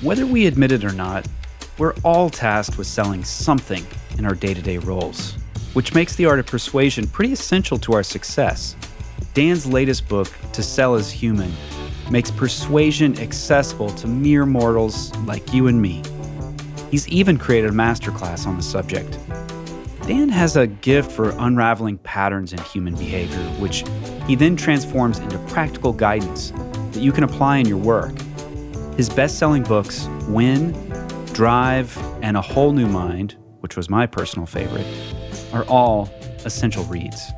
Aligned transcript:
Whether 0.00 0.26
we 0.26 0.46
admit 0.46 0.70
it 0.70 0.84
or 0.84 0.92
not, 0.92 1.26
we're 1.76 1.94
all 2.04 2.30
tasked 2.30 2.78
with 2.78 2.86
selling 2.86 3.24
something 3.24 3.84
in 4.16 4.24
our 4.26 4.34
day 4.36 4.54
to 4.54 4.62
day 4.62 4.78
roles, 4.78 5.32
which 5.72 5.92
makes 5.92 6.14
the 6.14 6.24
art 6.24 6.38
of 6.38 6.46
persuasion 6.46 7.08
pretty 7.08 7.32
essential 7.32 7.78
to 7.78 7.94
our 7.94 8.04
success. 8.04 8.76
Dan's 9.34 9.66
latest 9.66 10.08
book, 10.08 10.30
To 10.52 10.62
Sell 10.62 10.94
is 10.94 11.10
Human, 11.10 11.52
makes 12.12 12.30
persuasion 12.30 13.18
accessible 13.18 13.90
to 13.96 14.06
mere 14.06 14.46
mortals 14.46 15.12
like 15.18 15.52
you 15.52 15.66
and 15.66 15.82
me. 15.82 16.04
He's 16.92 17.08
even 17.08 17.36
created 17.36 17.70
a 17.70 17.74
masterclass 17.74 18.46
on 18.46 18.56
the 18.56 18.62
subject. 18.62 19.18
Dan 20.06 20.28
has 20.28 20.56
a 20.56 20.68
gift 20.68 21.10
for 21.10 21.30
unraveling 21.40 21.98
patterns 21.98 22.52
in 22.52 22.60
human 22.60 22.94
behavior, 22.94 23.42
which 23.58 23.82
he 24.28 24.36
then 24.36 24.54
transforms 24.54 25.18
into 25.18 25.38
practical 25.48 25.92
guidance 25.92 26.52
that 26.92 27.00
you 27.00 27.10
can 27.10 27.24
apply 27.24 27.56
in 27.56 27.66
your 27.66 27.78
work. 27.78 28.14
His 28.98 29.08
best 29.08 29.38
selling 29.38 29.62
books, 29.62 30.06
When, 30.26 30.72
Drive, 31.26 31.96
and 32.20 32.36
A 32.36 32.42
Whole 32.42 32.72
New 32.72 32.88
Mind, 32.88 33.36
which 33.60 33.76
was 33.76 33.88
my 33.88 34.06
personal 34.06 34.44
favorite, 34.44 34.84
are 35.52 35.62
all 35.66 36.10
essential 36.44 36.82
reads. 36.82 37.30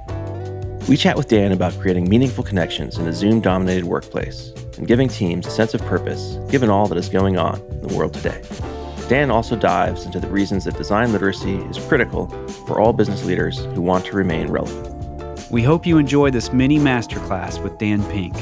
We 0.89 0.97
chat 0.97 1.19
with 1.19 1.29
Dan 1.29 1.53
about 1.53 1.79
creating 1.79 2.09
meaningful 2.09 2.45
connections 2.45 2.97
in 2.97 3.07
a 3.07 3.13
Zoom 3.13 3.43
dominated 3.43 3.85
workplace 3.85 4.55
and 4.79 4.89
giving 4.89 5.07
teams 5.07 5.47
a 5.47 5.51
sense 5.51 5.75
of 5.75 5.83
purpose 5.83 6.39
given 6.51 6.71
all 6.71 6.89
that 6.89 6.97
is 6.97 7.11
going 7.11 7.37
on 7.37 7.61
in 7.61 7.89
the 7.89 7.95
world 7.95 8.15
today. 8.15 8.43
Dan 9.11 9.31
also 9.31 9.55
dives 9.55 10.07
into 10.07 10.19
the 10.19 10.29
reasons 10.29 10.65
that 10.65 10.79
design 10.79 11.13
literacy 11.13 11.57
is 11.57 11.77
critical 11.77 12.29
for 12.67 12.81
all 12.81 12.95
business 12.95 13.27
leaders 13.27 13.59
who 13.59 13.83
want 13.83 14.07
to 14.07 14.17
remain 14.17 14.49
relevant. 14.49 15.51
We 15.51 15.63
hope 15.63 15.85
you 15.85 15.99
enjoy 15.99 16.31
this 16.31 16.55
mini 16.55 16.79
masterclass 16.79 17.63
with 17.63 17.77
Dan 17.77 18.03
Pink. 18.05 18.35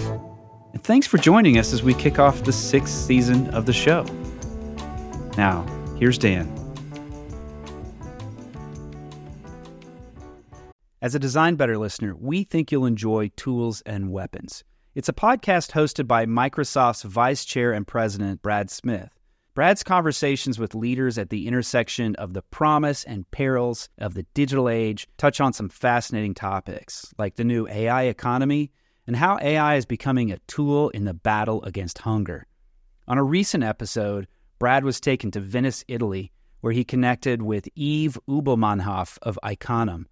And 0.78 0.84
thanks 0.84 1.08
for 1.08 1.18
joining 1.18 1.58
us 1.58 1.72
as 1.72 1.82
we 1.82 1.92
kick 1.92 2.20
off 2.20 2.44
the 2.44 2.52
sixth 2.52 2.94
season 2.94 3.50
of 3.50 3.66
the 3.66 3.72
show. 3.72 4.04
Now, 5.36 5.66
here's 5.98 6.18
Dan. 6.18 6.46
As 11.02 11.16
a 11.16 11.18
Design 11.18 11.56
Better 11.56 11.76
listener, 11.76 12.14
we 12.14 12.44
think 12.44 12.70
you'll 12.70 12.86
enjoy 12.86 13.32
Tools 13.34 13.82
and 13.86 14.12
Weapons. 14.12 14.62
It's 14.94 15.08
a 15.08 15.12
podcast 15.12 15.72
hosted 15.72 16.06
by 16.06 16.26
Microsoft's 16.26 17.02
Vice 17.02 17.44
Chair 17.44 17.72
and 17.72 17.84
President, 17.84 18.40
Brad 18.40 18.70
Smith. 18.70 19.10
Brad's 19.56 19.82
conversations 19.82 20.60
with 20.60 20.76
leaders 20.76 21.18
at 21.18 21.30
the 21.30 21.48
intersection 21.48 22.14
of 22.14 22.34
the 22.34 22.42
promise 22.42 23.02
and 23.02 23.28
perils 23.32 23.88
of 23.98 24.14
the 24.14 24.26
digital 24.32 24.68
age 24.68 25.08
touch 25.16 25.40
on 25.40 25.52
some 25.52 25.70
fascinating 25.70 26.34
topics, 26.34 27.12
like 27.18 27.34
the 27.34 27.42
new 27.42 27.66
AI 27.66 28.04
economy 28.04 28.70
and 29.08 29.16
how 29.16 29.38
AI 29.40 29.76
is 29.76 29.86
becoming 29.86 30.30
a 30.30 30.38
tool 30.40 30.90
in 30.90 31.04
the 31.04 31.14
battle 31.14 31.64
against 31.64 31.96
hunger. 31.96 32.46
On 33.08 33.16
a 33.16 33.24
recent 33.24 33.64
episode, 33.64 34.28
Brad 34.58 34.84
was 34.84 35.00
taken 35.00 35.30
to 35.30 35.40
Venice, 35.40 35.82
Italy, 35.88 36.30
where 36.60 36.74
he 36.74 36.84
connected 36.84 37.40
with 37.40 37.68
Yves 37.74 38.18
Ubelmannhoff 38.28 39.16
of 39.22 39.38
Iconem. 39.42 40.04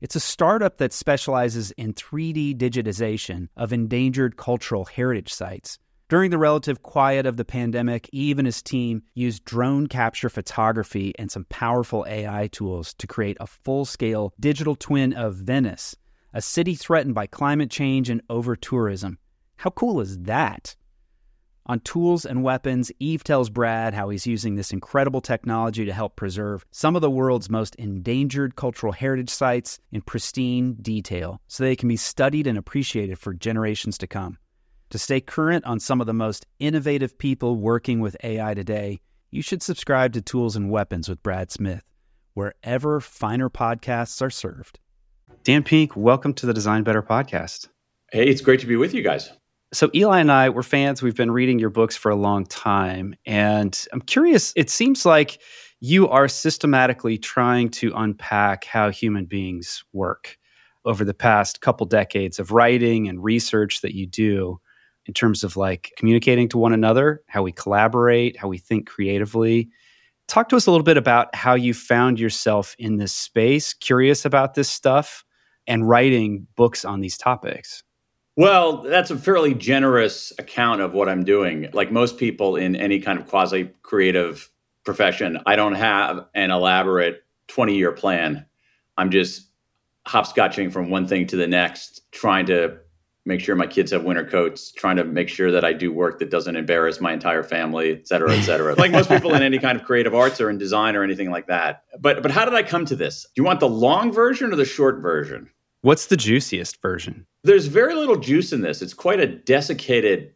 It's 0.00 0.14
a 0.14 0.20
startup 0.20 0.78
that 0.78 0.92
specializes 0.92 1.72
in 1.72 1.94
3D 1.94 2.56
digitization 2.56 3.48
of 3.56 3.72
endangered 3.72 4.36
cultural 4.36 4.84
heritage 4.84 5.32
sites. 5.32 5.80
During 6.08 6.30
the 6.30 6.38
relative 6.38 6.84
quiet 6.84 7.26
of 7.26 7.36
the 7.36 7.44
pandemic, 7.44 8.08
Yves 8.12 8.38
and 8.38 8.46
his 8.46 8.62
team 8.62 9.02
used 9.14 9.44
drone 9.44 9.88
capture 9.88 10.28
photography 10.28 11.12
and 11.18 11.28
some 11.28 11.46
powerful 11.48 12.06
AI 12.08 12.46
tools 12.52 12.94
to 12.94 13.08
create 13.08 13.36
a 13.40 13.48
full 13.48 13.84
scale 13.84 14.32
digital 14.38 14.76
twin 14.76 15.12
of 15.12 15.34
Venice 15.34 15.96
a 16.34 16.42
city 16.42 16.74
threatened 16.74 17.14
by 17.14 17.28
climate 17.28 17.70
change 17.70 18.10
and 18.10 18.20
over 18.28 18.56
tourism. 18.56 19.18
How 19.56 19.70
cool 19.70 20.00
is 20.00 20.18
that? 20.18 20.74
On 21.66 21.80
Tools 21.80 22.26
and 22.26 22.42
Weapons, 22.42 22.90
Yves 23.00 23.22
tells 23.22 23.48
Brad 23.48 23.94
how 23.94 24.10
he's 24.10 24.26
using 24.26 24.56
this 24.56 24.72
incredible 24.72 25.22
technology 25.22 25.86
to 25.86 25.92
help 25.94 26.16
preserve 26.16 26.66
some 26.72 26.96
of 26.96 27.02
the 27.02 27.10
world's 27.10 27.48
most 27.48 27.74
endangered 27.76 28.56
cultural 28.56 28.92
heritage 28.92 29.30
sites 29.30 29.78
in 29.92 30.02
pristine 30.02 30.74
detail 30.74 31.40
so 31.46 31.62
they 31.62 31.76
can 31.76 31.88
be 31.88 31.96
studied 31.96 32.46
and 32.48 32.58
appreciated 32.58 33.18
for 33.18 33.32
generations 33.32 33.96
to 33.98 34.06
come. 34.08 34.36
To 34.90 34.98
stay 34.98 35.20
current 35.20 35.64
on 35.64 35.80
some 35.80 36.00
of 36.00 36.06
the 36.06 36.12
most 36.12 36.44
innovative 36.58 37.16
people 37.16 37.56
working 37.56 38.00
with 38.00 38.16
AI 38.22 38.52
today, 38.54 39.00
you 39.30 39.40
should 39.40 39.62
subscribe 39.62 40.12
to 40.12 40.20
Tools 40.20 40.56
and 40.56 40.68
Weapons 40.68 41.08
with 41.08 41.22
Brad 41.22 41.50
Smith, 41.50 41.84
wherever 42.34 43.00
finer 43.00 43.48
podcasts 43.48 44.20
are 44.20 44.30
served. 44.30 44.80
Dan 45.44 45.62
Pink, 45.62 45.94
welcome 45.94 46.32
to 46.32 46.46
the 46.46 46.54
Design 46.54 46.84
Better 46.84 47.02
podcast. 47.02 47.68
Hey, 48.10 48.26
it's 48.26 48.40
great 48.40 48.60
to 48.60 48.66
be 48.66 48.76
with 48.76 48.94
you 48.94 49.02
guys. 49.02 49.30
So, 49.74 49.90
Eli 49.94 50.20
and 50.20 50.32
I, 50.32 50.48
we're 50.48 50.62
fans. 50.62 51.02
We've 51.02 51.14
been 51.14 51.30
reading 51.30 51.58
your 51.58 51.68
books 51.68 51.98
for 51.98 52.10
a 52.10 52.16
long 52.16 52.46
time. 52.46 53.14
And 53.26 53.78
I'm 53.92 54.00
curious, 54.00 54.54
it 54.56 54.70
seems 54.70 55.04
like 55.04 55.42
you 55.80 56.08
are 56.08 56.28
systematically 56.28 57.18
trying 57.18 57.68
to 57.72 57.92
unpack 57.94 58.64
how 58.64 58.88
human 58.88 59.26
beings 59.26 59.84
work 59.92 60.38
over 60.86 61.04
the 61.04 61.12
past 61.12 61.60
couple 61.60 61.84
decades 61.84 62.38
of 62.38 62.50
writing 62.50 63.06
and 63.06 63.22
research 63.22 63.82
that 63.82 63.94
you 63.94 64.06
do 64.06 64.58
in 65.04 65.12
terms 65.12 65.44
of 65.44 65.58
like 65.58 65.92
communicating 65.98 66.48
to 66.48 66.56
one 66.56 66.72
another, 66.72 67.22
how 67.28 67.42
we 67.42 67.52
collaborate, 67.52 68.38
how 68.38 68.48
we 68.48 68.56
think 68.56 68.88
creatively. 68.88 69.68
Talk 70.26 70.48
to 70.48 70.56
us 70.56 70.66
a 70.66 70.70
little 70.70 70.84
bit 70.84 70.96
about 70.96 71.34
how 71.34 71.52
you 71.52 71.74
found 71.74 72.18
yourself 72.18 72.74
in 72.78 72.96
this 72.96 73.12
space, 73.12 73.74
curious 73.74 74.24
about 74.24 74.54
this 74.54 74.70
stuff, 74.70 75.22
and 75.66 75.88
writing 75.88 76.46
books 76.56 76.84
on 76.84 77.00
these 77.00 77.16
topics? 77.16 77.82
Well, 78.36 78.82
that's 78.82 79.10
a 79.10 79.16
fairly 79.16 79.54
generous 79.54 80.32
account 80.38 80.80
of 80.80 80.92
what 80.92 81.08
I'm 81.08 81.24
doing. 81.24 81.68
Like 81.72 81.92
most 81.92 82.18
people 82.18 82.56
in 82.56 82.74
any 82.74 82.98
kind 82.98 83.18
of 83.18 83.28
quasi 83.28 83.70
creative 83.82 84.50
profession, 84.84 85.38
I 85.46 85.54
don't 85.54 85.74
have 85.74 86.26
an 86.34 86.50
elaborate 86.50 87.22
20 87.48 87.76
year 87.76 87.92
plan. 87.92 88.44
I'm 88.96 89.10
just 89.10 89.48
hopscotching 90.06 90.72
from 90.72 90.90
one 90.90 91.06
thing 91.06 91.26
to 91.28 91.36
the 91.36 91.46
next, 91.46 92.10
trying 92.10 92.46
to 92.46 92.78
make 93.26 93.40
sure 93.40 93.56
my 93.56 93.66
kids 93.66 93.90
have 93.90 94.04
winter 94.04 94.24
coats, 94.24 94.70
trying 94.72 94.96
to 94.96 95.04
make 95.04 95.28
sure 95.28 95.50
that 95.50 95.64
I 95.64 95.72
do 95.72 95.92
work 95.92 96.18
that 96.18 96.30
doesn't 96.30 96.56
embarrass 96.56 97.00
my 97.00 97.12
entire 97.12 97.42
family, 97.42 97.92
et 97.92 98.06
cetera, 98.06 98.32
et 98.32 98.42
cetera. 98.42 98.74
like 98.74 98.92
most 98.92 99.08
people 99.08 99.34
in 99.34 99.42
any 99.42 99.58
kind 99.58 99.78
of 99.78 99.84
creative 99.84 100.14
arts 100.14 100.40
or 100.40 100.50
in 100.50 100.58
design 100.58 100.94
or 100.96 101.02
anything 101.02 101.30
like 101.30 101.46
that. 101.46 101.84
But 102.00 102.22
but 102.22 102.30
how 102.30 102.44
did 102.44 102.54
I 102.54 102.62
come 102.62 102.84
to 102.86 102.96
this? 102.96 103.26
Do 103.34 103.40
you 103.42 103.44
want 103.44 103.60
the 103.60 103.68
long 103.68 104.12
version 104.12 104.52
or 104.52 104.56
the 104.56 104.64
short 104.64 105.00
version? 105.00 105.50
What's 105.80 106.06
the 106.06 106.16
juiciest 106.16 106.80
version? 106.80 107.26
There's 107.42 107.66
very 107.66 107.94
little 107.94 108.16
juice 108.16 108.52
in 108.52 108.62
this. 108.62 108.80
It's 108.80 108.94
quite 108.94 109.20
a 109.20 109.26
desiccated 109.26 110.32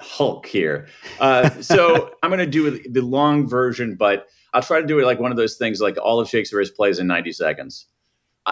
Hulk 0.00 0.46
here. 0.46 0.86
Uh, 1.18 1.50
so 1.60 2.10
I'm 2.22 2.30
going 2.30 2.38
to 2.38 2.46
do 2.46 2.78
the 2.88 3.02
long 3.02 3.48
version, 3.48 3.96
but 3.96 4.28
I'll 4.54 4.62
try 4.62 4.80
to 4.80 4.86
do 4.86 4.98
it 4.98 5.04
like 5.04 5.18
one 5.18 5.30
of 5.30 5.36
those 5.36 5.56
things 5.56 5.80
like 5.80 5.96
all 6.00 6.20
of 6.20 6.28
Shakespeare's 6.28 6.70
plays 6.70 6.98
in 6.98 7.06
90 7.06 7.32
seconds. 7.32 7.86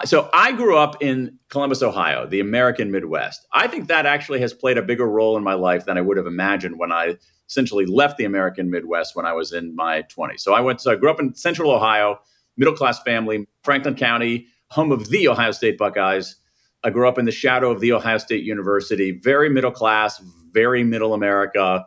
So 0.03 0.29
I 0.33 0.51
grew 0.51 0.77
up 0.77 1.01
in 1.01 1.39
Columbus, 1.49 1.81
Ohio, 1.81 2.27
the 2.27 2.41
American 2.41 2.91
Midwest. 2.91 3.47
I 3.53 3.67
think 3.67 3.87
that 3.87 4.05
actually 4.05 4.41
has 4.41 4.53
played 4.53 4.77
a 4.77 4.81
bigger 4.81 5.07
role 5.07 5.37
in 5.37 5.43
my 5.43 5.53
life 5.53 5.85
than 5.85 5.97
I 5.97 6.01
would 6.01 6.17
have 6.17 6.27
imagined 6.27 6.77
when 6.77 6.91
I 6.91 7.17
essentially 7.47 7.85
left 7.85 8.17
the 8.17 8.25
American 8.25 8.69
Midwest 8.69 9.15
when 9.15 9.25
I 9.25 9.31
was 9.31 9.53
in 9.53 9.73
my 9.73 10.01
20s. 10.03 10.41
So 10.41 10.53
I 10.53 10.59
went 10.59 10.81
so 10.81 10.91
I 10.91 10.95
grew 10.95 11.09
up 11.09 11.21
in 11.21 11.33
central 11.33 11.71
Ohio, 11.71 12.19
middle 12.57 12.75
class 12.75 13.01
family, 13.03 13.47
Franklin 13.63 13.95
County, 13.95 14.47
home 14.69 14.91
of 14.91 15.07
the 15.09 15.29
Ohio 15.29 15.51
State 15.51 15.77
Buckeyes. 15.77 16.35
I 16.83 16.89
grew 16.89 17.07
up 17.07 17.17
in 17.17 17.25
the 17.25 17.31
shadow 17.31 17.71
of 17.71 17.79
the 17.79 17.93
Ohio 17.93 18.17
State 18.17 18.43
University, 18.43 19.11
very 19.11 19.49
middle 19.49 19.71
class, 19.71 20.21
very 20.51 20.83
middle 20.83 21.13
America, 21.13 21.85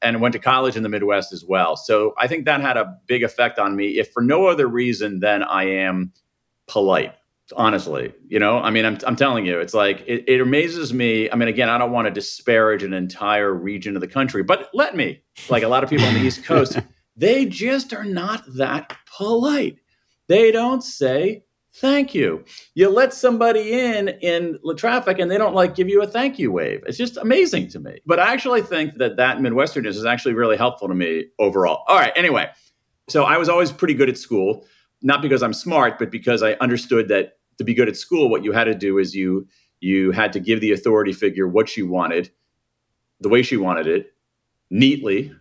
and 0.00 0.20
went 0.20 0.32
to 0.32 0.38
college 0.38 0.76
in 0.76 0.84
the 0.84 0.88
Midwest 0.88 1.32
as 1.32 1.44
well. 1.44 1.76
So 1.76 2.14
I 2.18 2.28
think 2.28 2.44
that 2.44 2.60
had 2.60 2.76
a 2.76 2.96
big 3.06 3.24
effect 3.24 3.58
on 3.58 3.74
me, 3.74 3.98
if 3.98 4.12
for 4.12 4.22
no 4.22 4.46
other 4.46 4.68
reason 4.68 5.18
than 5.18 5.42
I 5.42 5.64
am 5.64 6.12
polite 6.68 7.14
honestly 7.56 8.12
you 8.26 8.38
know? 8.38 8.58
I 8.58 8.70
mean 8.70 8.84
i'm, 8.84 8.98
I'm 9.06 9.16
telling 9.16 9.46
you 9.46 9.58
it's 9.60 9.74
like 9.74 10.04
it, 10.06 10.24
it, 10.28 10.40
amazes 10.40 10.92
me. 10.92 11.30
I 11.30 11.36
mean 11.36 11.48
again 11.48 11.68
i 11.68 11.78
don't 11.78 11.92
want 11.92 12.06
to 12.06 12.10
disparage 12.10 12.82
an 12.82 12.92
entire 12.92 13.52
region 13.52 13.96
of 13.96 14.00
the 14.00 14.08
country 14.08 14.42
but 14.42 14.68
let 14.74 14.96
me 14.96 15.22
like 15.48 15.62
a 15.62 15.68
lot 15.68 15.84
of 15.84 15.90
people 15.90 16.06
on 16.06 16.14
the 16.14 16.20
east 16.20 16.44
coast 16.44 16.78
they 17.18 17.46
just 17.46 17.92
are 17.92 18.04
not 18.04 18.44
that 18.54 18.96
polite. 19.16 19.78
They 20.28 20.52
don't 20.52 20.82
say 20.82 21.42
thank 21.74 22.14
you. 22.14 22.44
You 22.74 22.88
let 22.88 23.12
somebody 23.12 23.72
in 23.72 24.08
in 24.08 24.58
the 24.62 24.74
traffic 24.74 25.18
and 25.18 25.30
they 25.30 25.36
don't 25.36 25.54
like 25.54 25.74
give 25.74 25.88
you 25.88 26.00
a 26.02 26.06
thank 26.06 26.38
you 26.38 26.52
wave. 26.52 26.82
It's 26.86 26.96
just 26.96 27.16
amazing 27.16 27.68
to 27.70 27.80
me. 27.80 27.98
But 28.06 28.20
i 28.20 28.32
actually 28.32 28.62
think 28.62 28.98
that 28.98 29.16
that 29.16 29.38
midwesternness 29.38 29.96
is 29.96 30.04
actually 30.04 30.34
really 30.34 30.56
helpful 30.56 30.88
to 30.88 30.94
me 30.94 31.26
overall. 31.38 31.82
All 31.88 31.98
right 31.98 32.12
anyway. 32.14 32.48
So 33.08 33.24
i 33.24 33.36
was 33.36 33.48
always 33.48 33.72
pretty 33.72 33.94
good 33.94 34.08
at 34.08 34.16
school 34.16 34.64
not 35.00 35.22
because 35.22 35.42
i'm 35.42 35.54
smart 35.54 35.98
but 35.98 36.10
because 36.10 36.42
i 36.42 36.52
understood 36.54 37.08
that 37.08 37.37
to 37.58 37.64
be 37.64 37.74
good 37.74 37.88
at 37.88 37.96
school, 37.96 38.28
what 38.28 38.44
you 38.44 38.52
had 38.52 38.64
to 38.64 38.74
do 38.74 38.98
is 38.98 39.14
you 39.14 39.46
you 39.80 40.10
had 40.10 40.32
to 40.32 40.40
give 40.40 40.60
the 40.60 40.72
authority 40.72 41.12
figure 41.12 41.46
what 41.46 41.68
she 41.68 41.82
wanted, 41.82 42.30
the 43.20 43.28
way 43.28 43.42
she 43.42 43.56
wanted 43.56 43.86
it, 43.86 44.12
neatly 44.70 45.32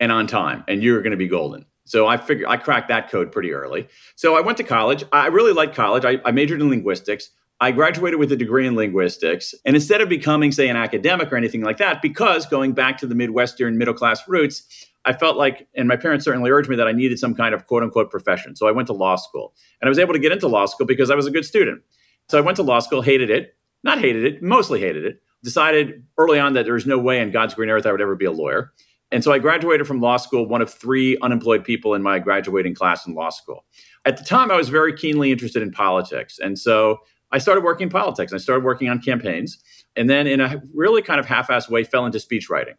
and 0.00 0.10
on 0.10 0.26
time, 0.26 0.64
and 0.66 0.82
you're 0.82 1.02
going 1.02 1.12
to 1.12 1.16
be 1.16 1.28
golden. 1.28 1.64
So 1.84 2.06
I 2.06 2.16
figured 2.16 2.48
I 2.48 2.56
cracked 2.56 2.88
that 2.88 3.10
code 3.10 3.30
pretty 3.30 3.52
early. 3.52 3.88
So 4.16 4.36
I 4.36 4.40
went 4.40 4.56
to 4.58 4.64
college. 4.64 5.04
I 5.12 5.26
really 5.26 5.52
liked 5.52 5.74
college. 5.74 6.04
I, 6.04 6.20
I 6.24 6.32
majored 6.32 6.60
in 6.60 6.70
linguistics. 6.70 7.30
I 7.60 7.70
graduated 7.70 8.18
with 8.18 8.32
a 8.32 8.36
degree 8.36 8.66
in 8.66 8.74
linguistics. 8.74 9.54
And 9.64 9.76
instead 9.76 10.00
of 10.00 10.08
becoming, 10.08 10.50
say, 10.50 10.68
an 10.68 10.76
academic 10.76 11.32
or 11.32 11.36
anything 11.36 11.62
like 11.62 11.76
that, 11.78 12.02
because 12.02 12.46
going 12.46 12.72
back 12.72 12.98
to 12.98 13.06
the 13.06 13.14
Midwestern 13.14 13.78
middle 13.78 13.94
class 13.94 14.26
roots, 14.26 14.86
I 15.04 15.12
felt 15.12 15.36
like, 15.36 15.68
and 15.74 15.86
my 15.86 15.96
parents 15.96 16.24
certainly 16.24 16.50
urged 16.50 16.68
me 16.68 16.76
that 16.76 16.88
I 16.88 16.92
needed 16.92 17.18
some 17.18 17.34
kind 17.34 17.54
of 17.54 17.66
quote 17.66 17.82
unquote 17.82 18.10
profession. 18.10 18.56
So 18.56 18.66
I 18.66 18.72
went 18.72 18.86
to 18.88 18.94
law 18.94 19.16
school. 19.16 19.54
And 19.80 19.88
I 19.88 19.90
was 19.90 19.98
able 19.98 20.14
to 20.14 20.18
get 20.18 20.32
into 20.32 20.48
law 20.48 20.66
school 20.66 20.86
because 20.86 21.10
I 21.10 21.14
was 21.14 21.26
a 21.26 21.30
good 21.30 21.44
student. 21.44 21.82
So 22.28 22.38
I 22.38 22.40
went 22.40 22.56
to 22.56 22.62
law 22.62 22.78
school, 22.78 23.02
hated 23.02 23.30
it, 23.30 23.54
not 23.82 23.98
hated 23.98 24.24
it, 24.24 24.42
mostly 24.42 24.80
hated 24.80 25.04
it. 25.04 25.20
Decided 25.42 26.02
early 26.16 26.38
on 26.38 26.54
that 26.54 26.64
there 26.64 26.72
was 26.72 26.86
no 26.86 26.98
way 26.98 27.20
in 27.20 27.30
God's 27.30 27.52
green 27.52 27.68
earth 27.68 27.84
I 27.84 27.92
would 27.92 28.00
ever 28.00 28.16
be 28.16 28.24
a 28.24 28.32
lawyer. 28.32 28.72
And 29.12 29.22
so 29.22 29.30
I 29.30 29.38
graduated 29.38 29.86
from 29.86 30.00
law 30.00 30.16
school, 30.16 30.48
one 30.48 30.62
of 30.62 30.72
three 30.72 31.18
unemployed 31.22 31.64
people 31.64 31.94
in 31.94 32.02
my 32.02 32.18
graduating 32.18 32.74
class 32.74 33.06
in 33.06 33.14
law 33.14 33.28
school. 33.28 33.64
At 34.06 34.16
the 34.16 34.24
time, 34.24 34.50
I 34.50 34.56
was 34.56 34.70
very 34.70 34.96
keenly 34.96 35.30
interested 35.30 35.62
in 35.62 35.70
politics. 35.70 36.38
And 36.38 36.58
so 36.58 36.98
I 37.30 37.38
started 37.38 37.62
working 37.62 37.84
in 37.84 37.90
politics. 37.90 38.32
I 38.32 38.38
started 38.38 38.64
working 38.64 38.88
on 38.88 39.00
campaigns. 39.00 39.58
And 39.96 40.08
then, 40.08 40.26
in 40.26 40.40
a 40.40 40.62
really 40.72 41.02
kind 41.02 41.20
of 41.20 41.26
half 41.26 41.48
assed 41.48 41.68
way, 41.68 41.84
fell 41.84 42.06
into 42.06 42.18
speech 42.18 42.48
writing 42.48 42.74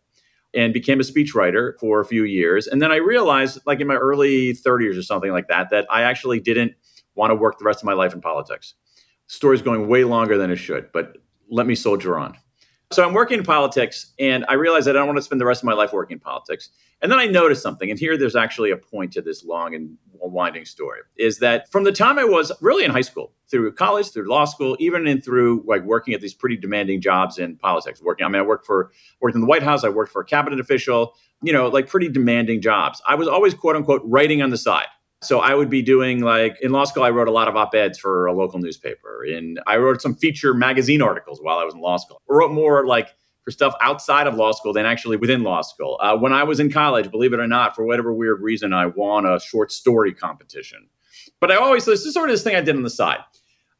and 0.56 0.74
became 0.74 1.00
a 1.00 1.04
speechwriter 1.04 1.78
for 1.80 2.00
a 2.00 2.06
few 2.06 2.24
years. 2.24 2.68
And 2.68 2.82
then 2.82 2.92
I 2.92 2.98
realized, 2.98 3.60
like 3.66 3.82
in 3.82 3.88
my 3.88 3.96
early 3.96 4.54
30s 4.54 4.98
or 4.98 5.04
something 5.04 5.32
like 5.32 5.48
that, 5.50 5.70
that 5.70 5.86
I 5.92 6.04
actually 6.04 6.40
didn't 6.40 6.74
want 7.16 7.32
to 7.32 7.36
work 7.36 7.60
the 7.60 7.66
rest 7.66 7.80
of 7.80 7.86
my 7.86 7.94
life 7.94 8.14
in 8.14 8.22
politics. 8.22 8.76
The 9.28 9.34
story's 9.34 9.62
going 9.62 9.88
way 9.88 10.04
longer 10.04 10.38
than 10.38 10.52
it 10.52 10.58
should, 10.58 10.92
but 10.92 11.18
let 11.50 11.68
me 11.68 11.76
soldier 11.76 12.18
on. 12.18 12.38
So 12.92 13.04
I'm 13.04 13.14
working 13.14 13.40
in 13.40 13.44
politics, 13.44 14.14
and 14.20 14.46
I 14.48 14.54
realized 14.54 14.88
that 14.88 14.96
I 14.96 15.00
don't 15.00 15.08
want 15.08 15.18
to 15.18 15.24
spend 15.24 15.42
the 15.42 15.46
rest 15.46 15.62
of 15.62 15.66
my 15.66 15.74
life 15.74 15.92
working 15.92 16.16
in 16.16 16.20
politics. 16.20 16.70
And 17.02 17.12
then 17.12 17.20
I 17.20 17.26
noticed 17.26 17.62
something, 17.62 17.90
and 17.90 18.00
here 18.00 18.18
there's 18.18 18.36
actually 18.36 18.72
a 18.72 18.78
point 18.78 19.12
to 19.14 19.22
this 19.22 19.44
long 19.44 19.76
and 19.76 19.98
winding 20.30 20.66
story, 20.66 21.00
is 21.18 21.40
that 21.40 21.72
from 21.72 21.84
the 21.84 21.92
time 21.92 22.20
I 22.20 22.24
was 22.24 22.52
really 22.62 22.84
in 22.84 22.92
high 22.92 23.02
school, 23.02 23.34
through 23.50 23.72
college, 23.74 24.12
through 24.12 24.28
law 24.28 24.46
school, 24.46 24.76
even 24.80 25.08
in 25.08 25.22
through 25.22 25.64
like 25.68 25.84
working 25.84 26.14
at 26.14 26.22
these 26.22 26.34
pretty 26.34 26.58
demanding 26.58 27.02
jobs 27.02 27.38
in 27.38 27.58
politics, 27.58 28.02
working, 28.02 28.26
I 28.26 28.30
mean, 28.30 28.42
I 28.42 28.46
worked 28.46 28.66
for 28.66 28.92
worked 29.22 29.36
in 29.36 29.42
the 29.42 29.48
White 29.48 29.64
House, 29.64 29.84
I 29.84 29.90
worked 29.90 30.12
for 30.12 30.22
a 30.22 30.26
cabinet 30.26 30.60
official, 30.60 31.14
you 31.42 31.54
know, 31.54 31.68
like 31.68 31.88
pretty 31.88 32.10
demanding 32.10 32.62
jobs. 32.62 33.02
I 33.08 33.16
was 33.16 33.28
always 33.28 33.54
quote 33.54 33.76
unquote 33.76 34.02
writing 34.06 34.42
on 34.42 34.50
the 34.50 34.58
side. 34.58 34.88
So 35.22 35.40
I 35.40 35.56
would 35.56 35.70
be 35.70 35.82
doing 35.82 36.22
like 36.22 36.58
in 36.62 36.72
law 36.72 36.84
school, 36.84 37.04
I 37.04 37.10
wrote 37.10 37.28
a 37.28 37.32
lot 37.32 37.48
of 37.48 37.56
op-eds 37.56 37.98
for 37.98 38.28
a 38.28 38.34
local 38.34 38.60
newspaper. 38.60 39.24
And 39.24 39.60
I 39.66 39.78
wrote 39.78 40.02
some 40.02 40.16
feature 40.16 40.54
magazine 40.54 41.02
articles 41.02 41.40
while 41.42 41.58
I 41.58 41.64
was 41.64 41.74
in 41.74 41.82
law 41.82 41.98
school. 41.98 42.22
I 42.30 42.34
wrote 42.34 42.52
more 42.52 42.86
like 42.86 43.10
for 43.46 43.52
stuff 43.52 43.76
outside 43.80 44.26
of 44.28 44.36
law 44.36 44.52
school 44.52 44.74
than 44.74 44.86
actually 44.86 45.16
within 45.16 45.44
law 45.44 45.62
school. 45.62 45.98
Uh, 46.02 46.18
when 46.18 46.34
I 46.34 46.44
was 46.44 46.60
in 46.60 46.72
college, 46.72 47.10
believe 47.12 47.32
it 47.32 47.40
or 47.40 47.48
not, 47.48 47.76
for 47.76 47.86
whatever 47.86 48.12
weird 48.12 48.42
reason, 48.42 48.74
I 48.74 48.88
won 48.88 49.26
a 49.26 49.40
short 49.40 49.72
story 49.72 50.14
competition. 50.14 50.88
But 51.40 51.52
I 51.52 51.56
always, 51.56 51.86
this 51.86 52.06
is 52.06 52.14
sort 52.14 52.30
of 52.30 52.34
this 52.34 52.44
thing 52.44 52.56
I 52.56 52.62
did 52.62 52.76
on 52.76 52.82
the 52.82 52.90
side. 52.90 53.20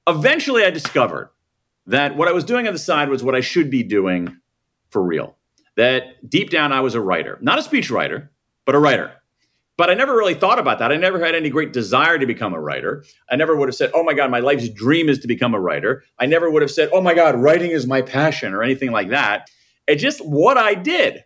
Eventually, 0.08 0.64
I 0.64 0.70
discovered 0.70 1.32
that 1.88 2.16
what 2.16 2.28
I 2.28 2.32
was 2.32 2.44
doing 2.44 2.68
on 2.68 2.74
the 2.74 2.80
side 2.80 3.10
was 3.10 3.24
what 3.24 3.36
I 3.36 3.42
should 3.42 3.72
be 3.72 3.82
doing 3.82 4.38
for 4.90 5.02
real. 5.02 5.36
That 5.78 6.30
deep 6.30 6.52
down, 6.52 6.72
I 6.72 6.82
was 6.82 6.94
a 6.94 7.02
writer, 7.02 7.40
not 7.42 7.58
a 7.58 7.64
speech 7.64 7.90
writer, 7.90 8.32
but 8.66 8.76
a 8.76 8.80
writer. 8.80 9.12
But 9.78 9.90
I 9.90 9.94
never 9.94 10.16
really 10.16 10.36
thought 10.36 10.58
about 10.58 10.80
that. 10.80 10.92
I 10.92 10.96
never 10.96 11.24
had 11.24 11.36
any 11.36 11.50
great 11.50 11.74
desire 11.74 12.18
to 12.18 12.26
become 12.26 12.54
a 12.54 12.62
writer. 12.62 13.04
I 13.30 13.36
never 13.36 13.58
would 13.58 13.68
have 13.68 13.76
said, 13.76 13.92
oh 13.94 14.04
my 14.04 14.14
God, 14.14 14.32
my 14.32 14.40
life's 14.40 14.70
dream 14.70 15.10
is 15.10 15.20
to 15.20 15.28
become 15.28 15.54
a 15.54 15.60
writer. 15.60 16.04
I 16.18 16.28
never 16.28 16.50
would 16.50 16.62
have 16.62 16.72
said, 16.72 16.90
oh 16.94 17.02
my 17.02 17.14
God, 17.14 17.36
writing 17.36 17.72
is 17.72 17.86
my 17.86 18.02
passion 18.02 18.54
or 18.54 18.64
anything 18.64 18.92
like 18.92 19.10
that. 19.10 19.50
It's 19.88 20.02
just 20.02 20.26
what 20.26 20.58
I 20.58 20.74
did. 20.74 21.24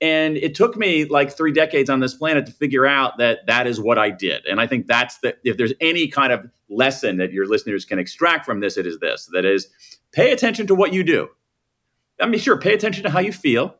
And 0.00 0.36
it 0.36 0.54
took 0.54 0.76
me 0.76 1.06
like 1.06 1.34
three 1.34 1.52
decades 1.52 1.88
on 1.88 2.00
this 2.00 2.14
planet 2.14 2.44
to 2.46 2.52
figure 2.52 2.86
out 2.86 3.16
that 3.18 3.46
that 3.46 3.66
is 3.66 3.80
what 3.80 3.98
I 3.98 4.10
did. 4.10 4.44
And 4.44 4.60
I 4.60 4.66
think 4.66 4.86
that's 4.86 5.18
the, 5.18 5.36
if 5.42 5.56
there's 5.56 5.72
any 5.80 6.06
kind 6.08 6.32
of 6.32 6.50
lesson 6.68 7.16
that 7.16 7.32
your 7.32 7.46
listeners 7.46 7.84
can 7.84 7.98
extract 7.98 8.44
from 8.44 8.60
this, 8.60 8.76
it 8.76 8.86
is 8.86 8.98
this 8.98 9.28
that 9.32 9.46
is, 9.46 9.68
pay 10.12 10.32
attention 10.32 10.66
to 10.66 10.74
what 10.74 10.92
you 10.92 11.02
do. 11.02 11.28
I 12.20 12.26
mean, 12.26 12.40
sure, 12.40 12.58
pay 12.58 12.74
attention 12.74 13.04
to 13.04 13.10
how 13.10 13.20
you 13.20 13.32
feel 13.32 13.76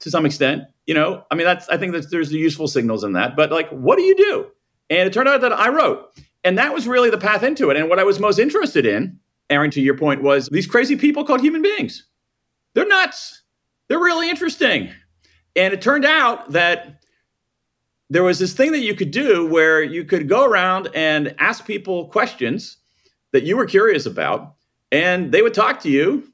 to 0.00 0.10
some 0.10 0.26
extent 0.26 0.64
you 0.86 0.94
know, 0.94 1.24
I 1.30 1.34
mean, 1.34 1.46
that's 1.46 1.68
I 1.68 1.76
think 1.76 1.92
that 1.92 2.10
there's 2.10 2.30
the 2.30 2.38
useful 2.38 2.68
signals 2.68 3.04
in 3.04 3.12
that. 3.14 3.36
But 3.36 3.50
like, 3.50 3.68
what 3.70 3.96
do 3.96 4.02
you 4.02 4.16
do? 4.16 4.46
And 4.88 5.00
it 5.06 5.12
turned 5.12 5.28
out 5.28 5.40
that 5.40 5.52
I 5.52 5.68
wrote, 5.68 6.16
and 6.44 6.56
that 6.58 6.72
was 6.72 6.86
really 6.86 7.10
the 7.10 7.18
path 7.18 7.42
into 7.42 7.70
it. 7.70 7.76
And 7.76 7.88
what 7.88 7.98
I 7.98 8.04
was 8.04 8.20
most 8.20 8.38
interested 8.38 8.86
in, 8.86 9.18
Aaron, 9.50 9.70
to 9.72 9.80
your 9.80 9.98
point, 9.98 10.22
was 10.22 10.48
these 10.48 10.66
crazy 10.66 10.96
people 10.96 11.24
called 11.24 11.40
human 11.40 11.62
beings. 11.62 12.04
They're 12.76 12.86
nuts. 12.86 13.40
They're 13.88 13.98
really 13.98 14.28
interesting. 14.28 14.90
And 15.56 15.72
it 15.72 15.80
turned 15.80 16.04
out 16.04 16.52
that 16.52 17.00
there 18.10 18.22
was 18.22 18.38
this 18.38 18.52
thing 18.52 18.72
that 18.72 18.82
you 18.82 18.94
could 18.94 19.10
do 19.10 19.46
where 19.46 19.82
you 19.82 20.04
could 20.04 20.28
go 20.28 20.44
around 20.44 20.90
and 20.94 21.34
ask 21.38 21.64
people 21.64 22.08
questions 22.08 22.76
that 23.32 23.44
you 23.44 23.56
were 23.56 23.64
curious 23.64 24.04
about, 24.04 24.56
and 24.92 25.32
they 25.32 25.40
would 25.40 25.54
talk 25.54 25.80
to 25.80 25.90
you, 25.90 26.30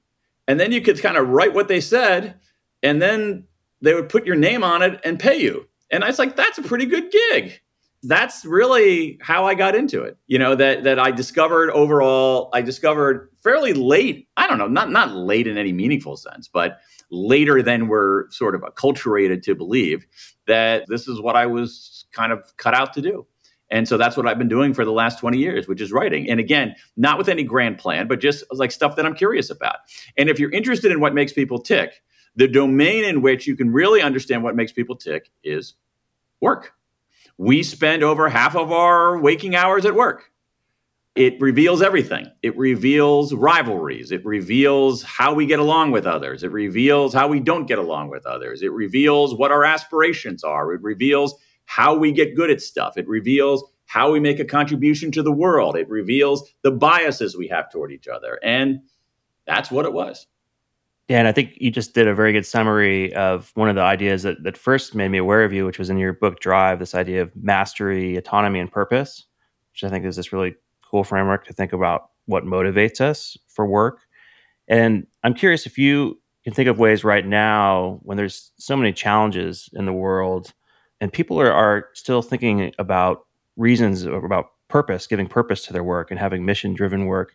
and 0.48 0.58
then 0.58 0.72
you 0.72 0.80
could 0.80 1.00
kind 1.00 1.16
of 1.16 1.28
write 1.28 1.54
what 1.54 1.68
they 1.68 1.80
said, 1.80 2.40
and 2.82 3.00
then 3.00 3.44
they 3.80 3.94
would 3.94 4.08
put 4.08 4.26
your 4.26 4.34
name 4.34 4.64
on 4.64 4.82
it 4.82 5.00
and 5.04 5.20
pay 5.20 5.40
you. 5.40 5.68
And 5.92 6.02
I 6.02 6.08
was 6.08 6.18
like, 6.18 6.34
that's 6.34 6.58
a 6.58 6.62
pretty 6.62 6.86
good 6.86 7.12
gig. 7.12 7.60
That's 8.02 8.44
really 8.44 9.20
how 9.22 9.46
I 9.46 9.54
got 9.54 9.76
into 9.76 10.02
it. 10.02 10.18
You 10.26 10.40
know, 10.40 10.56
that 10.56 10.82
that 10.82 10.98
I 10.98 11.12
discovered 11.12 11.70
overall, 11.70 12.50
I 12.52 12.62
discovered 12.62 13.30
fairly 13.42 13.72
late, 13.72 14.28
I 14.36 14.46
don't 14.46 14.58
know, 14.58 14.68
not 14.68 14.90
not 14.90 15.12
late 15.12 15.46
in 15.46 15.58
any 15.58 15.72
meaningful 15.72 16.16
sense, 16.16 16.48
but 16.48 16.78
later 17.10 17.62
than 17.62 17.88
we're 17.88 18.30
sort 18.30 18.54
of 18.54 18.62
acculturated 18.62 19.42
to 19.42 19.54
believe 19.54 20.06
that 20.46 20.84
this 20.88 21.08
is 21.08 21.20
what 21.20 21.36
I 21.36 21.46
was 21.46 22.06
kind 22.12 22.32
of 22.32 22.56
cut 22.56 22.74
out 22.74 22.92
to 22.94 23.02
do. 23.02 23.26
And 23.70 23.88
so 23.88 23.96
that's 23.96 24.18
what 24.18 24.28
I've 24.28 24.38
been 24.38 24.48
doing 24.48 24.74
for 24.74 24.84
the 24.84 24.92
last 24.92 25.18
20 25.18 25.38
years, 25.38 25.66
which 25.66 25.80
is 25.80 25.92
writing. 25.92 26.28
And 26.28 26.38
again, 26.38 26.76
not 26.96 27.16
with 27.16 27.28
any 27.28 27.42
grand 27.42 27.78
plan, 27.78 28.06
but 28.06 28.20
just 28.20 28.44
like 28.52 28.70
stuff 28.70 28.96
that 28.96 29.06
I'm 29.06 29.14
curious 29.14 29.48
about. 29.48 29.76
And 30.18 30.28
if 30.28 30.38
you're 30.38 30.50
interested 30.50 30.92
in 30.92 31.00
what 31.00 31.14
makes 31.14 31.32
people 31.32 31.58
tick, 31.58 32.02
the 32.36 32.46
domain 32.46 33.04
in 33.04 33.22
which 33.22 33.46
you 33.46 33.56
can 33.56 33.72
really 33.72 34.02
understand 34.02 34.42
what 34.42 34.56
makes 34.56 34.72
people 34.72 34.94
tick 34.94 35.30
is 35.42 35.74
work. 36.40 36.74
We 37.38 37.62
spend 37.62 38.02
over 38.02 38.28
half 38.28 38.54
of 38.56 38.72
our 38.72 39.18
waking 39.18 39.56
hours 39.56 39.86
at 39.86 39.94
work. 39.94 40.31
It 41.14 41.38
reveals 41.40 41.82
everything. 41.82 42.26
It 42.42 42.56
reveals 42.56 43.34
rivalries. 43.34 44.12
It 44.12 44.24
reveals 44.24 45.02
how 45.02 45.34
we 45.34 45.44
get 45.44 45.58
along 45.58 45.90
with 45.90 46.06
others. 46.06 46.42
It 46.42 46.50
reveals 46.50 47.12
how 47.12 47.28
we 47.28 47.38
don't 47.38 47.66
get 47.66 47.78
along 47.78 48.08
with 48.08 48.24
others. 48.24 48.62
It 48.62 48.72
reveals 48.72 49.34
what 49.34 49.52
our 49.52 49.62
aspirations 49.62 50.42
are. 50.42 50.72
It 50.72 50.82
reveals 50.82 51.34
how 51.66 51.94
we 51.94 52.12
get 52.12 52.34
good 52.34 52.50
at 52.50 52.62
stuff. 52.62 52.96
It 52.96 53.06
reveals 53.06 53.62
how 53.84 54.10
we 54.10 54.20
make 54.20 54.40
a 54.40 54.44
contribution 54.44 55.10
to 55.12 55.22
the 55.22 55.32
world. 55.32 55.76
It 55.76 55.88
reveals 55.90 56.50
the 56.62 56.70
biases 56.70 57.36
we 57.36 57.46
have 57.48 57.70
toward 57.70 57.92
each 57.92 58.08
other. 58.08 58.38
And 58.42 58.80
that's 59.46 59.70
what 59.70 59.84
it 59.84 59.92
was. 59.92 60.26
Yeah, 61.08 61.18
and 61.18 61.28
I 61.28 61.32
think 61.32 61.54
you 61.56 61.70
just 61.70 61.92
did 61.92 62.08
a 62.08 62.14
very 62.14 62.32
good 62.32 62.46
summary 62.46 63.12
of 63.14 63.50
one 63.54 63.68
of 63.68 63.74
the 63.74 63.82
ideas 63.82 64.22
that, 64.22 64.42
that 64.44 64.56
first 64.56 64.94
made 64.94 65.10
me 65.10 65.18
aware 65.18 65.44
of 65.44 65.52
you, 65.52 65.66
which 65.66 65.78
was 65.78 65.90
in 65.90 65.98
your 65.98 66.14
book 66.14 66.40
Drive, 66.40 66.78
this 66.78 66.94
idea 66.94 67.20
of 67.20 67.36
mastery, 67.36 68.16
autonomy, 68.16 68.60
and 68.60 68.72
purpose, 68.72 69.26
which 69.72 69.84
I 69.84 69.90
think 69.90 70.06
is 70.06 70.16
this 70.16 70.32
really 70.32 70.54
cool 70.92 71.02
framework 71.02 71.44
to 71.46 71.52
think 71.52 71.72
about 71.72 72.10
what 72.26 72.44
motivates 72.44 73.00
us 73.00 73.36
for 73.48 73.66
work. 73.66 74.00
And 74.68 75.06
I'm 75.24 75.34
curious 75.34 75.66
if 75.66 75.78
you 75.78 76.20
can 76.44 76.52
think 76.52 76.68
of 76.68 76.78
ways 76.78 77.02
right 77.02 77.26
now 77.26 77.98
when 78.02 78.16
there's 78.16 78.52
so 78.58 78.76
many 78.76 78.92
challenges 78.92 79.68
in 79.72 79.86
the 79.86 79.92
world 79.92 80.52
and 81.00 81.12
people 81.12 81.40
are, 81.40 81.52
are 81.52 81.88
still 81.94 82.22
thinking 82.22 82.72
about 82.78 83.26
reasons 83.56 84.04
about 84.04 84.46
purpose, 84.68 85.06
giving 85.06 85.26
purpose 85.26 85.66
to 85.66 85.72
their 85.72 85.82
work 85.82 86.10
and 86.10 86.20
having 86.20 86.44
mission 86.44 86.74
driven 86.74 87.06
work. 87.06 87.34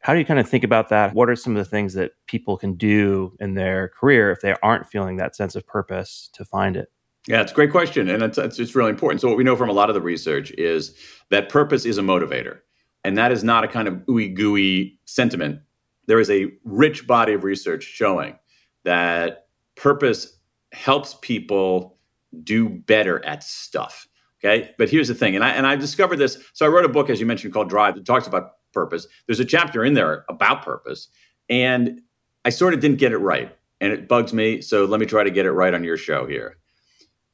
How 0.00 0.12
do 0.12 0.18
you 0.18 0.24
kind 0.24 0.40
of 0.40 0.48
think 0.48 0.64
about 0.64 0.88
that? 0.88 1.14
What 1.14 1.28
are 1.28 1.36
some 1.36 1.56
of 1.56 1.64
the 1.64 1.68
things 1.68 1.94
that 1.94 2.12
people 2.26 2.56
can 2.56 2.74
do 2.74 3.36
in 3.40 3.54
their 3.54 3.88
career 3.88 4.30
if 4.30 4.40
they 4.40 4.54
aren't 4.62 4.88
feeling 4.88 5.16
that 5.16 5.36
sense 5.36 5.54
of 5.54 5.66
purpose 5.66 6.30
to 6.34 6.44
find 6.44 6.76
it? 6.76 6.90
Yeah, 7.28 7.40
it's 7.40 7.52
a 7.52 7.54
great 7.54 7.70
question. 7.70 8.08
And 8.08 8.22
it's, 8.22 8.38
it's, 8.38 8.58
it's 8.58 8.74
really 8.74 8.90
important. 8.90 9.20
So, 9.20 9.28
what 9.28 9.36
we 9.36 9.44
know 9.44 9.54
from 9.54 9.68
a 9.68 9.72
lot 9.72 9.90
of 9.90 9.94
the 9.94 10.00
research 10.00 10.50
is 10.52 10.96
that 11.30 11.48
purpose 11.48 11.84
is 11.84 11.98
a 11.98 12.02
motivator. 12.02 12.60
And 13.04 13.18
that 13.18 13.32
is 13.32 13.42
not 13.42 13.64
a 13.64 13.68
kind 13.68 13.88
of 13.88 13.94
ooey 14.08 14.32
gooey 14.32 14.98
sentiment. 15.04 15.60
There 16.06 16.20
is 16.20 16.30
a 16.30 16.52
rich 16.64 17.06
body 17.06 17.32
of 17.32 17.44
research 17.44 17.84
showing 17.84 18.38
that 18.84 19.46
purpose 19.76 20.38
helps 20.72 21.16
people 21.20 21.98
do 22.42 22.68
better 22.68 23.24
at 23.24 23.42
stuff. 23.42 24.06
Okay. 24.44 24.70
But 24.78 24.90
here's 24.90 25.08
the 25.08 25.14
thing. 25.14 25.36
And 25.36 25.44
I, 25.44 25.50
and 25.50 25.66
I 25.66 25.76
discovered 25.76 26.16
this. 26.16 26.38
So, 26.52 26.66
I 26.66 26.68
wrote 26.68 26.84
a 26.84 26.88
book, 26.88 27.10
as 27.10 27.20
you 27.20 27.26
mentioned, 27.26 27.52
called 27.52 27.68
Drive 27.68 27.94
that 27.94 28.04
talks 28.04 28.26
about 28.26 28.54
purpose. 28.72 29.06
There's 29.26 29.40
a 29.40 29.44
chapter 29.44 29.84
in 29.84 29.94
there 29.94 30.24
about 30.28 30.64
purpose. 30.64 31.08
And 31.48 32.00
I 32.44 32.50
sort 32.50 32.74
of 32.74 32.80
didn't 32.80 32.98
get 32.98 33.12
it 33.12 33.18
right. 33.18 33.56
And 33.80 33.92
it 33.92 34.08
bugs 34.08 34.32
me. 34.32 34.60
So 34.60 34.84
let 34.84 35.00
me 35.00 35.06
try 35.06 35.24
to 35.24 35.30
get 35.30 35.46
it 35.46 35.52
right 35.52 35.74
on 35.74 35.84
your 35.84 35.96
show 35.96 36.26
here. 36.26 36.56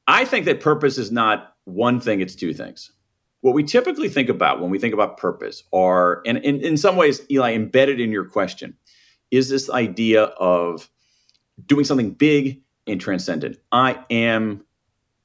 I 0.07 0.25
think 0.25 0.47
that 0.47 0.61
purpose 0.61 0.99
is 0.99 1.13
not 1.13 1.55
one 1.65 2.01
thing, 2.01 2.21
it's 2.21 2.35
two 2.35 2.55
things. 2.55 2.91
What 3.41 3.55
we 3.55 3.63
typically 3.63 4.09
think 4.09 4.29
about 4.29 4.61
when 4.61 4.71
we 4.71 4.79
think 4.79 4.95
about 4.95 5.17
purpose 5.17 5.63
are, 5.73 6.23
and 6.27 6.39
in, 6.39 6.77
some 6.77 6.97
ways, 6.97 7.21
Eli, 7.31 7.55
embedded 7.55 8.01
in 8.01 8.11
your 8.11 8.25
question, 8.25 8.77
is 9.31 9.49
this 9.49 9.71
idea 9.71 10.25
of 10.25 10.91
doing 11.67 11.85
something 11.85 12.11
big 12.11 12.63
and 12.87 13.01
transcendent. 13.01 13.59
I 13.71 14.05
am 14.11 14.65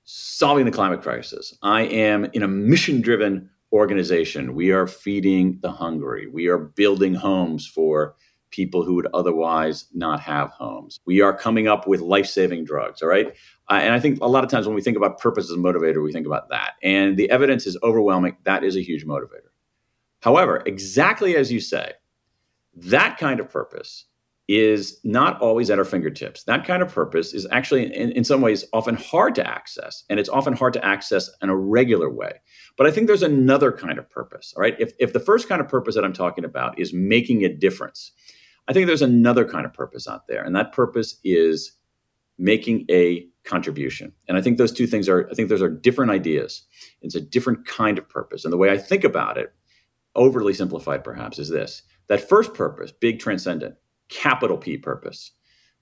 solving 0.03 0.65
the 0.65 0.71
climate 0.71 1.01
crisis. 1.01 1.57
I 1.63 1.83
am 1.83 2.25
in 2.33 2.43
a 2.43 2.47
mission 2.47 3.01
driven 3.01 3.49
organization. 3.71 4.53
We 4.53 4.71
are 4.71 4.85
feeding 4.85 5.59
the 5.61 5.71
hungry. 5.71 6.27
We 6.27 6.47
are 6.47 6.57
building 6.57 7.15
homes 7.15 7.65
for 7.65 8.15
people 8.53 8.83
who 8.83 8.93
would 8.93 9.07
otherwise 9.15 9.85
not 9.93 10.19
have 10.19 10.51
homes. 10.51 10.99
We 11.05 11.21
are 11.21 11.35
coming 11.35 11.67
up 11.67 11.87
with 11.87 12.01
life 12.01 12.27
saving 12.27 12.65
drugs. 12.65 13.01
All 13.01 13.09
right. 13.09 13.33
Uh, 13.69 13.79
and 13.81 13.93
I 13.93 13.99
think 13.99 14.19
a 14.21 14.27
lot 14.27 14.43
of 14.43 14.49
times 14.51 14.67
when 14.67 14.75
we 14.75 14.81
think 14.81 14.95
about 14.95 15.19
purpose 15.19 15.45
as 15.45 15.57
a 15.57 15.59
motivator, 15.59 16.03
we 16.03 16.13
think 16.13 16.27
about 16.27 16.49
that. 16.49 16.73
And 16.83 17.17
the 17.17 17.29
evidence 17.31 17.65
is 17.65 17.77
overwhelming. 17.81 18.37
That 18.43 18.63
is 18.63 18.75
a 18.75 18.81
huge 18.81 19.05
motivator. 19.05 19.49
However, 20.21 20.61
exactly 20.67 21.35
as 21.35 21.51
you 21.51 21.59
say, 21.59 21.93
that 22.75 23.17
kind 23.17 23.39
of 23.39 23.49
purpose 23.49 24.05
is 24.47 24.99
not 25.03 25.39
always 25.41 25.69
at 25.71 25.79
our 25.79 25.85
fingertips. 25.85 26.43
That 26.43 26.65
kind 26.65 26.83
of 26.83 26.93
purpose 26.93 27.33
is 27.33 27.47
actually, 27.49 27.85
in, 27.95 28.11
in, 28.11 28.23
some 28.23 28.41
ways, 28.41 28.65
often 28.73 28.95
hard 28.95 29.35
to 29.35 29.47
access, 29.47 30.03
and 30.09 30.19
it's 30.19 30.29
often 30.29 30.53
hard 30.53 30.73
to 30.73 30.85
access 30.85 31.29
in 31.41 31.49
a 31.49 31.55
regular 31.55 32.09
way. 32.09 32.33
But 32.77 32.85
I 32.85 32.91
think 32.91 33.07
there's 33.07 33.23
another 33.23 33.71
kind 33.71 33.97
of 33.97 34.09
purpose, 34.09 34.53
all 34.55 34.61
right? 34.61 34.75
If, 34.79 34.91
if 34.99 35.13
the 35.13 35.19
first 35.19 35.47
kind 35.47 35.61
of 35.61 35.69
purpose 35.69 35.95
that 35.95 36.03
I'm 36.03 36.13
talking 36.13 36.43
about 36.43 36.77
is 36.77 36.93
making 36.93 37.45
a 37.45 37.49
difference, 37.49 38.11
I 38.67 38.73
think 38.73 38.87
there's 38.87 39.01
another 39.01 39.45
kind 39.45 39.65
of 39.65 39.73
purpose 39.73 40.07
out 40.07 40.27
there, 40.27 40.43
and 40.43 40.55
that 40.55 40.71
purpose 40.71 41.19
is 41.23 41.73
making 42.37 42.85
a 42.89 43.27
contribution. 43.43 44.13
And 44.27 44.37
I 44.37 44.41
think 44.41 44.57
those 44.57 44.71
two 44.71 44.87
things 44.87 45.09
are, 45.09 45.29
I 45.29 45.33
think 45.33 45.49
those 45.49 45.61
are 45.61 45.69
different 45.69 46.11
ideas. 46.11 46.63
It's 47.01 47.15
a 47.15 47.21
different 47.21 47.67
kind 47.67 47.97
of 47.97 48.07
purpose. 48.07 48.43
And 48.43 48.53
the 48.53 48.57
way 48.57 48.71
I 48.71 48.77
think 48.77 49.03
about 49.03 49.37
it, 49.37 49.53
overly 50.15 50.53
simplified 50.53 51.03
perhaps, 51.03 51.39
is 51.39 51.49
this 51.49 51.83
that 52.07 52.27
first 52.27 52.53
purpose, 52.53 52.91
big 52.91 53.19
transcendent, 53.19 53.75
capital 54.09 54.57
P 54.57 54.77
purpose. 54.77 55.31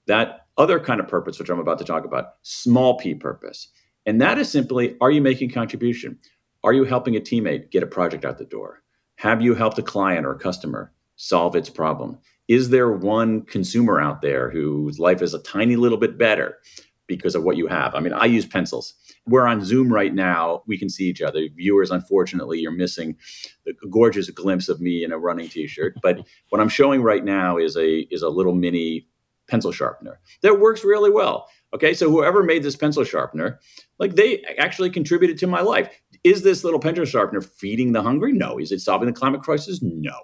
That 0.06 0.46
other 0.58 0.80
kind 0.80 1.00
of 1.00 1.08
purpose, 1.08 1.38
which 1.38 1.48
I'm 1.48 1.60
about 1.60 1.78
to 1.78 1.84
talk 1.84 2.04
about, 2.04 2.34
small 2.42 2.98
p 2.98 3.14
purpose. 3.14 3.68
And 4.04 4.20
that 4.20 4.38
is 4.38 4.50
simply 4.50 4.96
are 5.00 5.10
you 5.10 5.22
making 5.22 5.50
contribution? 5.50 6.18
Are 6.64 6.72
you 6.72 6.84
helping 6.84 7.16
a 7.16 7.20
teammate 7.20 7.70
get 7.70 7.82
a 7.82 7.86
project 7.86 8.24
out 8.24 8.38
the 8.38 8.44
door? 8.44 8.82
Have 9.16 9.42
you 9.42 9.54
helped 9.54 9.78
a 9.78 9.82
client 9.82 10.26
or 10.26 10.32
a 10.32 10.38
customer 10.38 10.92
solve 11.16 11.56
its 11.56 11.70
problem? 11.70 12.18
Is 12.48 12.70
there 12.70 12.90
one 12.92 13.42
consumer 13.42 14.00
out 14.00 14.20
there 14.20 14.50
whose 14.50 14.98
life 14.98 15.22
is 15.22 15.34
a 15.34 15.42
tiny 15.42 15.76
little 15.76 15.98
bit 15.98 16.18
better 16.18 16.58
because 17.06 17.34
of 17.34 17.44
what 17.44 17.56
you 17.56 17.66
have? 17.66 17.94
I 17.94 18.00
mean, 18.00 18.12
I 18.12 18.26
use 18.26 18.46
pencils. 18.46 18.94
We're 19.26 19.46
on 19.46 19.64
Zoom 19.64 19.92
right 19.92 20.12
now. 20.12 20.62
We 20.66 20.76
can 20.76 20.88
see 20.88 21.04
each 21.04 21.22
other. 21.22 21.40
Viewers, 21.54 21.90
unfortunately, 21.90 22.58
you're 22.58 22.72
missing 22.72 23.16
the 23.64 23.74
gorgeous 23.90 24.28
glimpse 24.30 24.68
of 24.68 24.80
me 24.80 25.04
in 25.04 25.12
a 25.12 25.18
running 25.18 25.48
t-shirt. 25.48 25.94
But 26.02 26.26
what 26.48 26.60
I'm 26.60 26.68
showing 26.68 27.02
right 27.02 27.24
now 27.24 27.58
is 27.58 27.76
a 27.76 28.00
is 28.10 28.22
a 28.22 28.28
little 28.28 28.54
mini 28.54 29.06
pencil 29.48 29.72
sharpener 29.72 30.20
that 30.42 30.60
works 30.60 30.84
really 30.84 31.10
well. 31.10 31.48
Okay, 31.74 31.94
so 31.94 32.10
whoever 32.10 32.42
made 32.42 32.62
this 32.62 32.76
pencil 32.76 33.04
sharpener, 33.04 33.60
like 33.98 34.14
they 34.14 34.42
actually 34.58 34.90
contributed 34.90 35.38
to 35.38 35.46
my 35.46 35.60
life. 35.60 35.88
Is 36.22 36.42
this 36.42 36.64
little 36.64 36.80
pencil 36.80 37.04
sharpener 37.04 37.40
feeding 37.40 37.92
the 37.92 38.02
hungry? 38.02 38.32
No. 38.32 38.58
Is 38.58 38.72
it 38.72 38.80
solving 38.80 39.06
the 39.06 39.12
climate 39.12 39.42
crisis? 39.42 39.80
No. 39.82 40.14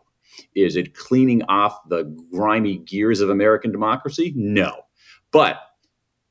Is 0.55 0.77
it 0.77 0.95
cleaning 0.95 1.43
off 1.45 1.79
the 1.89 2.05
grimy 2.31 2.79
gears 2.79 3.21
of 3.21 3.31
American 3.31 3.73
democracy? 3.73 4.33
No. 4.37 4.83
But 5.31 5.59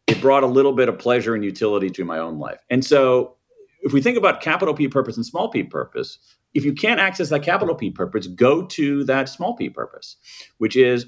it 0.08 0.22
brought 0.22 0.44
a 0.44 0.48
little 0.48 0.74
bit 0.74 0.90
of 0.90 0.98
pleasure 0.98 1.36
and 1.36 1.44
utility 1.44 1.90
to 1.92 2.06
my 2.06 2.18
own 2.18 2.40
life. 2.40 2.60
And 2.70 2.84
so 2.84 3.36
if 3.82 3.94
we 3.94 4.02
think 4.02 4.18
about 4.18 4.42
capital 4.42 4.74
P 4.74 4.88
purpose 4.88 5.18
and 5.18 5.26
small 5.26 5.50
p 5.50 5.64
purpose, 5.64 6.20
if 6.54 6.66
you 6.66 6.74
can't 6.74 7.00
access 7.00 7.30
that 7.30 7.44
capital 7.44 7.76
P 7.76 7.92
purpose, 7.92 8.28
go 8.28 8.66
to 8.66 9.04
that 9.04 9.30
small 9.30 9.56
p 9.56 9.70
purpose, 9.70 10.16
which 10.58 10.76
is 10.76 11.06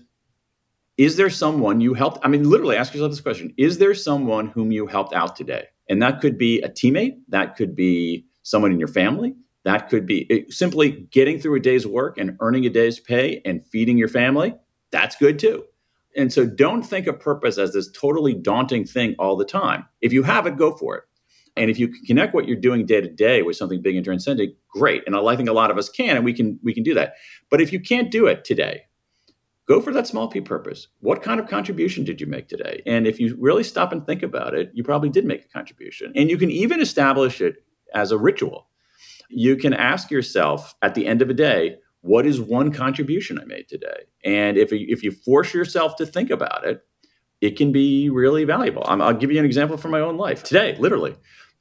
is 0.98 1.16
there 1.16 1.30
someone 1.30 1.80
you 1.80 1.94
helped? 1.94 2.20
I 2.26 2.28
mean, 2.28 2.50
literally 2.50 2.76
ask 2.76 2.94
yourself 2.94 3.12
this 3.12 3.22
question 3.22 3.54
Is 3.58 3.78
there 3.78 3.96
someone 3.96 4.48
whom 4.50 4.72
you 4.72 4.86
helped 4.86 5.14
out 5.14 5.36
today? 5.36 5.68
And 5.90 6.02
that 6.02 6.22
could 6.22 6.38
be 6.38 6.62
a 6.62 6.70
teammate, 6.70 7.18
that 7.30 7.56
could 7.56 7.76
be 7.76 8.26
someone 8.44 8.72
in 8.72 8.80
your 8.80 8.90
family, 8.90 9.34
that 9.70 9.88
could 9.88 10.08
be 10.08 10.22
it, 10.32 10.52
simply 10.52 11.08
getting 11.12 11.40
through 11.40 11.56
a 11.56 11.60
day's 11.60 11.86
work 11.86 12.18
and 12.18 12.36
earning 12.40 12.66
a 12.66 12.70
day's 12.70 13.00
pay 13.00 13.40
and 13.46 13.64
feeding 13.68 14.00
your 14.00 14.08
family. 14.08 14.56
That's 14.92 15.16
good 15.16 15.38
too. 15.38 15.64
And 16.18 16.34
so 16.34 16.48
don't 16.48 16.82
think 16.82 17.06
of 17.06 17.20
purpose 17.20 17.60
as 17.60 17.74
this 17.74 17.92
totally 17.92 18.34
daunting 18.34 18.84
thing 18.84 19.16
all 19.20 19.38
the 19.38 19.46
time. 19.46 19.86
If 20.02 20.12
you 20.12 20.24
have 20.24 20.48
it, 20.48 20.58
go 20.58 20.76
for 20.76 20.98
it. 20.98 21.04
And 21.56 21.70
if 21.70 21.78
you 21.78 21.88
can 21.88 22.04
connect 22.06 22.34
what 22.34 22.48
you're 22.48 22.58
doing 22.58 22.88
day 22.88 23.00
to 23.02 23.10
day 23.10 23.44
with 23.44 23.58
something 23.58 23.80
big 23.80 23.96
and 23.96 24.04
transcendent, 24.04 24.56
great. 24.70 25.04
And 25.06 25.16
I 25.16 25.36
think 25.36 25.50
a 25.50 25.54
lot 25.54 25.70
of 25.70 25.78
us 25.78 25.88
can, 25.88 26.16
and 26.16 26.26
we 26.26 26.34
can 26.34 26.60
we 26.64 26.74
can 26.74 26.84
do 26.84 26.96
that. 26.96 27.14
But 27.52 27.62
if 27.62 27.72
you 27.72 27.80
can't 27.80 28.10
do 28.10 28.26
it 28.26 28.44
today, 28.44 28.84
go 29.68 29.82
for 29.82 29.94
that 29.94 30.08
small 30.08 30.30
p 30.30 30.42
purpose. 30.42 30.88
What 31.02 31.22
kind 31.22 31.40
of 31.40 31.48
contribution 31.48 32.06
did 32.06 32.20
you 32.20 32.28
make 32.28 32.48
today? 32.48 32.82
And 32.88 33.06
if 33.06 33.20
you 33.20 33.36
really 33.40 33.64
stop 33.64 33.92
and 33.92 34.04
think 34.04 34.24
about 34.24 34.56
it, 34.56 34.72
you 34.74 34.84
probably 34.84 35.10
did 35.10 35.26
make 35.26 35.46
a 35.46 35.50
contribution. 35.50 36.12
And 36.16 36.30
you 36.30 36.40
can 36.40 36.50
even 36.50 36.82
establish 36.82 37.40
it 37.40 37.58
as 37.94 38.12
a 38.12 38.18
ritual. 38.18 38.69
You 39.30 39.56
can 39.56 39.74
ask 39.74 40.12
yourself 40.12 40.76
at 40.82 40.96
the 40.96 41.08
end 41.08 41.22
of 41.22 41.30
a 41.30 41.34
day, 41.34 41.78
what 42.02 42.26
is 42.26 42.40
one 42.40 42.72
contribution 42.72 43.40
I 43.40 43.46
made 43.46 43.68
today? 43.68 44.06
And 44.24 44.58
if, 44.58 44.72
if 44.72 45.04
you 45.04 45.12
force 45.12 45.54
yourself 45.54 45.96
to 45.98 46.06
think 46.06 46.30
about 46.30 46.66
it, 46.66 46.82
it 47.42 47.58
can 47.58 47.72
be 47.72 48.10
really 48.10 48.44
valuable. 48.44 48.84
i 48.86 48.96
will 48.96 49.14
give 49.14 49.32
you 49.32 49.40
an 49.40 49.46
example 49.46 49.78
from 49.78 49.92
my 49.92 50.02
own 50.02 50.18
life 50.18 50.44
today, 50.44 50.76
literally. 50.78 51.16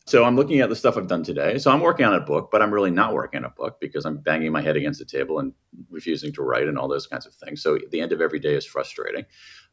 So 0.06 0.24
I'm 0.24 0.36
looking 0.36 0.60
at 0.60 0.70
the 0.70 0.76
stuff 0.76 0.96
I've 0.96 1.06
done 1.06 1.22
today. 1.22 1.58
So 1.58 1.70
I'm 1.70 1.80
working 1.80 2.06
on 2.06 2.14
a 2.14 2.20
book, 2.20 2.48
but 2.50 2.62
I'm 2.62 2.72
really 2.72 2.90
not 2.90 3.12
working 3.12 3.38
on 3.38 3.44
a 3.44 3.54
book 3.54 3.78
because 3.78 4.06
I'm 4.06 4.16
banging 4.16 4.52
my 4.52 4.62
head 4.62 4.74
against 4.74 4.98
the 4.98 5.04
table 5.04 5.38
and 5.38 5.52
refusing 5.90 6.32
to 6.32 6.42
write 6.42 6.66
and 6.66 6.78
all 6.78 6.88
those 6.88 7.06
kinds 7.06 7.26
of 7.26 7.34
things. 7.34 7.62
So 7.62 7.78
the 7.90 8.00
end 8.00 8.12
of 8.12 8.22
every 8.22 8.38
day 8.38 8.54
is 8.54 8.64
frustrating. 8.64 9.26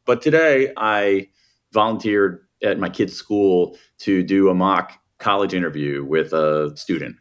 But 0.04 0.20
today 0.20 0.74
I 0.76 1.28
volunteered 1.72 2.46
at 2.62 2.78
my 2.78 2.90
kid's 2.90 3.14
school 3.14 3.78
to 4.00 4.22
do 4.22 4.50
a 4.50 4.54
mock 4.54 4.92
college 5.18 5.54
interview 5.54 6.04
with 6.04 6.34
a 6.34 6.76
student. 6.76 7.16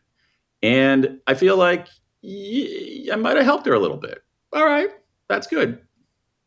And 0.65 1.19
I 1.27 1.36
feel 1.36 1.57
like 1.57 1.88
I 2.24 3.15
might 3.17 3.38
have 3.38 3.45
helped 3.45 3.65
her 3.67 3.74
a 3.74 3.79
little 3.79 3.98
bit. 3.98 4.24
All 4.51 4.65
right, 4.65 4.89
that's 5.29 5.48
good. 5.48 5.79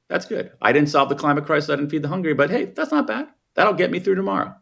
That's 0.08 0.24
good. 0.24 0.50
I 0.62 0.72
didn't 0.72 0.88
solve 0.88 1.08
the 1.08 1.14
climate 1.14 1.44
crisis. 1.44 1.70
I 1.70 1.76
didn't 1.76 1.90
feed 1.90 2.02
the 2.02 2.08
hungry, 2.08 2.34
but 2.34 2.50
hey, 2.50 2.66
that's 2.66 2.90
not 2.90 3.06
bad. 3.06 3.28
That'll 3.54 3.74
get 3.74 3.90
me 3.90 4.00
through 4.00 4.14
tomorrow. 4.14 4.54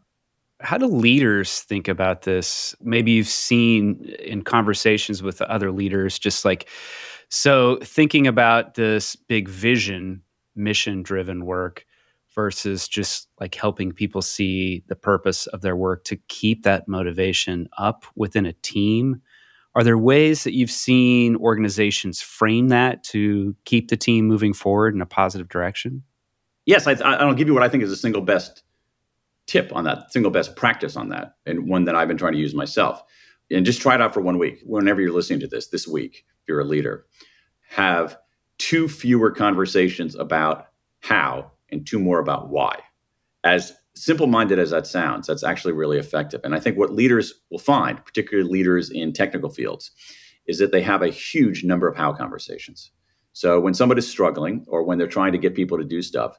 How 0.59 0.77
do 0.77 0.87
leaders 0.87 1.61
think 1.61 1.87
about 1.87 2.23
this? 2.23 2.75
Maybe 2.81 3.11
you've 3.11 3.27
seen 3.27 4.03
in 4.19 4.43
conversations 4.43 5.23
with 5.23 5.41
other 5.43 5.71
leaders, 5.71 6.19
just 6.19 6.43
like 6.43 6.67
so 7.29 7.77
thinking 7.83 8.27
about 8.27 8.75
this 8.75 9.15
big 9.15 9.47
vision, 9.47 10.21
mission 10.55 11.03
driven 11.03 11.45
work 11.45 11.85
versus 12.33 12.87
just 12.87 13.27
like 13.39 13.55
helping 13.55 13.91
people 13.91 14.21
see 14.21 14.83
the 14.87 14.95
purpose 14.95 15.47
of 15.47 15.61
their 15.61 15.75
work 15.75 16.03
to 16.03 16.17
keep 16.27 16.63
that 16.63 16.87
motivation 16.87 17.67
up 17.77 18.05
within 18.15 18.45
a 18.45 18.53
team 18.53 19.21
are 19.75 19.83
there 19.83 19.97
ways 19.97 20.43
that 20.43 20.53
you've 20.53 20.71
seen 20.71 21.35
organizations 21.35 22.21
frame 22.21 22.69
that 22.69 23.03
to 23.05 23.55
keep 23.65 23.89
the 23.89 23.97
team 23.97 24.25
moving 24.25 24.53
forward 24.53 24.95
in 24.95 25.01
a 25.01 25.05
positive 25.05 25.49
direction? 25.49 26.03
Yes, 26.65 26.87
I, 26.87 26.93
I'll 26.93 27.33
give 27.33 27.47
you 27.47 27.53
what 27.53 27.63
I 27.63 27.69
think 27.69 27.83
is 27.83 27.89
the 27.89 27.95
single 27.95 28.21
best 28.21 28.63
tip 29.45 29.73
on 29.73 29.85
that, 29.85 30.11
single 30.11 30.31
best 30.31 30.55
practice 30.55 30.95
on 30.95 31.09
that, 31.09 31.35
and 31.45 31.69
one 31.69 31.85
that 31.85 31.95
I've 31.95 32.07
been 32.07 32.17
trying 32.17 32.33
to 32.33 32.39
use 32.39 32.53
myself. 32.53 33.01
And 33.49 33.65
just 33.65 33.81
try 33.81 33.95
it 33.95 34.01
out 34.01 34.13
for 34.13 34.19
one 34.19 34.37
week. 34.37 34.59
Whenever 34.65 34.99
you're 34.99 35.13
listening 35.13 35.39
to 35.39 35.47
this, 35.47 35.67
this 35.67 35.87
week, 35.87 36.25
if 36.41 36.49
you're 36.49 36.59
a 36.59 36.65
leader, 36.65 37.05
have 37.69 38.17
two 38.57 38.89
fewer 38.89 39.31
conversations 39.31 40.15
about 40.15 40.67
how 40.99 41.51
and 41.69 41.87
two 41.87 41.99
more 41.99 42.19
about 42.19 42.49
why. 42.49 42.79
As 43.43 43.71
simple 44.03 44.27
minded 44.27 44.59
as 44.59 44.71
that 44.71 44.87
sounds, 44.87 45.27
that's 45.27 45.43
actually 45.43 45.73
really 45.73 45.97
effective. 45.97 46.41
And 46.43 46.55
I 46.55 46.59
think 46.59 46.77
what 46.77 46.93
leaders 46.93 47.33
will 47.51 47.59
find, 47.59 48.03
particularly 48.03 48.49
leaders 48.49 48.89
in 48.89 49.13
technical 49.13 49.49
fields, 49.49 49.91
is 50.47 50.59
that 50.59 50.71
they 50.71 50.81
have 50.81 51.01
a 51.01 51.09
huge 51.09 51.63
number 51.63 51.87
of 51.87 51.95
how 51.95 52.13
conversations. 52.13 52.91
So 53.33 53.59
when 53.59 53.73
somebody's 53.73 54.07
struggling 54.07 54.65
or 54.67 54.83
when 54.83 54.97
they're 54.97 55.07
trying 55.07 55.33
to 55.33 55.37
get 55.37 55.55
people 55.55 55.77
to 55.77 55.83
do 55.83 56.01
stuff, 56.01 56.37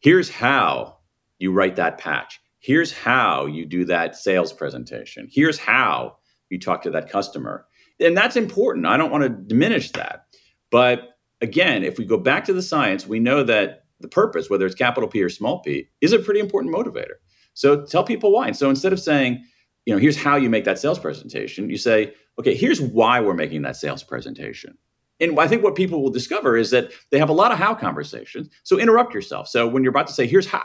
here's 0.00 0.30
how 0.30 0.98
you 1.38 1.52
write 1.52 1.76
that 1.76 1.98
patch. 1.98 2.40
Here's 2.58 2.92
how 2.92 3.46
you 3.46 3.64
do 3.64 3.84
that 3.86 4.16
sales 4.16 4.52
presentation. 4.52 5.28
Here's 5.30 5.58
how 5.58 6.16
you 6.50 6.58
talk 6.58 6.82
to 6.82 6.90
that 6.90 7.10
customer. 7.10 7.66
And 8.00 8.16
that's 8.16 8.36
important. 8.36 8.86
I 8.86 8.96
don't 8.96 9.10
want 9.10 9.22
to 9.22 9.28
diminish 9.28 9.92
that. 9.92 10.24
But 10.70 11.10
again, 11.40 11.84
if 11.84 11.98
we 11.98 12.04
go 12.04 12.16
back 12.16 12.44
to 12.46 12.52
the 12.52 12.62
science, 12.62 13.06
we 13.06 13.18
know 13.18 13.42
that 13.44 13.84
the 14.00 14.08
purpose, 14.08 14.50
whether 14.50 14.66
it's 14.66 14.74
capital 14.74 15.08
P 15.08 15.22
or 15.22 15.28
small 15.28 15.60
p, 15.60 15.88
is 16.00 16.12
a 16.12 16.18
pretty 16.18 16.40
important 16.40 16.74
motivator. 16.74 17.16
So 17.54 17.84
tell 17.84 18.04
people 18.04 18.32
why. 18.32 18.46
And 18.46 18.56
so 18.56 18.70
instead 18.70 18.92
of 18.92 19.00
saying, 19.00 19.44
you 19.86 19.94
know, 19.94 19.98
here's 19.98 20.16
how 20.16 20.36
you 20.36 20.50
make 20.50 20.64
that 20.64 20.78
sales 20.78 20.98
presentation, 20.98 21.70
you 21.70 21.76
say, 21.76 22.14
okay, 22.38 22.54
here's 22.54 22.80
why 22.80 23.20
we're 23.20 23.34
making 23.34 23.62
that 23.62 23.76
sales 23.76 24.02
presentation. 24.02 24.76
And 25.20 25.38
I 25.38 25.46
think 25.46 25.62
what 25.62 25.74
people 25.74 26.02
will 26.02 26.10
discover 26.10 26.56
is 26.56 26.70
that 26.70 26.92
they 27.10 27.18
have 27.18 27.28
a 27.28 27.34
lot 27.34 27.52
of 27.52 27.58
how 27.58 27.74
conversations. 27.74 28.48
So 28.62 28.78
interrupt 28.78 29.14
yourself. 29.14 29.48
So 29.48 29.68
when 29.68 29.82
you're 29.82 29.90
about 29.90 30.06
to 30.06 30.12
say, 30.12 30.26
here's 30.26 30.46
how, 30.46 30.64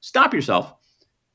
stop 0.00 0.32
yourself, 0.32 0.72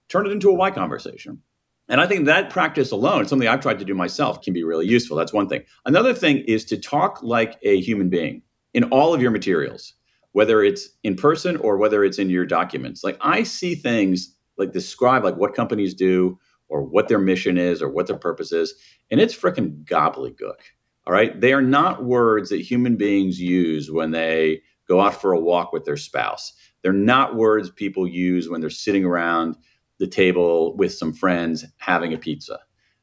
turn 0.07 0.25
it 0.25 0.31
into 0.31 0.49
a 0.49 0.53
why 0.53 0.71
conversation. 0.71 1.41
And 1.89 1.99
I 1.99 2.07
think 2.07 2.25
that 2.25 2.49
practice 2.49 2.91
alone, 2.91 3.27
something 3.27 3.47
I've 3.47 3.59
tried 3.59 3.79
to 3.79 3.85
do 3.85 3.93
myself, 3.93 4.41
can 4.41 4.53
be 4.53 4.63
really 4.63 4.87
useful. 4.87 5.17
That's 5.17 5.33
one 5.33 5.49
thing. 5.49 5.63
Another 5.85 6.13
thing 6.13 6.37
is 6.47 6.63
to 6.65 6.77
talk 6.77 7.21
like 7.21 7.57
a 7.63 7.81
human 7.81 8.09
being 8.09 8.41
in 8.73 8.85
all 8.85 9.13
of 9.13 9.21
your 9.21 9.31
materials 9.31 9.93
whether 10.33 10.61
it's 10.61 10.89
in 11.03 11.15
person 11.15 11.57
or 11.57 11.77
whether 11.77 12.03
it's 12.03 12.19
in 12.19 12.29
your 12.29 12.45
documents. 12.45 13.03
Like 13.03 13.17
I 13.21 13.43
see 13.43 13.73
things 13.75 14.35
like 14.57 14.71
describe 14.71 15.23
like 15.23 15.37
what 15.37 15.55
companies 15.55 15.93
do 15.93 16.37
or 16.67 16.83
what 16.83 17.07
their 17.07 17.19
mission 17.19 17.57
is 17.57 17.81
or 17.81 17.89
what 17.89 18.07
their 18.07 18.17
purpose 18.17 18.51
is, 18.51 18.73
and 19.09 19.19
it's 19.19 19.35
freaking 19.35 19.83
gobbledygook. 19.85 20.59
All 21.05 21.13
right. 21.13 21.39
They 21.39 21.53
are 21.53 21.61
not 21.61 22.05
words 22.05 22.49
that 22.49 22.61
human 22.61 22.95
beings 22.95 23.39
use 23.39 23.91
when 23.91 24.11
they 24.11 24.61
go 24.87 25.01
out 25.01 25.19
for 25.19 25.33
a 25.33 25.39
walk 25.39 25.73
with 25.73 25.85
their 25.85 25.97
spouse. 25.97 26.53
They're 26.81 26.93
not 26.93 27.35
words 27.35 27.69
people 27.69 28.07
use 28.07 28.49
when 28.49 28.61
they're 28.61 28.69
sitting 28.69 29.05
around 29.05 29.57
the 29.99 30.07
table 30.07 30.75
with 30.75 30.93
some 30.93 31.13
friends 31.13 31.65
having 31.77 32.13
a 32.13 32.17
pizza. 32.17 32.59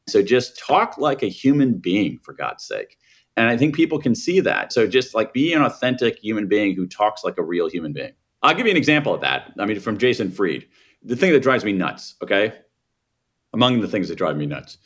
So 0.09 0.23
just 0.23 0.59
talk 0.59 0.99
like 0.99 1.23
a 1.23 1.29
human 1.29 1.75
being, 1.79 2.19
for 2.23 2.33
God's 2.33 2.65
sake. 2.65 2.99
And 3.41 3.49
I 3.49 3.57
think 3.57 3.75
people 3.75 3.99
can 3.99 4.15
see 4.15 4.39
that. 4.41 4.71
So 4.71 4.87
just 4.87 5.15
like 5.15 5.33
be 5.33 5.55
an 5.55 5.63
authentic 5.63 6.19
human 6.19 6.47
being 6.47 6.77
who 6.77 6.87
talks 6.87 7.25
like 7.25 7.39
a 7.39 7.43
real 7.43 7.71
human 7.71 7.95
being. 7.95 8.13
I'll 8.43 8.55
give 8.55 8.67
you 8.67 8.71
an 8.71 8.77
example 8.77 9.15
of 9.15 9.23
that. 9.23 9.55
I 9.59 9.65
mean, 9.65 9.81
from 9.81 9.97
Jason 9.97 10.31
Fried. 10.31 10.67
The 11.03 11.17
thing 11.17 11.33
that 11.33 11.43
drives 11.43 11.65
me 11.65 11.73
nuts, 11.73 12.17
okay? 12.23 12.53
Among 13.55 13.81
the 13.81 13.89
things 13.89 14.11
that 14.11 14.17
drive 14.17 14.37
me 14.37 14.45
nuts 14.45 14.77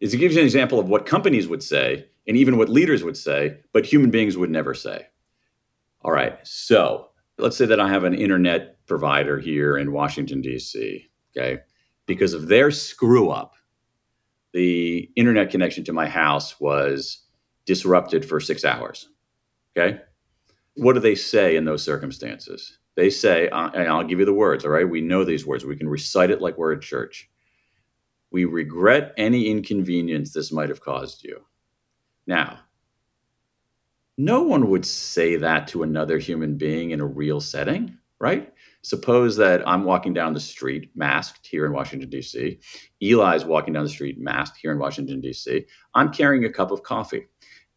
is 0.00 0.14
it 0.14 0.16
gives 0.16 0.34
you 0.34 0.40
an 0.40 0.46
example 0.46 0.80
of 0.80 0.88
what 0.88 1.04
companies 1.04 1.48
would 1.48 1.62
say 1.62 2.06
and 2.26 2.34
even 2.34 2.56
what 2.56 2.70
leaders 2.70 3.04
would 3.04 3.16
say, 3.16 3.58
but 3.74 3.84
human 3.84 4.10
beings 4.10 4.38
would 4.38 4.50
never 4.50 4.72
say. 4.72 5.06
All 6.00 6.12
right. 6.12 6.38
So 6.44 7.10
let's 7.36 7.58
say 7.58 7.66
that 7.66 7.78
I 7.78 7.88
have 7.88 8.04
an 8.04 8.14
internet 8.14 8.86
provider 8.86 9.38
here 9.38 9.76
in 9.76 9.92
Washington, 9.92 10.40
D.C., 10.40 11.10
okay? 11.36 11.60
Because 12.06 12.32
of 12.32 12.48
their 12.48 12.70
screw 12.70 13.28
up, 13.28 13.52
the 14.54 15.10
internet 15.14 15.50
connection 15.50 15.84
to 15.84 15.92
my 15.92 16.08
house 16.08 16.58
was 16.58 17.21
disrupted 17.66 18.24
for 18.24 18.40
six 18.40 18.64
hours. 18.64 19.08
Okay. 19.76 20.00
What 20.74 20.94
do 20.94 21.00
they 21.00 21.14
say 21.14 21.56
in 21.56 21.64
those 21.64 21.82
circumstances? 21.82 22.78
They 22.94 23.10
say, 23.10 23.48
uh, 23.48 23.70
and 23.70 23.88
I'll 23.88 24.04
give 24.04 24.18
you 24.18 24.24
the 24.26 24.32
words, 24.32 24.64
all 24.64 24.70
right? 24.70 24.88
We 24.88 25.00
know 25.00 25.24
these 25.24 25.46
words. 25.46 25.64
We 25.64 25.76
can 25.76 25.88
recite 25.88 26.30
it 26.30 26.42
like 26.42 26.58
we're 26.58 26.74
at 26.74 26.82
church. 26.82 27.30
We 28.30 28.44
regret 28.44 29.14
any 29.16 29.48
inconvenience 29.48 30.32
this 30.32 30.52
might 30.52 30.68
have 30.68 30.80
caused 30.80 31.24
you. 31.24 31.44
Now, 32.26 32.60
no 34.18 34.42
one 34.42 34.68
would 34.68 34.84
say 34.84 35.36
that 35.36 35.68
to 35.68 35.82
another 35.82 36.18
human 36.18 36.56
being 36.56 36.90
in 36.90 37.00
a 37.00 37.06
real 37.06 37.40
setting, 37.40 37.98
right? 38.18 38.51
Suppose 38.82 39.36
that 39.36 39.66
I'm 39.66 39.84
walking 39.84 40.12
down 40.12 40.34
the 40.34 40.40
street 40.40 40.90
masked 40.94 41.46
here 41.46 41.64
in 41.66 41.72
Washington, 41.72 42.10
D.C. 42.10 42.58
Eli's 43.00 43.44
walking 43.44 43.74
down 43.74 43.84
the 43.84 43.90
street 43.90 44.18
masked 44.18 44.58
here 44.60 44.72
in 44.72 44.78
Washington, 44.78 45.20
D.C. 45.20 45.64
I'm 45.94 46.12
carrying 46.12 46.44
a 46.44 46.52
cup 46.52 46.72
of 46.72 46.82
coffee. 46.82 47.26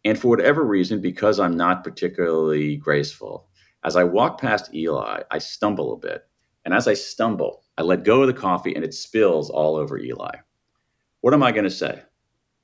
And 0.03 0.17
for 0.17 0.29
whatever 0.29 0.63
reason, 0.63 1.01
because 1.01 1.39
I'm 1.39 1.55
not 1.55 1.83
particularly 1.83 2.77
graceful, 2.77 3.49
as 3.83 3.95
I 3.95 4.03
walk 4.03 4.41
past 4.41 4.73
Eli, 4.73 5.21
I 5.29 5.37
stumble 5.37 5.93
a 5.93 5.97
bit. 5.97 6.23
And 6.65 6.73
as 6.73 6.87
I 6.87 6.95
stumble, 6.95 7.63
I 7.77 7.83
let 7.83 8.03
go 8.03 8.21
of 8.21 8.27
the 8.27 8.33
coffee 8.33 8.73
and 8.73 8.83
it 8.83 8.93
spills 8.93 9.51
all 9.51 9.75
over 9.75 9.99
Eli. 9.99 10.31
What 11.21 11.35
am 11.35 11.43
I 11.43 11.51
going 11.51 11.65
to 11.65 11.69
say? 11.69 12.01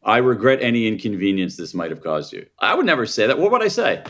I 0.03 0.17
regret 0.17 0.59
any 0.61 0.87
inconvenience 0.87 1.57
this 1.57 1.73
might 1.73 1.91
have 1.91 2.01
caused 2.01 2.33
you. 2.33 2.45
I 2.59 2.73
would 2.73 2.85
never 2.85 3.05
say 3.05 3.27
that. 3.27 3.37
What 3.37 3.51
would 3.51 3.61
I 3.61 3.67
say? 3.67 4.03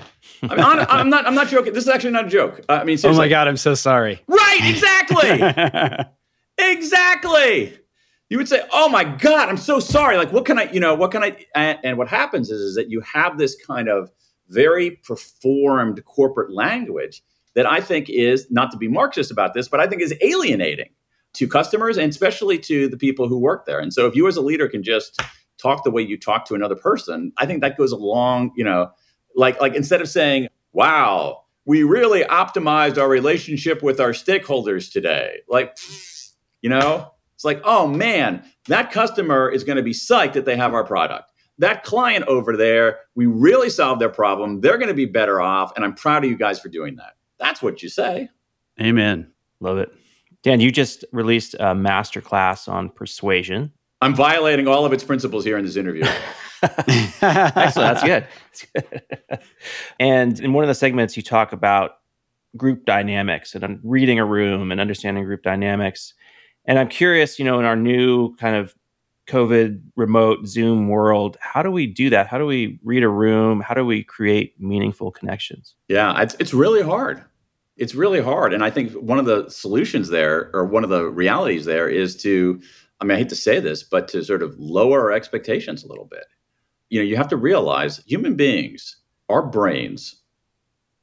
I 0.43 0.55
mean, 0.55 0.59
I'm 0.89 1.09
not. 1.09 1.27
I'm 1.27 1.35
not 1.35 1.49
joking. 1.49 1.73
This 1.73 1.83
is 1.83 1.89
actually 1.89 2.11
not 2.11 2.27
a 2.27 2.29
joke. 2.29 2.61
Uh, 2.69 2.73
I 2.73 2.83
mean, 2.85 2.97
seriously. 2.97 3.19
oh 3.19 3.25
my 3.25 3.27
god, 3.27 3.47
I'm 3.47 3.57
so 3.57 3.75
sorry. 3.75 4.23
Right? 4.27 4.59
Exactly. 4.63 6.05
exactly. 6.57 7.77
You 8.29 8.37
would 8.37 8.47
say, 8.47 8.61
"Oh 8.71 8.87
my 8.87 9.03
god, 9.03 9.49
I'm 9.49 9.57
so 9.57 9.81
sorry." 9.81 10.15
Like, 10.15 10.31
what 10.31 10.45
can 10.45 10.57
I? 10.57 10.71
You 10.71 10.79
know, 10.79 10.95
what 10.95 11.11
can 11.11 11.23
I? 11.23 11.45
And, 11.55 11.77
and 11.83 11.97
what 11.97 12.07
happens 12.07 12.49
is, 12.49 12.61
is 12.61 12.75
that 12.75 12.89
you 12.89 13.01
have 13.01 13.37
this 13.37 13.57
kind 13.67 13.89
of 13.89 14.09
very 14.47 14.91
performed 14.91 16.03
corporate 16.05 16.53
language 16.53 17.21
that 17.55 17.65
I 17.65 17.81
think 17.81 18.09
is 18.09 18.49
not 18.49 18.71
to 18.71 18.77
be 18.77 18.87
Marxist 18.87 19.29
about 19.29 19.53
this, 19.53 19.67
but 19.67 19.81
I 19.81 19.87
think 19.87 20.01
is 20.01 20.13
alienating 20.21 20.89
to 21.33 21.47
customers 21.47 21.97
and 21.97 22.09
especially 22.09 22.57
to 22.59 22.87
the 22.87 22.97
people 22.97 23.27
who 23.27 23.37
work 23.37 23.65
there. 23.65 23.79
And 23.79 23.93
so, 23.93 24.07
if 24.07 24.15
you 24.15 24.25
as 24.29 24.37
a 24.37 24.41
leader 24.41 24.69
can 24.69 24.83
just 24.83 25.21
talk 25.61 25.83
the 25.83 25.91
way 25.91 26.01
you 26.01 26.17
talk 26.17 26.45
to 26.45 26.55
another 26.55 26.75
person, 26.75 27.31
I 27.37 27.45
think 27.45 27.61
that 27.61 27.77
goes 27.77 27.91
along, 27.91 28.51
you 28.55 28.63
know, 28.63 28.91
like 29.35 29.59
like 29.61 29.75
instead 29.75 30.01
of 30.01 30.09
saying, 30.09 30.47
"Wow, 30.73 31.43
we 31.65 31.83
really 31.83 32.23
optimized 32.23 32.97
our 32.97 33.07
relationship 33.07 33.81
with 33.83 33.99
our 33.99 34.11
stakeholders 34.11 34.91
today." 34.91 35.39
Like, 35.47 35.77
you 36.61 36.69
know, 36.69 37.13
it's 37.35 37.45
like, 37.45 37.61
"Oh 37.63 37.87
man, 37.87 38.43
that 38.67 38.91
customer 38.91 39.49
is 39.49 39.63
going 39.63 39.77
to 39.77 39.83
be 39.83 39.93
psyched 39.93 40.33
that 40.33 40.45
they 40.45 40.57
have 40.57 40.73
our 40.73 40.83
product." 40.83 41.31
That 41.57 41.83
client 41.83 42.25
over 42.25 42.57
there, 42.57 43.01
we 43.13 43.27
really 43.27 43.69
solved 43.69 44.01
their 44.01 44.09
problem. 44.09 44.61
They're 44.61 44.77
going 44.77 44.87
to 44.87 44.95
be 44.95 45.05
better 45.05 45.41
off, 45.41 45.71
and 45.75 45.85
I'm 45.85 45.93
proud 45.93 46.23
of 46.23 46.29
you 46.29 46.37
guys 46.37 46.59
for 46.59 46.69
doing 46.69 46.95
that. 46.95 47.13
That's 47.39 47.61
what 47.61 47.83
you 47.83 47.89
say. 47.89 48.29
Amen. 48.81 49.31
Love 49.59 49.77
it. 49.77 49.93
Dan, 50.43 50.59
you 50.59 50.71
just 50.71 51.05
released 51.11 51.53
a 51.55 51.75
masterclass 51.75 52.67
on 52.67 52.89
persuasion. 52.89 53.71
I'm 54.01 54.15
violating 54.15 54.67
all 54.67 54.85
of 54.85 54.93
its 54.93 55.03
principles 55.03 55.45
here 55.45 55.57
in 55.57 55.65
this 55.65 55.75
interview. 55.75 56.03
Excellent. 56.63 57.73
That's 57.75 58.03
good. 58.03 58.27
That's 58.51 58.65
good. 58.75 59.39
and 59.99 60.39
in 60.39 60.53
one 60.53 60.63
of 60.63 60.67
the 60.67 60.75
segments, 60.75 61.15
you 61.15 61.23
talk 61.23 61.53
about 61.53 61.97
group 62.57 62.85
dynamics 62.85 63.55
and 63.55 63.79
reading 63.83 64.19
a 64.19 64.25
room 64.25 64.71
and 64.71 64.81
understanding 64.81 65.23
group 65.23 65.43
dynamics. 65.43 66.13
And 66.65 66.77
I'm 66.77 66.89
curious, 66.89 67.39
you 67.39 67.45
know, 67.45 67.59
in 67.59 67.65
our 67.65 67.75
new 67.75 68.35
kind 68.35 68.55
of 68.55 68.75
COVID 69.27 69.81
remote 69.95 70.45
Zoom 70.47 70.89
world, 70.89 71.37
how 71.39 71.63
do 71.63 71.71
we 71.71 71.87
do 71.87 72.09
that? 72.09 72.27
How 72.27 72.37
do 72.37 72.45
we 72.45 72.79
read 72.83 73.03
a 73.03 73.09
room? 73.09 73.61
How 73.61 73.73
do 73.73 73.85
we 73.85 74.03
create 74.03 74.59
meaningful 74.59 75.11
connections? 75.11 75.75
Yeah, 75.87 76.19
it's, 76.21 76.35
it's 76.39 76.53
really 76.53 76.81
hard. 76.81 77.23
It's 77.77 77.95
really 77.95 78.21
hard. 78.21 78.53
And 78.53 78.63
I 78.63 78.69
think 78.69 78.91
one 78.93 79.19
of 79.19 79.25
the 79.25 79.49
solutions 79.49 80.09
there, 80.09 80.51
or 80.53 80.65
one 80.65 80.83
of 80.83 80.89
the 80.89 81.05
realities 81.05 81.65
there, 81.65 81.87
is 81.87 82.15
to 82.17 82.61
I 83.01 83.03
mean, 83.03 83.15
I 83.15 83.19
hate 83.19 83.29
to 83.29 83.35
say 83.35 83.59
this, 83.59 83.81
but 83.81 84.07
to 84.09 84.23
sort 84.23 84.43
of 84.43 84.57
lower 84.59 85.01
our 85.01 85.11
expectations 85.11 85.83
a 85.83 85.87
little 85.87 86.05
bit. 86.05 86.25
You 86.89 86.99
know, 86.99 87.05
you 87.05 87.17
have 87.17 87.29
to 87.29 87.37
realize 87.37 88.03
human 88.05 88.35
beings, 88.35 88.97
our 89.27 89.41
brains 89.41 90.21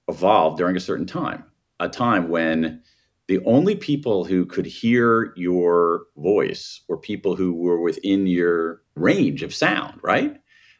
evolved 0.06 0.58
during 0.58 0.76
a 0.76 0.80
certain 0.80 1.06
time, 1.06 1.44
a 1.80 1.88
time 1.88 2.28
when 2.28 2.82
the 3.26 3.40
only 3.44 3.74
people 3.74 4.24
who 4.24 4.46
could 4.46 4.64
hear 4.64 5.32
your 5.36 6.04
voice 6.16 6.82
were 6.88 6.96
people 6.96 7.34
who 7.34 7.52
were 7.52 7.80
within 7.80 8.26
your 8.26 8.82
range 8.94 9.42
of 9.42 9.54
sound, 9.54 9.98
right? 10.02 10.36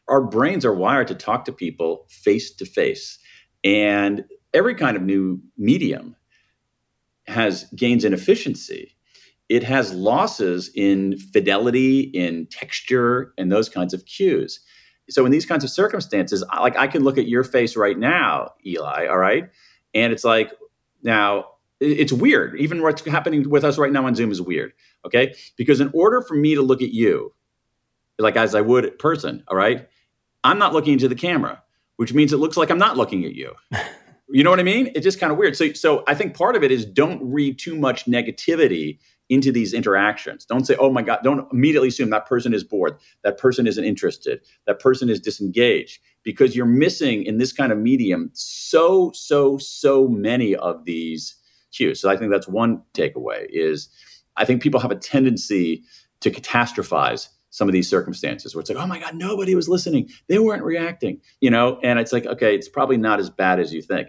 Our 0.06 0.22
brains 0.22 0.64
are 0.64 0.74
wired 0.74 1.08
to 1.08 1.14
talk 1.14 1.44
to 1.46 1.52
people 1.52 2.06
face 2.08 2.52
to 2.52 2.64
face. 2.64 3.18
And 3.64 4.24
every 4.54 4.74
kind 4.74 4.96
of 4.96 5.02
new 5.02 5.40
medium 5.58 6.16
has 7.26 7.64
gains 7.76 8.04
in 8.04 8.14
efficiency 8.14 8.94
it 9.48 9.62
has 9.62 9.92
losses 9.94 10.70
in 10.74 11.18
fidelity, 11.18 12.00
in 12.00 12.46
texture, 12.46 13.32
and 13.38 13.50
those 13.50 13.68
kinds 13.68 13.94
of 13.94 14.04
cues. 14.04 14.60
So 15.10 15.24
in 15.24 15.32
these 15.32 15.46
kinds 15.46 15.64
of 15.64 15.70
circumstances, 15.70 16.44
like 16.58 16.76
I 16.76 16.86
can 16.86 17.02
look 17.02 17.16
at 17.16 17.28
your 17.28 17.44
face 17.44 17.76
right 17.76 17.98
now, 17.98 18.52
Eli, 18.66 19.06
all 19.06 19.18
right? 19.18 19.48
And 19.94 20.12
it's 20.12 20.24
like, 20.24 20.52
now 21.02 21.46
it's 21.80 22.12
weird. 22.12 22.60
Even 22.60 22.82
what's 22.82 23.04
happening 23.06 23.48
with 23.48 23.64
us 23.64 23.78
right 23.78 23.92
now 23.92 24.04
on 24.04 24.14
Zoom 24.14 24.30
is 24.30 24.42
weird, 24.42 24.72
okay? 25.06 25.34
Because 25.56 25.80
in 25.80 25.90
order 25.94 26.20
for 26.20 26.34
me 26.34 26.54
to 26.54 26.62
look 26.62 26.82
at 26.82 26.90
you, 26.90 27.32
like 28.18 28.36
as 28.36 28.54
I 28.54 28.60
would 28.60 28.84
in 28.84 28.96
person, 28.98 29.44
all 29.48 29.56
right, 29.56 29.88
I'm 30.44 30.58
not 30.58 30.74
looking 30.74 30.94
into 30.94 31.08
the 31.08 31.14
camera, 31.14 31.62
which 31.96 32.12
means 32.12 32.32
it 32.32 32.38
looks 32.38 32.56
like 32.56 32.70
I'm 32.70 32.78
not 32.78 32.96
looking 32.98 33.24
at 33.24 33.34
you. 33.34 33.54
you 34.28 34.44
know 34.44 34.50
what 34.50 34.60
I 34.60 34.64
mean? 34.64 34.90
It's 34.94 35.04
just 35.04 35.20
kind 35.20 35.32
of 35.32 35.38
weird. 35.38 35.56
So, 35.56 35.72
so 35.72 36.04
I 36.06 36.14
think 36.14 36.36
part 36.36 36.54
of 36.54 36.62
it 36.62 36.70
is 36.70 36.84
don't 36.84 37.22
read 37.22 37.58
too 37.58 37.76
much 37.76 38.04
negativity 38.04 38.98
into 39.28 39.52
these 39.52 39.74
interactions. 39.74 40.44
Don't 40.44 40.66
say, 40.66 40.76
oh 40.76 40.90
my 40.90 41.02
God, 41.02 41.20
don't 41.22 41.50
immediately 41.52 41.88
assume 41.88 42.10
that 42.10 42.26
person 42.26 42.54
is 42.54 42.64
bored, 42.64 42.98
that 43.24 43.38
person 43.38 43.66
isn't 43.66 43.84
interested, 43.84 44.40
that 44.66 44.80
person 44.80 45.08
is 45.08 45.20
disengaged, 45.20 46.00
because 46.22 46.56
you're 46.56 46.66
missing 46.66 47.24
in 47.24 47.38
this 47.38 47.52
kind 47.52 47.72
of 47.72 47.78
medium 47.78 48.30
so, 48.32 49.12
so, 49.14 49.58
so 49.58 50.08
many 50.08 50.54
of 50.56 50.84
these 50.84 51.36
cues. 51.72 52.00
So 52.00 52.10
I 52.10 52.16
think 52.16 52.30
that's 52.30 52.48
one 52.48 52.82
takeaway 52.94 53.46
is 53.50 53.88
I 54.36 54.44
think 54.44 54.62
people 54.62 54.80
have 54.80 54.90
a 54.90 54.96
tendency 54.96 55.82
to 56.20 56.30
catastrophize 56.30 57.28
some 57.58 57.68
of 57.68 57.72
these 57.72 57.90
circumstances 57.90 58.54
where 58.54 58.60
it's 58.60 58.70
like, 58.70 58.78
oh 58.78 58.86
my 58.86 59.00
God, 59.00 59.16
nobody 59.16 59.56
was 59.56 59.68
listening. 59.68 60.08
They 60.28 60.38
weren't 60.38 60.62
reacting, 60.62 61.20
you 61.40 61.50
know? 61.50 61.80
And 61.82 61.98
it's 61.98 62.12
like, 62.12 62.24
okay, 62.24 62.54
it's 62.54 62.68
probably 62.68 62.96
not 62.96 63.18
as 63.18 63.30
bad 63.30 63.58
as 63.58 63.74
you 63.74 63.82
think. 63.82 64.08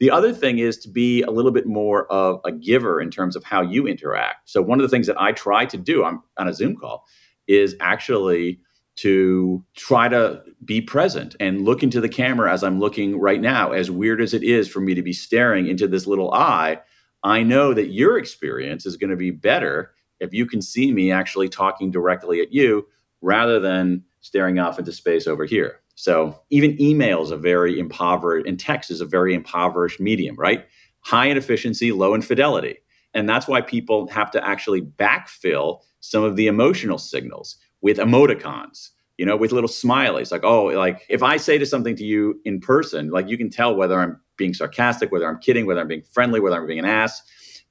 The 0.00 0.10
other 0.10 0.34
thing 0.34 0.58
is 0.58 0.76
to 0.80 0.90
be 0.90 1.22
a 1.22 1.30
little 1.30 1.50
bit 1.50 1.66
more 1.66 2.06
of 2.12 2.40
a 2.44 2.52
giver 2.52 3.00
in 3.00 3.10
terms 3.10 3.36
of 3.36 3.42
how 3.42 3.62
you 3.62 3.86
interact. 3.86 4.50
So, 4.50 4.60
one 4.60 4.78
of 4.78 4.82
the 4.82 4.94
things 4.94 5.06
that 5.06 5.18
I 5.20 5.32
try 5.32 5.64
to 5.64 5.78
do 5.78 6.04
on, 6.04 6.20
on 6.36 6.46
a 6.46 6.52
Zoom 6.52 6.76
call 6.76 7.06
is 7.48 7.74
actually 7.80 8.60
to 8.96 9.64
try 9.76 10.08
to 10.08 10.42
be 10.62 10.82
present 10.82 11.34
and 11.40 11.64
look 11.64 11.82
into 11.82 12.02
the 12.02 12.08
camera 12.08 12.52
as 12.52 12.62
I'm 12.62 12.78
looking 12.78 13.18
right 13.18 13.40
now. 13.40 13.72
As 13.72 13.90
weird 13.90 14.20
as 14.20 14.34
it 14.34 14.42
is 14.42 14.68
for 14.68 14.80
me 14.80 14.92
to 14.92 15.02
be 15.02 15.14
staring 15.14 15.68
into 15.68 15.88
this 15.88 16.06
little 16.06 16.34
eye, 16.34 16.80
I 17.24 17.42
know 17.42 17.72
that 17.72 17.92
your 17.92 18.18
experience 18.18 18.84
is 18.84 18.98
going 18.98 19.10
to 19.10 19.16
be 19.16 19.30
better 19.30 19.92
if 20.20 20.32
you 20.32 20.46
can 20.46 20.62
see 20.62 20.92
me 20.92 21.10
actually 21.10 21.48
talking 21.48 21.90
directly 21.90 22.40
at 22.40 22.52
you 22.52 22.86
rather 23.20 23.58
than 23.58 24.04
staring 24.20 24.58
off 24.58 24.78
into 24.78 24.92
space 24.92 25.26
over 25.26 25.44
here. 25.44 25.80
So 25.94 26.40
even 26.50 26.80
email 26.80 27.22
is 27.22 27.30
a 27.30 27.36
very 27.36 27.78
impoverished, 27.78 28.46
and 28.46 28.58
text 28.58 28.90
is 28.90 29.00
a 29.00 29.06
very 29.06 29.34
impoverished 29.34 30.00
medium, 30.00 30.36
right? 30.36 30.66
High 31.00 31.26
in 31.26 31.36
efficiency, 31.36 31.92
low 31.92 32.14
in 32.14 32.22
fidelity. 32.22 32.78
And 33.12 33.28
that's 33.28 33.48
why 33.48 33.60
people 33.60 34.08
have 34.08 34.30
to 34.30 34.46
actually 34.46 34.82
backfill 34.82 35.80
some 36.00 36.22
of 36.22 36.36
the 36.36 36.46
emotional 36.46 36.96
signals 36.96 37.56
with 37.82 37.98
emoticons, 37.98 38.90
you 39.18 39.26
know, 39.26 39.36
with 39.36 39.52
little 39.52 39.68
smileys. 39.68 40.30
Like, 40.30 40.44
oh, 40.44 40.66
like 40.66 41.04
if 41.08 41.22
I 41.22 41.36
say 41.36 41.58
to 41.58 41.66
something 41.66 41.96
to 41.96 42.04
you 42.04 42.40
in 42.44 42.60
person, 42.60 43.10
like 43.10 43.28
you 43.28 43.36
can 43.36 43.50
tell 43.50 43.74
whether 43.74 44.00
I'm 44.00 44.20
being 44.36 44.54
sarcastic, 44.54 45.12
whether 45.12 45.28
I'm 45.28 45.38
kidding, 45.38 45.66
whether 45.66 45.80
I'm 45.80 45.88
being 45.88 46.02
friendly, 46.02 46.40
whether 46.40 46.56
I'm 46.56 46.66
being 46.66 46.78
an 46.78 46.84
ass. 46.84 47.20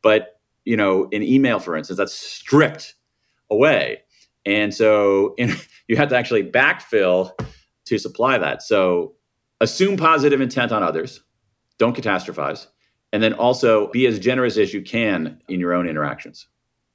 But, 0.02 0.39
you 0.70 0.78
know, 0.78 1.08
in 1.10 1.24
email, 1.24 1.60
for 1.60 1.76
instance, 1.76 1.98
that's 1.98 2.14
stripped 2.14 2.94
away. 3.50 4.04
And 4.46 4.72
so 4.72 5.34
in, 5.40 5.56
you 5.88 5.98
have 5.98 6.10
to 6.10 6.16
actually 6.16 6.44
backfill 6.44 7.32
to 7.86 7.98
supply 7.98 8.38
that. 8.38 8.62
So 8.62 9.16
assume 9.62 9.98
positive 9.98 10.42
intent 10.42 10.72
on 10.72 10.84
others, 10.84 11.24
don't 11.80 11.98
catastrophize, 11.98 12.68
and 13.12 13.24
then 13.24 13.34
also 13.34 13.88
be 13.88 14.06
as 14.06 14.20
generous 14.20 14.58
as 14.58 14.72
you 14.72 14.84
can 14.84 15.42
in 15.48 15.60
your 15.60 15.74
own 15.74 15.90
interactions. 15.90 16.48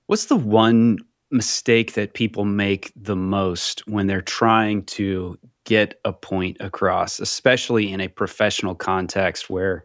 What's 0.06 0.26
the 0.26 0.36
one 0.36 0.98
mistake 1.32 1.94
that 1.94 2.14
people 2.14 2.44
make 2.44 2.92
the 2.94 3.16
most 3.16 3.80
when 3.88 4.06
they're 4.06 4.22
trying 4.22 4.84
to 4.84 5.36
get 5.64 5.98
a 6.04 6.12
point 6.12 6.58
across, 6.60 7.18
especially 7.18 7.90
in 7.90 8.00
a 8.00 8.06
professional 8.06 8.76
context 8.76 9.50
where 9.50 9.84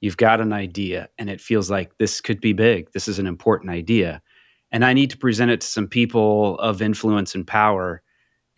you've 0.00 0.16
got 0.16 0.40
an 0.40 0.52
idea 0.52 1.08
and 1.18 1.28
it 1.28 1.40
feels 1.40 1.70
like 1.70 1.96
this 1.98 2.20
could 2.20 2.40
be 2.40 2.52
big, 2.52 2.92
this 2.92 3.08
is 3.08 3.18
an 3.18 3.26
important 3.26 3.70
idea, 3.70 4.22
and 4.70 4.84
I 4.84 4.92
need 4.92 5.10
to 5.10 5.18
present 5.18 5.50
it 5.50 5.60
to 5.62 5.66
some 5.66 5.88
people 5.88 6.58
of 6.58 6.82
influence 6.82 7.34
and 7.34 7.46
power. 7.46 8.02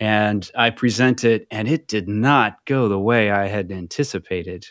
And 0.02 0.50
I 0.56 0.70
present 0.70 1.24
it, 1.24 1.46
and 1.50 1.68
it 1.68 1.86
did 1.86 2.08
not 2.08 2.64
go 2.64 2.88
the 2.88 2.98
way 2.98 3.30
I 3.30 3.48
had 3.48 3.70
anticipated. 3.70 4.66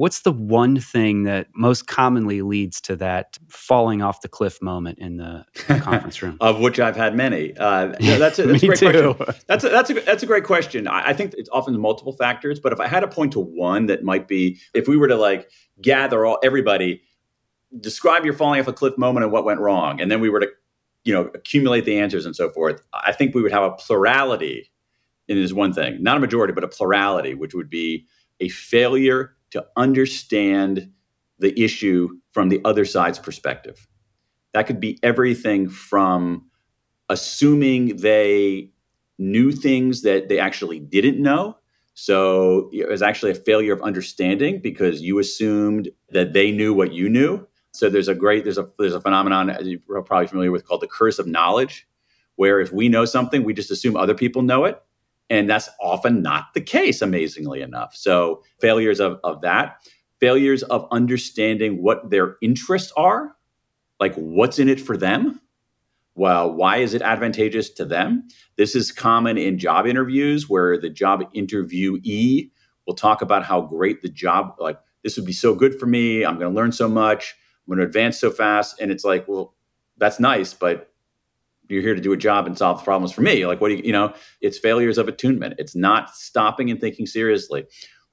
What's 0.00 0.22
the 0.22 0.32
one 0.32 0.80
thing 0.80 1.24
that 1.24 1.48
most 1.54 1.86
commonly 1.86 2.40
leads 2.40 2.80
to 2.80 2.96
that 2.96 3.38
falling 3.48 4.00
off 4.00 4.22
the 4.22 4.28
cliff 4.28 4.62
moment 4.62 4.98
in 4.98 5.18
the 5.18 5.44
conference 5.82 6.22
room? 6.22 6.38
of 6.40 6.58
which 6.58 6.80
I've 6.80 6.96
had 6.96 7.14
many. 7.14 7.54
Uh, 7.54 7.92
yeah, 8.00 8.16
that's 8.16 8.38
a, 8.38 8.46
that's 8.46 8.62
a 8.62 8.66
great 8.66 8.78
too. 8.78 9.12
question. 9.12 9.42
That's 9.46 9.62
a, 9.62 9.68
that's 9.68 9.90
a 9.90 9.94
that's 10.00 10.22
a 10.22 10.26
great 10.26 10.44
question. 10.44 10.88
I, 10.88 11.08
I 11.08 11.12
think 11.12 11.34
it's 11.36 11.50
often 11.52 11.78
multiple 11.78 12.14
factors, 12.14 12.58
but 12.58 12.72
if 12.72 12.80
I 12.80 12.88
had 12.88 13.00
to 13.00 13.08
point 13.08 13.32
to 13.32 13.40
one 13.40 13.88
that 13.88 14.02
might 14.02 14.26
be, 14.26 14.58
if 14.72 14.88
we 14.88 14.96
were 14.96 15.06
to 15.06 15.16
like 15.16 15.50
gather 15.82 16.24
all 16.24 16.38
everybody, 16.42 17.02
describe 17.78 18.24
your 18.24 18.32
falling 18.32 18.58
off 18.58 18.68
a 18.68 18.72
cliff 18.72 18.96
moment 18.96 19.24
and 19.24 19.32
what 19.34 19.44
went 19.44 19.60
wrong, 19.60 20.00
and 20.00 20.10
then 20.10 20.22
we 20.22 20.30
were 20.30 20.40
to, 20.40 20.48
you 21.04 21.12
know, 21.12 21.30
accumulate 21.34 21.84
the 21.84 21.98
answers 21.98 22.24
and 22.24 22.34
so 22.34 22.48
forth. 22.48 22.80
I 22.94 23.12
think 23.12 23.34
we 23.34 23.42
would 23.42 23.52
have 23.52 23.64
a 23.64 23.72
plurality. 23.72 24.72
And 25.28 25.36
it 25.36 25.44
is 25.44 25.52
one 25.52 25.74
thing, 25.74 26.02
not 26.02 26.16
a 26.16 26.20
majority, 26.20 26.54
but 26.54 26.64
a 26.64 26.68
plurality, 26.68 27.34
which 27.34 27.54
would 27.54 27.68
be 27.68 28.06
a 28.40 28.48
failure 28.48 29.36
to 29.50 29.66
understand 29.76 30.90
the 31.38 31.58
issue 31.60 32.08
from 32.32 32.48
the 32.48 32.60
other 32.64 32.84
side's 32.84 33.18
perspective. 33.18 33.88
That 34.52 34.66
could 34.66 34.80
be 34.80 34.98
everything 35.02 35.68
from 35.68 36.50
assuming 37.08 37.96
they 37.96 38.70
knew 39.18 39.52
things 39.52 40.02
that 40.02 40.28
they 40.28 40.38
actually 40.38 40.80
didn't 40.80 41.20
know. 41.20 41.56
So 41.94 42.70
it 42.72 42.88
was 42.88 43.02
actually 43.02 43.32
a 43.32 43.34
failure 43.34 43.72
of 43.72 43.82
understanding 43.82 44.60
because 44.62 45.02
you 45.02 45.18
assumed 45.18 45.90
that 46.10 46.32
they 46.32 46.50
knew 46.50 46.72
what 46.72 46.92
you 46.92 47.08
knew. 47.08 47.46
So 47.72 47.88
there's 47.88 48.08
a 48.08 48.14
great 48.14 48.44
there's 48.44 48.58
a 48.58 48.68
there's 48.78 48.94
a 48.94 49.00
phenomenon 49.00 49.56
you're 49.62 50.02
probably 50.02 50.26
familiar 50.26 50.50
with 50.50 50.66
called 50.66 50.80
the 50.80 50.88
curse 50.88 51.18
of 51.18 51.26
knowledge, 51.26 51.86
where 52.36 52.60
if 52.60 52.72
we 52.72 52.88
know 52.88 53.04
something, 53.04 53.44
we 53.44 53.54
just 53.54 53.70
assume 53.70 53.96
other 53.96 54.14
people 54.14 54.42
know 54.42 54.64
it. 54.64 54.82
And 55.30 55.48
that's 55.48 55.70
often 55.80 56.22
not 56.22 56.52
the 56.54 56.60
case, 56.60 57.00
amazingly 57.00 57.62
enough. 57.62 57.94
So, 57.94 58.42
failures 58.60 59.00
of, 59.00 59.20
of 59.24 59.40
that, 59.42 59.76
failures 60.18 60.62
of 60.64 60.86
understanding 60.90 61.82
what 61.82 62.10
their 62.10 62.36
interests 62.42 62.92
are, 62.96 63.36
like 64.00 64.14
what's 64.16 64.58
in 64.58 64.68
it 64.68 64.80
for 64.80 64.96
them. 64.96 65.40
Well, 66.16 66.52
why 66.52 66.78
is 66.78 66.92
it 66.92 67.00
advantageous 67.00 67.70
to 67.70 67.84
them? 67.84 68.26
This 68.56 68.74
is 68.74 68.92
common 68.92 69.38
in 69.38 69.58
job 69.58 69.86
interviews 69.86 70.50
where 70.50 70.76
the 70.76 70.90
job 70.90 71.22
interviewee 71.32 72.50
will 72.86 72.94
talk 72.94 73.22
about 73.22 73.44
how 73.44 73.60
great 73.60 74.02
the 74.02 74.08
job, 74.08 74.56
like, 74.58 74.78
this 75.02 75.16
would 75.16 75.24
be 75.24 75.32
so 75.32 75.54
good 75.54 75.78
for 75.78 75.86
me. 75.86 76.24
I'm 76.24 76.38
going 76.38 76.52
to 76.52 76.56
learn 76.56 76.72
so 76.72 76.88
much. 76.88 77.34
I'm 77.66 77.74
going 77.74 77.78
to 77.78 77.86
advance 77.86 78.18
so 78.18 78.30
fast. 78.30 78.80
And 78.80 78.90
it's 78.90 79.04
like, 79.04 79.26
well, 79.28 79.54
that's 79.96 80.20
nice, 80.20 80.52
but 80.52 80.89
you're 81.70 81.82
here 81.82 81.94
to 81.94 82.00
do 82.00 82.12
a 82.12 82.16
job 82.16 82.46
and 82.46 82.56
solve 82.56 82.84
problems 82.84 83.12
for 83.12 83.22
me. 83.22 83.46
Like, 83.46 83.60
what 83.60 83.68
do 83.68 83.76
you, 83.76 83.82
you 83.84 83.92
know, 83.92 84.12
it's 84.40 84.58
failures 84.58 84.98
of 84.98 85.08
attunement. 85.08 85.54
It's 85.58 85.76
not 85.76 86.14
stopping 86.14 86.70
and 86.70 86.80
thinking 86.80 87.06
seriously. 87.06 87.66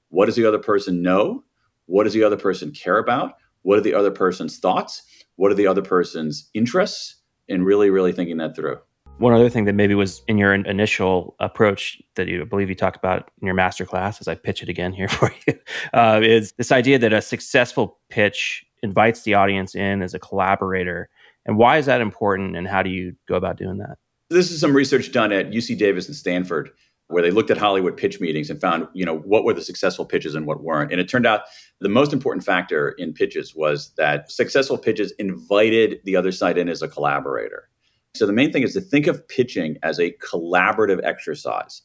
What 0.08 0.26
does 0.26 0.36
the 0.36 0.46
other 0.46 0.58
person 0.58 1.02
know? 1.02 1.44
What 1.86 2.04
does 2.04 2.12
the 2.12 2.24
other 2.24 2.36
person 2.36 2.72
care 2.72 2.98
about? 2.98 3.34
What 3.62 3.78
are 3.78 3.82
the 3.82 3.94
other 3.94 4.10
person's 4.10 4.58
thoughts? 4.58 5.02
What 5.36 5.50
are 5.50 5.56
the 5.56 5.66
other 5.66 5.82
person's 5.82 6.48
interests? 6.54 7.16
And 7.48 7.64
really, 7.64 7.90
really 7.90 8.12
thinking 8.12 8.36
that 8.38 8.54
through. 8.54 8.78
One 9.18 9.32
other 9.32 9.48
thing 9.48 9.64
that 9.64 9.72
maybe 9.72 9.94
was 9.94 10.22
in 10.28 10.38
your 10.38 10.54
initial 10.54 11.34
approach 11.40 12.00
that 12.14 12.28
you 12.28 12.42
I 12.42 12.44
believe 12.44 12.68
you 12.68 12.76
talked 12.76 12.96
about 12.96 13.30
in 13.40 13.46
your 13.46 13.54
master 13.54 13.84
class, 13.84 14.20
as 14.20 14.28
I 14.28 14.36
pitch 14.36 14.62
it 14.62 14.68
again 14.68 14.92
here 14.92 15.08
for 15.08 15.32
you, 15.46 15.54
uh, 15.92 16.20
is 16.22 16.52
this 16.52 16.70
idea 16.70 16.98
that 17.00 17.12
a 17.12 17.20
successful 17.20 17.98
pitch 18.10 18.64
invites 18.82 19.22
the 19.22 19.34
audience 19.34 19.74
in 19.74 20.02
as 20.02 20.14
a 20.14 20.20
collaborator 20.20 21.08
and 21.48 21.56
why 21.56 21.78
is 21.78 21.86
that 21.86 22.00
important 22.00 22.56
and 22.56 22.68
how 22.68 22.82
do 22.82 22.90
you 22.90 23.16
go 23.26 23.34
about 23.34 23.56
doing 23.56 23.78
that? 23.78 23.96
This 24.30 24.50
is 24.50 24.60
some 24.60 24.76
research 24.76 25.10
done 25.10 25.32
at 25.32 25.50
UC 25.50 25.78
Davis 25.78 26.06
and 26.06 26.14
Stanford 26.14 26.70
where 27.08 27.22
they 27.22 27.30
looked 27.30 27.50
at 27.50 27.56
Hollywood 27.56 27.96
pitch 27.96 28.20
meetings 28.20 28.50
and 28.50 28.60
found, 28.60 28.86
you 28.92 29.02
know, 29.02 29.16
what 29.20 29.44
were 29.44 29.54
the 29.54 29.62
successful 29.62 30.04
pitches 30.04 30.34
and 30.34 30.46
what 30.46 30.62
weren't. 30.62 30.92
And 30.92 31.00
it 31.00 31.08
turned 31.08 31.26
out 31.26 31.44
the 31.80 31.88
most 31.88 32.12
important 32.12 32.44
factor 32.44 32.90
in 32.90 33.14
pitches 33.14 33.54
was 33.54 33.92
that 33.96 34.30
successful 34.30 34.76
pitches 34.76 35.12
invited 35.12 36.00
the 36.04 36.16
other 36.16 36.30
side 36.30 36.58
in 36.58 36.68
as 36.68 36.82
a 36.82 36.88
collaborator. 36.88 37.70
So 38.14 38.26
the 38.26 38.34
main 38.34 38.52
thing 38.52 38.62
is 38.62 38.74
to 38.74 38.82
think 38.82 39.06
of 39.06 39.26
pitching 39.26 39.78
as 39.82 39.98
a 39.98 40.12
collaborative 40.12 41.00
exercise. 41.02 41.80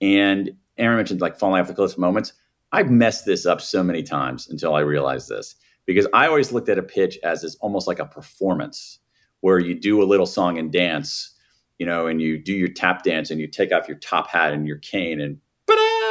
And 0.00 0.52
Aaron 0.78 0.96
mentioned 0.96 1.20
like 1.20 1.38
falling 1.38 1.60
off 1.60 1.68
the 1.68 1.74
cliff 1.74 1.98
moments. 1.98 2.32
I've 2.72 2.90
messed 2.90 3.26
this 3.26 3.44
up 3.44 3.60
so 3.60 3.84
many 3.84 4.02
times 4.02 4.48
until 4.48 4.74
I 4.74 4.80
realized 4.80 5.28
this 5.28 5.54
because 5.84 6.06
I 6.14 6.28
always 6.28 6.50
looked 6.50 6.70
at 6.70 6.78
a 6.78 6.82
pitch 6.82 7.18
as 7.22 7.44
is 7.44 7.56
almost 7.56 7.86
like 7.86 7.98
a 7.98 8.06
performance 8.06 9.00
where 9.42 9.58
you 9.58 9.78
do 9.78 10.02
a 10.02 10.04
little 10.04 10.26
song 10.26 10.56
and 10.56 10.72
dance, 10.72 11.30
you 11.78 11.84
know, 11.84 12.06
and 12.06 12.22
you 12.22 12.38
do 12.38 12.52
your 12.52 12.68
tap 12.68 13.02
dance 13.02 13.30
and 13.30 13.40
you 13.40 13.46
take 13.46 13.72
off 13.72 13.86
your 13.86 13.98
top 13.98 14.28
hat 14.28 14.54
and 14.54 14.66
your 14.66 14.78
cane 14.78 15.20
and, 15.20 15.38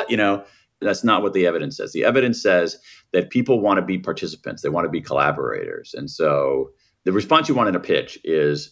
you 0.07 0.15
know, 0.15 0.43
that's 0.79 1.03
not 1.03 1.21
what 1.21 1.33
the 1.33 1.45
evidence 1.45 1.77
says. 1.77 1.93
The 1.93 2.03
evidence 2.03 2.41
says 2.41 2.77
that 3.13 3.29
people 3.29 3.61
want 3.61 3.77
to 3.77 3.81
be 3.81 3.97
participants, 3.97 4.61
they 4.61 4.69
want 4.69 4.85
to 4.85 4.89
be 4.89 5.01
collaborators. 5.01 5.93
And 5.93 6.09
so 6.09 6.71
the 7.03 7.11
response 7.11 7.49
you 7.49 7.55
want 7.55 7.69
in 7.69 7.75
a 7.75 7.79
pitch 7.79 8.19
is 8.23 8.71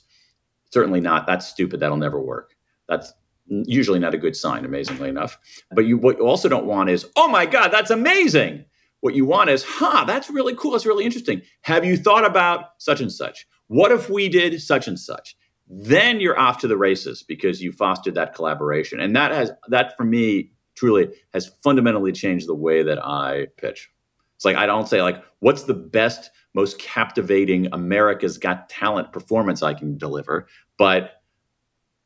certainly 0.72 1.02
not, 1.02 1.26
that's 1.26 1.48
stupid, 1.48 1.80
that'll 1.80 1.98
never 1.98 2.20
work. 2.20 2.56
That's 2.88 3.14
usually 3.48 4.00
not 4.00 4.14
a 4.14 4.18
good 4.18 4.36
sign, 4.36 4.66
amazingly 4.66 5.10
enough. 5.10 5.38
But 5.72 5.86
you, 5.86 5.98
what 5.98 6.18
you 6.18 6.28
also 6.28 6.50
don't 6.50 6.66
want 6.66 6.90
is, 6.90 7.06
oh 7.16 7.28
my 7.28 7.46
God, 7.46 7.70
that's 7.70 7.92
amazing. 7.92 8.66
What 9.02 9.16
you 9.16 9.26
want 9.26 9.50
is, 9.50 9.64
huh, 9.64 10.04
that's 10.06 10.30
really 10.30 10.56
cool. 10.56 10.72
That's 10.72 10.86
really 10.86 11.06
interesting. 11.06 11.42
Have 11.62 11.86
you 11.86 11.96
thought 11.96 12.26
about 12.26 12.72
such 12.80 13.00
and 13.00 13.12
such? 13.12 13.48
What 13.70 13.92
if 13.92 14.10
we 14.10 14.30
did 14.30 14.60
such 14.62 14.88
and 14.88 15.00
such? 15.00 15.38
Then 15.68 16.20
you're 16.20 16.38
off 16.38 16.58
to 16.60 16.68
the 16.68 16.76
races 16.76 17.24
because 17.24 17.62
you 17.62 17.72
fostered 17.72 18.16
that 18.16 18.34
collaboration. 18.34 19.00
And 19.00 19.16
that 19.16 19.32
has, 19.32 19.52
that 19.68 19.96
for 19.96 20.04
me, 20.04 20.52
truly 20.76 21.10
has 21.34 21.52
fundamentally 21.64 22.12
changed 22.12 22.48
the 22.48 22.56
way 22.56 22.82
that 22.82 22.98
I 23.06 23.48
pitch. 23.58 23.92
It's 24.36 24.46
like, 24.46 24.56
I 24.56 24.66
don't 24.66 24.88
say, 24.88 25.04
like, 25.04 25.24
what's 25.40 25.64
the 25.64 25.74
best, 25.76 26.32
most 26.56 26.80
captivating 26.80 27.68
America's 27.72 28.38
Got 28.38 28.70
Talent 28.70 29.12
performance 29.12 29.62
I 29.62 29.76
can 29.76 29.98
deliver, 29.98 30.48
but 30.78 31.22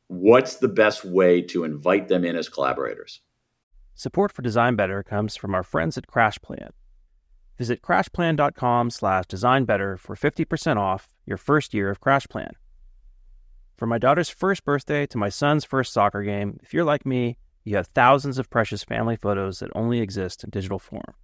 what's 0.08 0.56
the 0.56 0.68
best 0.68 1.04
way 1.04 1.40
to 1.42 1.64
invite 1.64 2.08
them 2.08 2.24
in 2.24 2.36
as 2.36 2.48
collaborators? 2.48 3.20
Support 3.94 4.32
for 4.32 4.42
Design 4.42 4.76
Better 4.76 5.02
comes 5.02 5.36
from 5.36 5.54
our 5.54 5.62
friends 5.62 5.96
at 5.96 6.08
CrashPlan. 6.08 6.70
Visit 7.56 7.82
crashplan.com 7.82 8.90
slash 8.90 9.26
designbetter 9.26 9.98
for 9.98 10.16
50% 10.16 10.76
off 10.76 11.08
your 11.24 11.36
first 11.36 11.72
year 11.72 11.88
of 11.88 12.00
CrashPlan. 12.00 12.52
From 13.76 13.88
my 13.88 13.98
daughter's 13.98 14.28
first 14.28 14.64
birthday 14.64 15.06
to 15.06 15.18
my 15.18 15.28
son's 15.28 15.64
first 15.64 15.92
soccer 15.92 16.22
game, 16.22 16.58
if 16.62 16.74
you're 16.74 16.84
like 16.84 17.06
me, 17.06 17.38
you 17.62 17.76
have 17.76 17.86
thousands 17.88 18.38
of 18.38 18.50
precious 18.50 18.82
family 18.82 19.16
photos 19.16 19.60
that 19.60 19.70
only 19.74 20.00
exist 20.00 20.42
in 20.42 20.50
digital 20.50 20.80
form. 20.80 21.14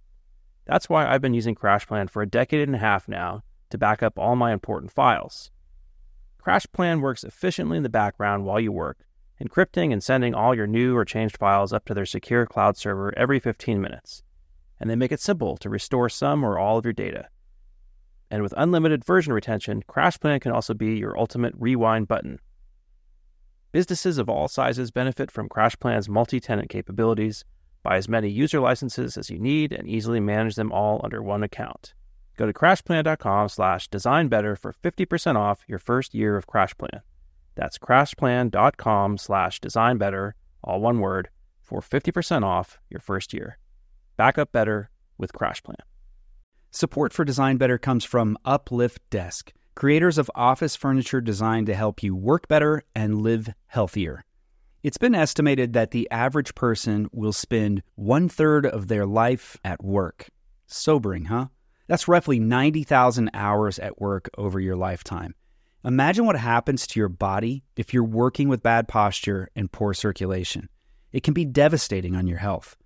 That's 0.65 0.89
why 0.89 1.05
I've 1.05 1.21
been 1.21 1.33
using 1.33 1.55
CrashPlan 1.55 2.09
for 2.09 2.21
a 2.21 2.29
decade 2.29 2.67
and 2.67 2.75
a 2.75 2.79
half 2.79 3.09
now 3.09 3.43
to 3.69 3.77
back 3.77 4.01
up 4.01 4.17
all 4.17 4.35
my 4.35 4.53
important 4.53 4.91
files. 4.91 5.51
CrashPlan 6.41 7.01
works 7.01 7.23
efficiently 7.23 7.77
in 7.77 7.83
the 7.83 7.89
background 7.89 8.45
while 8.45 8.59
you 8.59 8.71
work, 8.71 8.99
encrypting 9.41 9.91
and 9.91 10.03
sending 10.03 10.33
all 10.33 10.55
your 10.55 10.67
new 10.67 10.95
or 10.95 11.03
changed 11.03 11.37
files 11.37 11.73
up 11.73 11.85
to 11.85 11.93
their 11.93 12.05
secure 12.05 12.45
cloud 12.45 12.77
server 12.77 13.13
every 13.17 13.39
15 13.39 13.81
minutes 13.81 14.23
and 14.81 14.89
they 14.89 14.95
make 14.95 15.11
it 15.11 15.21
simple 15.21 15.55
to 15.57 15.69
restore 15.69 16.09
some 16.09 16.43
or 16.43 16.57
all 16.57 16.79
of 16.79 16.85
your 16.85 16.91
data. 16.91 17.29
And 18.31 18.41
with 18.41 18.53
unlimited 18.57 19.05
version 19.05 19.31
retention, 19.31 19.83
CrashPlan 19.87 20.41
can 20.41 20.51
also 20.51 20.73
be 20.73 20.95
your 20.95 21.17
ultimate 21.17 21.53
rewind 21.55 22.07
button. 22.07 22.39
Businesses 23.71 24.17
of 24.17 24.27
all 24.27 24.47
sizes 24.47 24.89
benefit 24.89 25.29
from 25.29 25.47
CrashPlan's 25.49 26.09
multi-tenant 26.09 26.69
capabilities. 26.69 27.45
Buy 27.83 27.97
as 27.97 28.09
many 28.09 28.29
user 28.29 28.59
licenses 28.59 29.17
as 29.17 29.29
you 29.29 29.37
need 29.37 29.71
and 29.71 29.87
easily 29.87 30.19
manage 30.19 30.55
them 30.55 30.71
all 30.71 30.99
under 31.03 31.21
one 31.21 31.43
account. 31.43 31.93
Go 32.35 32.47
to 32.47 32.53
crashplan.com 32.53 33.49
slash 33.49 33.87
designbetter 33.89 34.57
for 34.57 34.73
50% 34.73 35.35
off 35.35 35.63
your 35.67 35.79
first 35.79 36.15
year 36.15 36.37
of 36.37 36.47
CrashPlan. 36.47 37.01
That's 37.53 37.77
crashplan.com 37.77 39.19
slash 39.19 39.59
designbetter, 39.59 40.31
all 40.63 40.81
one 40.81 40.99
word, 40.99 41.29
for 41.61 41.81
50% 41.81 42.43
off 42.43 42.79
your 42.89 42.99
first 42.99 43.31
year. 43.31 43.59
Back 44.21 44.37
up 44.37 44.51
better 44.51 44.91
with 45.17 45.33
CrashPlan. 45.33 45.79
Support 46.69 47.11
for 47.11 47.25
Design 47.25 47.57
Better 47.57 47.79
comes 47.79 48.03
from 48.03 48.37
Uplift 48.45 48.99
Desk, 49.09 49.51
creators 49.73 50.19
of 50.19 50.29
office 50.35 50.75
furniture 50.75 51.21
designed 51.21 51.65
to 51.65 51.73
help 51.73 52.03
you 52.03 52.15
work 52.15 52.47
better 52.47 52.83
and 52.93 53.23
live 53.23 53.49
healthier. 53.65 54.23
It's 54.83 54.99
been 54.99 55.15
estimated 55.15 55.73
that 55.73 55.89
the 55.89 56.07
average 56.11 56.53
person 56.53 57.09
will 57.11 57.33
spend 57.33 57.81
one 57.95 58.29
third 58.29 58.67
of 58.67 58.89
their 58.89 59.07
life 59.07 59.57
at 59.65 59.83
work. 59.83 60.29
Sobering, 60.67 61.25
huh? 61.25 61.47
That's 61.87 62.07
roughly 62.07 62.39
90,000 62.39 63.31
hours 63.33 63.79
at 63.79 63.99
work 63.99 64.29
over 64.37 64.59
your 64.59 64.75
lifetime. 64.75 65.33
Imagine 65.83 66.27
what 66.27 66.37
happens 66.37 66.85
to 66.85 66.99
your 66.99 67.09
body 67.09 67.63
if 67.75 67.91
you're 67.91 68.03
working 68.03 68.49
with 68.49 68.61
bad 68.61 68.87
posture 68.87 69.49
and 69.55 69.71
poor 69.71 69.95
circulation. 69.95 70.69
It 71.11 71.23
can 71.23 71.33
be 71.33 71.43
devastating 71.43 72.15
on 72.15 72.27
your 72.27 72.37
health. 72.37 72.77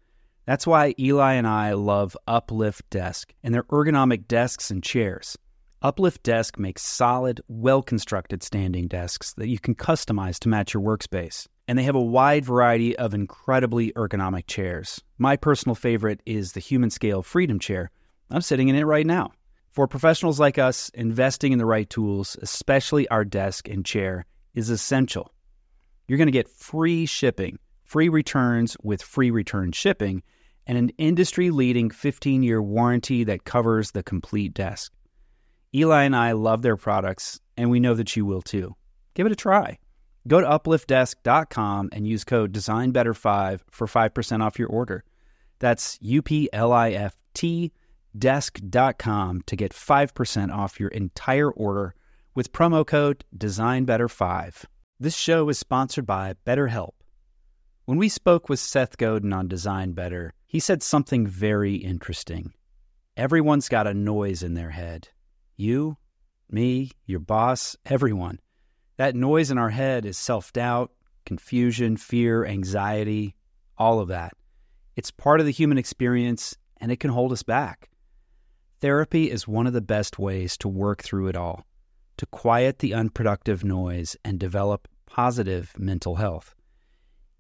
That's 0.46 0.68
why 0.68 0.94
Eli 1.00 1.34
and 1.34 1.48
I 1.48 1.74
love 1.74 2.16
Uplift 2.28 2.90
Desk 2.90 3.34
and 3.44 3.54
their 3.54 3.64
ergonomic 3.64 4.28
desks 4.28 4.70
and 4.70 4.84
chairs. 4.84 5.38
Uplift 5.82 6.24
Desk 6.24 6.58
makes 6.60 6.84
solid, 6.84 7.42
well 7.48 7.82
constructed 7.82 8.44
standing 8.44 8.88
desks 8.88 9.34
that 9.34 9.48
you 9.48 9.60
can 9.60 9.76
customize 9.76 10.40
to 10.40 10.50
match 10.50 10.74
your 10.74 10.84
workspace. 10.84 11.48
And 11.68 11.78
they 11.78 11.84
have 11.84 11.96
a 11.96 12.02
wide 12.02 12.46
variety 12.46 12.96
of 12.96 13.16
incredibly 13.16 13.92
ergonomic 13.94 14.46
chairs. 14.46 15.02
My 15.18 15.36
personal 15.36 15.76
favorite 15.76 16.22
is 16.26 16.52
the 16.52 16.60
Human 16.60 16.92
Scale 16.92 17.24
Freedom 17.24 17.58
Chair. 17.60 17.90
I'm 18.30 18.42
sitting 18.42 18.70
in 18.70 18.76
it 18.76 18.84
right 18.84 19.06
now. 19.06 19.32
For 19.72 19.88
professionals 19.88 20.40
like 20.40 20.58
us, 20.58 20.90
investing 20.94 21.52
in 21.52 21.60
the 21.60 21.66
right 21.66 21.90
tools, 21.90 22.38
especially 22.42 23.08
our 23.10 23.26
desk 23.26 23.68
and 23.68 23.84
chair, 23.84 24.26
is 24.54 24.70
essential. 24.70 25.32
You're 26.08 26.18
going 26.18 26.28
to 26.28 26.32
get 26.32 26.48
free 26.48 27.08
shipping, 27.08 27.58
free 27.84 28.10
returns 28.10 28.78
with 28.84 29.02
free 29.02 29.32
return 29.32 29.72
shipping, 29.72 30.24
and 30.68 30.78
an 30.78 30.90
industry 30.98 31.50
leading 31.50 31.90
15 31.90 32.44
year 32.44 32.62
warranty 32.62 33.24
that 33.26 33.44
covers 33.44 33.92
the 33.92 34.04
complete 34.04 34.54
desk. 34.54 34.92
Eli 35.74 36.04
and 36.04 36.16
I 36.16 36.32
love 36.32 36.62
their 36.62 36.78
products, 36.78 37.40
and 37.58 37.70
we 37.70 37.80
know 37.80 37.94
that 37.94 38.16
you 38.16 38.26
will 38.26 38.42
too. 38.42 38.76
Give 39.14 39.26
it 39.26 39.32
a 39.32 39.36
try. 39.36 39.78
Go 40.28 40.42
to 40.42 40.48
upliftdesk.com 40.48 41.90
and 41.92 42.08
use 42.08 42.24
code 42.24 42.54
DesignBetter5 42.54 43.60
for 43.70 43.88
5% 43.88 44.44
off 44.44 44.58
your 44.58 44.70
order. 44.70 45.04
That's 45.60 45.98
U 46.02 46.22
P 46.22 46.50
L 46.52 46.74
I 46.74 46.92
F 46.92 47.16
T 47.34 47.72
desk.com 48.18 49.42
to 49.46 49.56
get 49.56 49.74
5% 49.74 50.54
off 50.56 50.80
your 50.80 50.90
entire 50.90 51.52
order 51.52 51.96
with 52.34 52.52
promo 52.52 52.86
code 52.86 53.26
DesignBetter5. 53.38 54.66
This 55.00 55.16
show 55.16 55.50
is 55.50 55.60
sponsored 55.60 56.06
by 56.06 56.36
BetterHelp. 56.46 56.92
When 57.86 57.98
we 57.98 58.10
spoke 58.10 58.50
with 58.50 58.60
Seth 58.60 58.98
Godin 58.98 59.34
on 59.34 59.48
Design 59.48 59.92
Better, 59.92 60.34
he 60.56 60.60
said 60.62 60.82
something 60.82 61.28
very 61.28 61.76
interesting. 61.76 62.54
Everyone's 63.18 63.68
got 63.68 63.88
a 63.88 63.94
noise 63.94 64.42
in 64.42 64.54
their 64.54 64.70
head. 64.70 65.10
You, 65.58 65.98
me, 66.50 66.92
your 67.06 67.20
boss, 67.20 67.76
everyone. 67.86 68.40
That 68.96 69.16
noise 69.16 69.52
in 69.52 69.58
our 69.58 69.72
head 69.72 70.06
is 70.06 70.18
self 70.18 70.54
doubt, 70.54 70.92
confusion, 71.26 71.98
fear, 71.98 72.46
anxiety, 72.46 73.36
all 73.78 74.00
of 74.00 74.08
that. 74.08 74.32
It's 74.96 75.12
part 75.12 75.42
of 75.42 75.46
the 75.46 75.52
human 75.52 75.78
experience 75.78 76.56
and 76.78 76.90
it 76.90 77.02
can 77.02 77.12
hold 77.12 77.34
us 77.34 77.44
back. 77.44 77.90
Therapy 78.80 79.30
is 79.30 79.46
one 79.46 79.68
of 79.68 79.74
the 79.74 79.82
best 79.82 80.18
ways 80.20 80.56
to 80.60 80.70
work 80.70 81.04
through 81.04 81.28
it 81.28 81.36
all, 81.36 81.66
to 82.16 82.26
quiet 82.28 82.80
the 82.80 82.94
unproductive 82.94 83.66
noise 83.66 84.16
and 84.24 84.40
develop 84.40 84.88
positive 85.06 85.74
mental 85.78 86.16
health. 86.16 86.56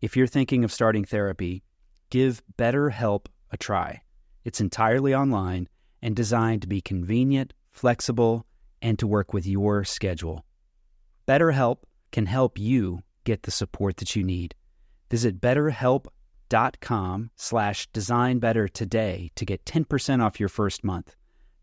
If 0.01 0.17
you're 0.17 0.28
thinking 0.28 0.65
of 0.65 0.73
starting 0.73 1.06
therapy, 1.06 1.63
give 2.10 2.41
BetterHelp 2.58 3.26
a 3.52 3.58
try. 3.58 4.02
It's 4.44 4.62
entirely 4.62 5.13
online 5.13 5.68
and 6.02 6.15
designed 6.15 6.62
to 6.62 6.68
be 6.68 6.82
convenient, 6.82 7.54
flexible, 7.72 8.46
and 8.82 9.00
to 9.00 9.08
work 9.08 9.34
with 9.34 9.48
your 9.48 9.84
schedule. 9.84 10.46
BetterHelp 11.28 11.78
can 12.12 12.28
help 12.28 12.60
you 12.60 13.00
get 13.24 13.44
the 13.44 13.52
support 13.52 13.98
that 13.98 14.15
you 14.15 14.24
need. 14.24 14.56
Visit 15.10 15.41
betterhelp.com 15.41 17.32
slash 17.36 17.89
designbetter 17.91 18.70
today 18.70 19.32
to 19.36 19.46
get 19.46 19.65
10% 19.65 20.24
off 20.24 20.39
your 20.39 20.50
first 20.50 20.84
month. 20.84 21.15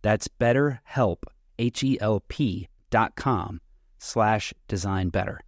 That's 0.03 0.29
betterhelp, 0.29 1.19
H-E-L-P 1.59 2.69
dot 2.91 3.17
com 3.17 3.61
slash 3.99 4.53
design 4.69 5.09
better. 5.09 5.41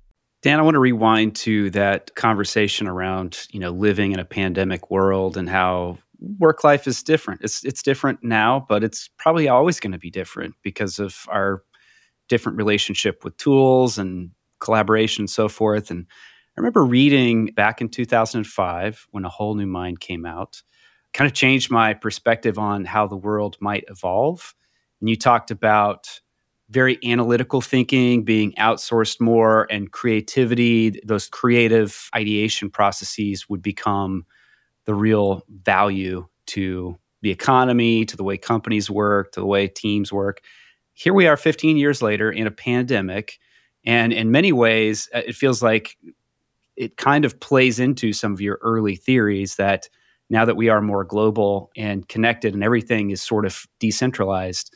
Dan, 0.45 0.59
I 0.59 0.63
want 0.63 0.75
to 0.75 0.79
rewind 0.79 1.37
to 1.37 1.71
that 1.71 2.15
conversation 2.17 2.87
around, 2.87 3.47
you 3.51 3.59
know, 3.59 3.71
living 3.71 4.13
in 4.13 4.19
a 4.19 4.27
pandemic 4.27 4.91
world 4.91 5.39
and 5.39 5.49
how 5.49 5.97
work 6.39 6.63
life 6.63 6.87
is 6.87 7.03
different. 7.03 7.41
It's 7.43 7.65
it's 7.65 7.83
different 7.83 8.23
now, 8.23 8.67
but 8.69 8.85
it's 8.85 9.09
probably 9.17 9.49
always 9.49 9.81
going 9.81 9.93
to 9.93 9.99
be 9.99 10.11
different 10.11 10.55
because 10.63 10.99
of 10.99 11.17
our 11.31 11.65
different 12.29 12.59
relationship 12.59 13.25
with 13.25 13.35
tools 13.39 13.97
and 13.97 14.33
collaboration 14.61 15.23
and 15.23 15.31
so 15.31 15.49
forth. 15.49 15.91
And 15.91 16.05
I 16.59 16.61
remember 16.61 16.85
reading 16.85 17.47
back 17.47 17.81
in 17.81 17.89
2005 17.89 19.07
when 19.13 19.25
A 19.25 19.31
Whole 19.31 19.55
New 19.55 19.67
Mind 19.67 20.01
came 20.01 20.27
out 20.27 20.63
kind 21.15 21.27
of 21.27 21.33
changed 21.33 21.71
my 21.71 21.95
perspective 21.95 22.59
on 22.59 22.85
how 22.85 23.07
the 23.07 23.17
world 23.17 23.57
might 23.61 23.85
evolve. 23.89 24.55
And 25.01 25.09
you 25.09 25.17
talked 25.17 25.51
about 25.51 26.21
very 26.75 26.99
analytical 27.05 27.61
thinking 27.61 28.25
being 28.25 28.53
outsourced 28.55 29.21
more 29.21 29.67
and 29.71 29.93
creativity, 29.93 31.01
those 31.05 31.29
creative 31.29 32.11
ideation 32.15 32.69
processes 32.69 33.49
would 33.49 33.63
become 33.63 34.27
the 34.85 34.95
real 34.95 35.45
value 35.49 36.27
to 36.47 36.99
the 37.23 37.31
economy, 37.31 38.05
to 38.05 38.17
the 38.17 38.25
way 38.25 38.37
companies 38.37 38.91
work, 38.91 39.33
to 39.33 39.41
the 39.41 39.47
way 39.47 39.69
teams 39.69 40.13
work. 40.13 40.41
Here 40.93 41.15
we 41.15 41.29
are 41.29 41.37
15 41.37 41.77
years 41.77 42.03
later 42.03 42.31
in 42.31 42.47
a 42.47 42.51
pandemic. 42.51 43.39
And 43.87 44.13
in 44.13 44.31
many 44.31 44.53
ways, 44.53 45.09
uh, 45.15 45.23
it 45.27 45.37
feels 45.37 45.63
like 45.63 45.97
it 46.77 46.97
kind 46.97 47.25
of 47.25 47.39
plays 47.39 47.79
into 47.79 48.13
some 48.13 48.33
of 48.33 48.41
your 48.41 48.59
early 48.63 48.97
theories 48.97 49.57
that 49.57 49.89
now 50.29 50.45
that 50.45 50.57
we 50.57 50.69
are 50.69 50.83
more 50.83 51.05
global 51.05 51.71
and 51.77 52.09
connected 52.09 52.53
and 52.53 52.65
everything 52.65 53.11
is 53.11 53.23
sort 53.23 53.47
of 53.47 53.65
decentralized, 53.79 54.75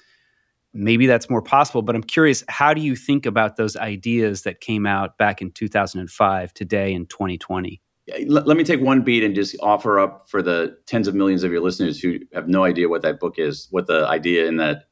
maybe 0.78 1.06
that's 1.06 1.28
more 1.28 1.42
possible. 1.42 1.82
But 1.82 1.94
I'm 1.94 2.02
curious, 2.02 2.44
how 2.48 2.72
do 2.72 2.80
you 2.80 2.96
think 2.96 3.26
about 3.26 3.56
those 3.56 3.76
ideas 3.76 4.42
that 4.42 4.60
came 4.60 4.86
out 4.86 5.18
back 5.18 5.42
in 5.42 5.50
2005 5.50 6.54
today 6.54 6.92
in 6.92 7.06
2020? 7.06 7.80
Let 8.26 8.56
me 8.56 8.64
take 8.64 8.80
one 8.80 9.02
beat 9.02 9.22
and 9.22 9.34
just 9.34 9.54
offer 9.60 10.00
up 10.00 10.30
for 10.30 10.40
the 10.40 10.78
tens 10.86 11.08
of 11.08 11.14
millions 11.14 11.44
of 11.44 11.52
your 11.52 11.60
listeners 11.60 12.00
who 12.00 12.20
have 12.32 12.48
no 12.48 12.64
idea 12.64 12.88
what 12.88 13.02
that 13.02 13.20
book 13.20 13.34
is, 13.38 13.68
what 13.70 13.86
the 13.86 14.06
idea 14.06 14.46
in 14.46 14.56
that 14.56 14.84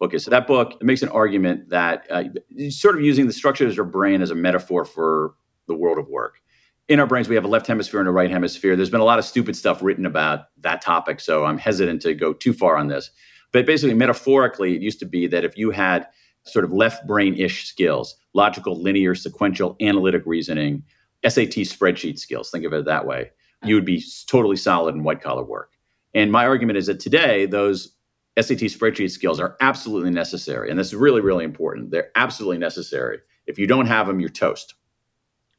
book 0.00 0.12
is. 0.12 0.24
So 0.24 0.32
that 0.32 0.48
book 0.48 0.82
makes 0.82 1.02
an 1.02 1.08
argument 1.10 1.68
that 1.70 2.06
uh, 2.10 2.24
sort 2.70 2.96
of 2.96 3.02
using 3.02 3.28
the 3.28 3.32
structure 3.32 3.66
of 3.66 3.76
your 3.76 3.84
brain 3.84 4.20
as 4.20 4.32
a 4.32 4.34
metaphor 4.34 4.84
for 4.84 5.34
the 5.68 5.74
world 5.74 5.98
of 5.98 6.08
work 6.08 6.40
in 6.88 7.00
our 7.00 7.06
brains, 7.06 7.28
we 7.28 7.34
have 7.34 7.44
a 7.44 7.48
left 7.48 7.66
hemisphere 7.66 8.00
and 8.00 8.08
a 8.08 8.12
right 8.12 8.30
hemisphere. 8.30 8.76
There's 8.76 8.90
been 8.90 9.00
a 9.00 9.04
lot 9.04 9.18
of 9.18 9.24
stupid 9.24 9.56
stuff 9.56 9.82
written 9.82 10.06
about 10.06 10.46
that 10.60 10.80
topic, 10.82 11.20
so 11.20 11.44
I'm 11.44 11.58
hesitant 11.58 12.02
to 12.02 12.14
go 12.14 12.32
too 12.32 12.52
far 12.52 12.76
on 12.76 12.88
this. 12.88 13.10
But 13.56 13.64
basically, 13.64 13.94
metaphorically, 13.94 14.76
it 14.76 14.82
used 14.82 14.98
to 14.98 15.06
be 15.06 15.26
that 15.28 15.42
if 15.42 15.56
you 15.56 15.70
had 15.70 16.06
sort 16.44 16.64
of 16.64 16.72
left 16.72 17.06
brain 17.06 17.34
ish 17.36 17.66
skills, 17.66 18.16
logical, 18.34 18.80
linear, 18.80 19.14
sequential, 19.14 19.76
analytic 19.80 20.24
reasoning, 20.26 20.82
SAT 21.24 21.64
spreadsheet 21.64 22.18
skills, 22.18 22.50
think 22.50 22.66
of 22.66 22.74
it 22.74 22.84
that 22.84 23.06
way, 23.06 23.30
you 23.64 23.74
would 23.74 23.86
be 23.86 24.04
totally 24.26 24.56
solid 24.56 24.94
in 24.94 25.04
white 25.04 25.22
collar 25.22 25.42
work. 25.42 25.72
And 26.14 26.30
my 26.30 26.46
argument 26.46 26.76
is 26.76 26.86
that 26.86 27.00
today, 27.00 27.46
those 27.46 27.94
SAT 28.38 28.58
spreadsheet 28.58 29.10
skills 29.10 29.40
are 29.40 29.56
absolutely 29.60 30.10
necessary. 30.10 30.68
And 30.68 30.78
this 30.78 30.88
is 30.88 30.94
really, 30.94 31.22
really 31.22 31.44
important. 31.44 31.90
They're 31.90 32.10
absolutely 32.14 32.58
necessary. 32.58 33.20
If 33.46 33.58
you 33.58 33.66
don't 33.66 33.86
have 33.86 34.06
them, 34.06 34.20
you're 34.20 34.28
toast 34.28 34.74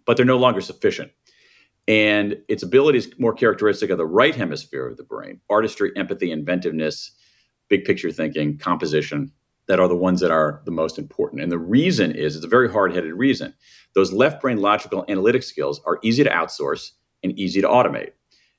but 0.05 0.15
they're 0.17 0.25
no 0.25 0.37
longer 0.37 0.61
sufficient. 0.61 1.11
And 1.87 2.37
its 2.47 2.63
ability 2.63 2.99
is 2.99 3.11
more 3.19 3.33
characteristic 3.33 3.89
of 3.89 3.97
the 3.97 4.05
right 4.05 4.33
hemisphere 4.33 4.87
of 4.87 4.97
the 4.97 5.03
brain 5.03 5.41
artistry, 5.49 5.91
empathy, 5.95 6.31
inventiveness, 6.31 7.11
big 7.69 7.85
picture 7.85 8.11
thinking, 8.11 8.57
composition 8.57 9.31
that 9.67 9.79
are 9.79 9.87
the 9.87 9.95
ones 9.95 10.21
that 10.21 10.31
are 10.31 10.61
the 10.65 10.71
most 10.71 10.97
important. 10.97 11.41
And 11.41 11.51
the 11.51 11.57
reason 11.57 12.11
is 12.11 12.35
it's 12.35 12.45
a 12.45 12.49
very 12.49 12.71
hard 12.71 12.93
headed 12.93 13.13
reason. 13.13 13.53
Those 13.93 14.13
left 14.13 14.41
brain 14.41 14.57
logical 14.57 15.05
analytic 15.09 15.43
skills 15.43 15.81
are 15.85 15.99
easy 16.03 16.23
to 16.23 16.29
outsource 16.29 16.91
and 17.23 17.37
easy 17.37 17.61
to 17.61 17.67
automate. 17.67 18.11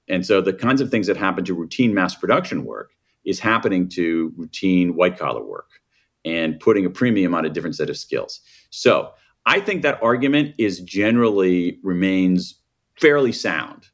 And 0.09 0.25
so 0.25 0.41
the 0.41 0.53
kinds 0.53 0.81
of 0.81 0.91
things 0.91 1.07
that 1.07 1.17
happen 1.17 1.45
to 1.45 1.55
routine 1.55 1.95
mass 1.95 2.15
production 2.15 2.65
work 2.65 2.93
is 3.25 3.41
happening 3.41 3.89
to 3.91 4.33
routine 4.37 4.97
white 4.97 5.19
collar 5.19 5.45
work 5.45 5.69
and 6.25 6.59
putting 6.61 6.87
a 6.87 6.91
premium 6.91 7.35
on 7.35 7.45
a 7.45 7.51
different 7.51 7.77
set 7.77 7.91
of 7.91 7.97
skills. 7.97 8.41
So 8.71 9.11
I 9.47 9.61
think 9.61 9.83
that 9.83 10.03
argument 10.03 10.55
is 10.59 10.81
generally 10.81 11.79
remains 11.83 12.61
fairly 12.97 13.33
sound. 13.33 13.87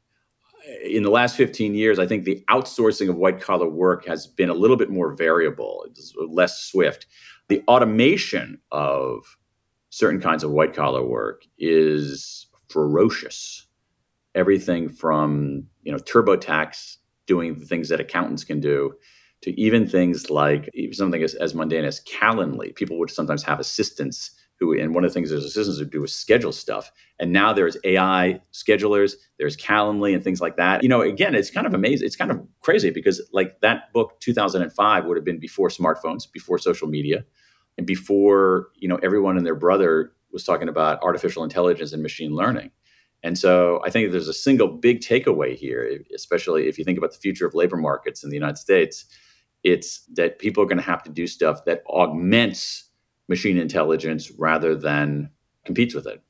In 0.85 1.03
the 1.03 1.11
last 1.11 1.35
15 1.37 1.75
years, 1.75 1.99
I 1.99 2.07
think 2.07 2.23
the 2.23 2.43
outsourcing 2.49 3.09
of 3.09 3.17
white 3.17 3.39
collar 3.41 3.69
work 3.69 4.05
has 4.07 4.27
been 4.27 4.49
a 4.49 4.53
little 4.53 4.77
bit 4.77 4.89
more 4.89 5.13
variable, 5.15 5.85
it's 5.89 6.13
less 6.29 6.59
swift. 6.61 7.05
The 7.49 7.63
automation 7.67 8.59
of 8.71 9.37
certain 9.89 10.19
kinds 10.21 10.43
of 10.43 10.51
white 10.51 10.73
collar 10.73 11.05
work 11.05 11.43
is 11.59 12.47
ferocious. 12.69 13.67
everything 14.35 14.89
from 14.89 15.65
you 15.83 15.91
know 15.91 15.97
TurboTax 15.99 16.97
doing 17.27 17.59
the 17.59 17.65
things 17.65 17.89
that 17.89 17.99
accountants 17.99 18.43
can 18.43 18.59
do 18.59 18.93
to 19.41 19.59
even 19.59 19.87
things 19.87 20.29
like 20.29 20.69
something 20.91 21.23
as, 21.23 21.35
as 21.35 21.53
mundane 21.55 21.85
as 21.85 22.01
Calendly. 22.01 22.75
People 22.75 22.99
would 22.99 23.11
sometimes 23.11 23.43
have 23.43 23.59
assistants 23.59 24.31
who, 24.59 24.77
and 24.79 24.95
one 24.95 25.03
of 25.03 25.09
the 25.09 25.13
things 25.13 25.29
those 25.29 25.45
assistants 25.45 25.79
would 25.79 25.91
do 25.91 26.03
is 26.03 26.13
schedule 26.13 26.51
stuff. 26.51 26.91
And 27.19 27.33
now 27.33 27.51
there's 27.51 27.77
AI 27.83 28.39
schedulers, 28.53 29.15
there's 29.37 29.57
Calendly 29.57 30.13
and 30.13 30.23
things 30.23 30.39
like 30.39 30.57
that. 30.57 30.81
You 30.81 30.89
know, 30.89 31.01
again, 31.01 31.35
it's 31.35 31.51
kind 31.51 31.67
of 31.67 31.73
amazing. 31.73 32.05
It's 32.05 32.15
kind 32.15 32.31
of 32.31 32.41
crazy 32.61 32.89
because 32.89 33.21
like 33.33 33.59
that 33.61 33.91
book, 33.93 34.19
2005, 34.21 35.05
would 35.05 35.17
have 35.17 35.25
been 35.25 35.39
before 35.39 35.69
smartphones, 35.69 36.31
before 36.31 36.57
social 36.57 36.87
media, 36.87 37.25
and 37.77 37.85
before, 37.85 38.67
you 38.75 38.87
know, 38.87 38.99
everyone 39.03 39.37
and 39.37 39.45
their 39.45 39.55
brother 39.55 40.13
was 40.31 40.43
talking 40.43 40.69
about 40.69 41.01
artificial 41.03 41.43
intelligence 41.43 41.91
and 41.91 42.01
machine 42.01 42.33
learning. 42.33 42.71
And 43.23 43.37
so 43.37 43.81
I 43.83 43.89
think 43.89 44.11
there's 44.11 44.27
a 44.27 44.33
single 44.33 44.67
big 44.67 45.01
takeaway 45.01 45.55
here, 45.55 45.99
especially 46.13 46.67
if 46.67 46.77
you 46.77 46.85
think 46.85 46.97
about 46.97 47.11
the 47.11 47.17
future 47.17 47.45
of 47.45 47.55
labor 47.55 47.77
markets 47.77 48.23
in 48.23 48.29
the 48.29 48.35
United 48.35 48.57
States. 48.57 49.05
It's 49.63 50.05
that 50.13 50.37
people 50.37 50.61
are 50.63 50.67
going 50.67 50.77
to 50.77 50.83
have 50.83 51.01
to 51.03 51.09
do 51.09 51.25
stuff 51.25 51.65
that 51.65 51.81
augments 51.89 52.84
machine 53.27 53.57
intelligence 53.57 54.31
rather 54.37 54.75
than 54.75 55.29
competes 55.65 55.95
with 55.95 56.07
it. 56.07 56.21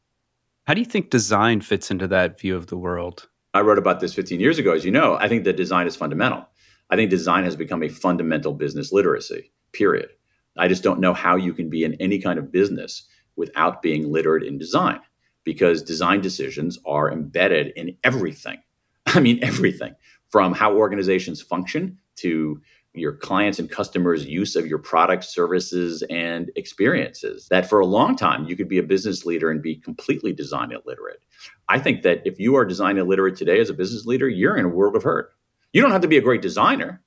How 0.66 0.74
do 0.74 0.82
you 0.82 0.86
think 0.86 1.10
design 1.10 1.62
fits 1.62 1.92
into 1.92 2.08
that 2.08 2.40
view 2.40 2.56
of 2.56 2.68
the 2.68 2.78
world? 2.78 3.30
I 3.54 3.62
wrote 3.62 3.78
about 3.78 4.00
this 4.00 4.14
15 4.14 4.40
years 4.40 4.58
ago. 4.58 4.74
As 4.74 4.84
you 4.84 4.92
know, 4.92 5.16
I 5.16 5.28
think 5.28 5.44
that 5.44 5.58
design 5.58 5.88
is 5.88 5.96
fundamental. 5.96 6.46
I 6.90 6.96
think 6.96 7.10
design 7.10 7.44
has 7.44 7.56
become 7.56 7.84
a 7.84 7.90
fundamental 7.90 8.54
business 8.54 8.92
literacy, 8.92 9.52
period. 9.72 10.10
I 10.58 10.68
just 10.68 10.84
don't 10.84 11.00
know 11.00 11.14
how 11.14 11.36
you 11.36 11.54
can 11.54 11.70
be 11.70 11.84
in 11.84 11.96
any 11.96 12.20
kind 12.20 12.40
of 12.40 12.52
business 12.52 13.08
without 13.36 13.82
being 13.82 14.12
literate 14.12 14.44
in 14.44 14.58
design 14.58 15.00
because 15.44 15.82
design 15.82 16.22
decisions 16.22 16.80
are 16.86 17.12
embedded 17.12 17.74
in 17.76 17.98
everything. 18.04 18.62
I 19.06 19.20
mean, 19.20 19.44
everything 19.44 19.96
from 20.30 20.54
how 20.54 20.76
organizations 20.76 21.42
function 21.42 21.98
to 22.18 22.62
your 22.98 23.14
clients 23.14 23.60
and 23.60 23.70
customers' 23.70 24.26
use 24.26 24.56
of 24.56 24.68
your 24.68 24.78
products, 24.78 25.30
services, 25.30 26.04
and 26.10 26.52
experiences. 26.56 27.48
That 27.50 27.70
for 27.70 27.80
a 27.80 27.86
long 27.86 28.16
time, 28.16 28.46
you 28.46 28.56
could 28.56 28.68
be 28.68 28.78
a 28.78 28.84
business 28.84 29.26
leader 29.26 29.52
and 29.52 29.62
be 29.62 29.76
completely 29.76 30.34
design 30.34 30.72
illiterate. 30.72 31.22
I 31.70 31.80
think 31.80 32.04
that 32.04 32.22
if 32.26 32.40
you 32.40 32.56
are 32.56 32.66
design 32.66 32.98
illiterate 32.98 33.36
today 33.36 33.60
as 33.60 33.70
a 33.70 33.74
business 33.74 34.06
leader, 34.06 34.30
you're 34.30 34.58
in 34.58 34.66
a 34.66 34.70
world 34.70 34.96
of 34.96 35.04
hurt. 35.04 35.34
You 35.74 35.82
don't 35.82 35.92
have 35.92 36.02
to 36.02 36.08
be 36.08 36.18
a 36.18 36.22
great 36.22 36.42
designer, 36.42 37.02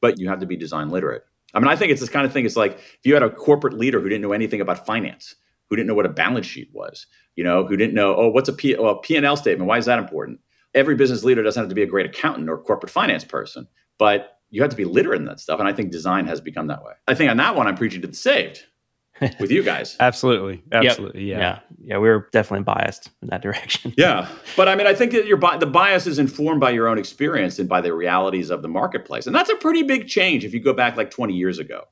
but 0.00 0.18
you 0.18 0.28
have 0.28 0.40
to 0.40 0.46
be 0.46 0.56
design 0.56 0.90
literate. 0.90 1.24
I 1.54 1.58
mean, 1.58 1.68
I 1.68 1.76
think 1.76 1.90
it's 1.90 2.00
this 2.00 2.10
kind 2.10 2.26
of 2.26 2.32
thing. 2.32 2.44
It's 2.44 2.56
like 2.56 2.78
if 2.78 3.00
you 3.04 3.14
had 3.14 3.22
a 3.22 3.30
corporate 3.30 3.74
leader 3.74 4.00
who 4.00 4.08
didn't 4.08 4.22
know 4.22 4.32
anything 4.32 4.60
about 4.60 4.84
finance, 4.84 5.34
who 5.68 5.76
didn't 5.76 5.88
know 5.88 5.94
what 5.94 6.06
a 6.06 6.10
balance 6.10 6.46
sheet 6.46 6.68
was, 6.72 7.06
you 7.34 7.44
know, 7.44 7.64
who 7.66 7.76
didn't 7.76 7.94
know, 7.94 8.14
oh, 8.14 8.28
what's 8.28 8.48
a 8.48 8.52
P, 8.52 8.76
well, 8.76 8.98
P&L 8.98 9.36
statement? 9.36 9.68
Why 9.68 9.78
is 9.78 9.86
that 9.86 9.98
important? 9.98 10.40
Every 10.74 10.94
business 10.94 11.24
leader 11.24 11.42
doesn't 11.42 11.60
have 11.60 11.68
to 11.68 11.74
be 11.74 11.82
a 11.82 11.86
great 11.86 12.06
accountant 12.06 12.48
or 12.50 12.58
corporate 12.58 12.90
finance 12.90 13.24
person, 13.24 13.66
but 13.98 14.35
you 14.50 14.62
have 14.62 14.70
to 14.70 14.76
be 14.76 14.84
literate 14.84 15.20
in 15.20 15.26
that 15.26 15.40
stuff. 15.40 15.58
And 15.58 15.68
I 15.68 15.72
think 15.72 15.90
design 15.90 16.26
has 16.26 16.40
become 16.40 16.68
that 16.68 16.82
way. 16.84 16.92
I 17.06 17.14
think 17.14 17.30
on 17.30 17.36
that 17.38 17.56
one, 17.56 17.66
I'm 17.66 17.76
preaching 17.76 18.00
to 18.02 18.06
the 18.08 18.14
saved 18.14 18.64
with 19.40 19.50
you 19.50 19.62
guys. 19.62 19.96
Absolutely. 19.98 20.62
Absolutely. 20.72 21.24
Yep. 21.24 21.38
Yeah. 21.38 21.44
Yeah. 21.44 21.58
Yeah. 21.84 21.98
We 21.98 22.08
are 22.08 22.28
definitely 22.32 22.64
biased 22.64 23.10
in 23.22 23.28
that 23.28 23.42
direction. 23.42 23.94
yeah. 23.96 24.28
But 24.56 24.68
I 24.68 24.74
mean, 24.74 24.86
I 24.86 24.94
think 24.94 25.12
that 25.12 25.26
your 25.26 25.38
the 25.58 25.66
bias 25.66 26.06
is 26.06 26.18
informed 26.18 26.60
by 26.60 26.70
your 26.70 26.88
own 26.88 26.98
experience 26.98 27.58
and 27.58 27.68
by 27.68 27.80
the 27.80 27.92
realities 27.92 28.50
of 28.50 28.62
the 28.62 28.68
marketplace. 28.68 29.26
And 29.26 29.34
that's 29.34 29.50
a 29.50 29.56
pretty 29.56 29.82
big 29.82 30.08
change 30.08 30.44
if 30.44 30.54
you 30.54 30.60
go 30.60 30.72
back 30.72 30.96
like 30.96 31.10
20 31.10 31.34
years 31.34 31.58
ago, 31.58 31.84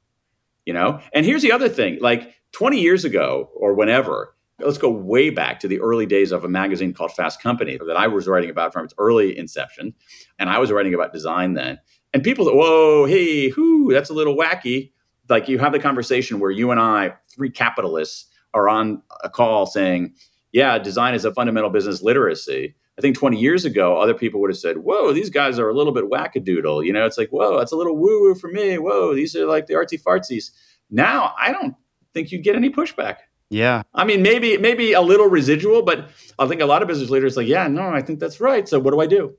you 0.64 0.72
know? 0.72 1.00
And 1.12 1.26
here's 1.26 1.42
the 1.42 1.52
other 1.52 1.68
thing 1.68 1.98
like 2.00 2.34
20 2.52 2.80
years 2.80 3.04
ago 3.04 3.50
or 3.54 3.74
whenever, 3.74 4.34
let's 4.60 4.78
go 4.78 4.90
way 4.90 5.30
back 5.30 5.60
to 5.60 5.68
the 5.68 5.80
early 5.80 6.06
days 6.06 6.32
of 6.32 6.44
a 6.44 6.48
magazine 6.48 6.94
called 6.94 7.12
Fast 7.12 7.42
Company 7.42 7.78
that 7.86 7.96
I 7.96 8.06
was 8.06 8.28
writing 8.28 8.50
about 8.50 8.72
from 8.72 8.84
its 8.84 8.94
early 8.98 9.36
inception. 9.36 9.94
And 10.38 10.48
I 10.48 10.58
was 10.58 10.70
writing 10.70 10.94
about 10.94 11.12
design 11.12 11.54
then. 11.54 11.80
And 12.14 12.22
people, 12.22 12.46
whoa, 12.46 13.04
hey, 13.04 13.50
whoo, 13.50 13.92
that's 13.92 14.08
a 14.08 14.14
little 14.14 14.36
wacky. 14.36 14.92
Like 15.28 15.48
you 15.48 15.58
have 15.58 15.72
the 15.72 15.80
conversation 15.80 16.38
where 16.38 16.50
you 16.50 16.70
and 16.70 16.80
I, 16.80 17.14
three 17.28 17.50
capitalists, 17.50 18.30
are 18.54 18.68
on 18.68 19.02
a 19.24 19.28
call 19.28 19.66
saying, 19.66 20.14
yeah, 20.52 20.78
design 20.78 21.14
is 21.14 21.24
a 21.24 21.34
fundamental 21.34 21.70
business 21.70 22.02
literacy. 22.02 22.76
I 22.96 23.00
think 23.00 23.18
20 23.18 23.36
years 23.36 23.64
ago, 23.64 23.98
other 23.98 24.14
people 24.14 24.40
would 24.40 24.50
have 24.50 24.58
said, 24.58 24.78
whoa, 24.78 25.12
these 25.12 25.28
guys 25.28 25.58
are 25.58 25.68
a 25.68 25.74
little 25.74 25.92
bit 25.92 26.08
wackadoodle. 26.08 26.86
You 26.86 26.92
know, 26.92 27.04
it's 27.04 27.18
like, 27.18 27.30
whoa, 27.30 27.58
that's 27.58 27.72
a 27.72 27.76
little 27.76 27.96
woo 27.96 28.22
woo 28.22 28.36
for 28.36 28.46
me. 28.46 28.78
Whoa, 28.78 29.12
these 29.12 29.34
are 29.34 29.46
like 29.46 29.66
the 29.66 29.74
artsy 29.74 30.00
fartsies. 30.00 30.52
Now, 30.90 31.34
I 31.36 31.50
don't 31.50 31.74
think 32.12 32.30
you'd 32.30 32.44
get 32.44 32.54
any 32.54 32.70
pushback. 32.70 33.16
Yeah. 33.50 33.82
I 33.92 34.04
mean, 34.04 34.22
maybe 34.22 34.56
maybe 34.56 34.92
a 34.92 35.00
little 35.00 35.26
residual, 35.26 35.82
but 35.82 36.10
I 36.38 36.46
think 36.46 36.60
a 36.60 36.66
lot 36.66 36.82
of 36.82 36.88
business 36.88 37.10
leaders 37.10 37.36
like, 37.36 37.48
yeah, 37.48 37.66
no, 37.66 37.88
I 37.88 38.00
think 38.00 38.20
that's 38.20 38.40
right. 38.40 38.68
So 38.68 38.78
what 38.78 38.92
do 38.92 39.00
I 39.00 39.06
do? 39.06 39.34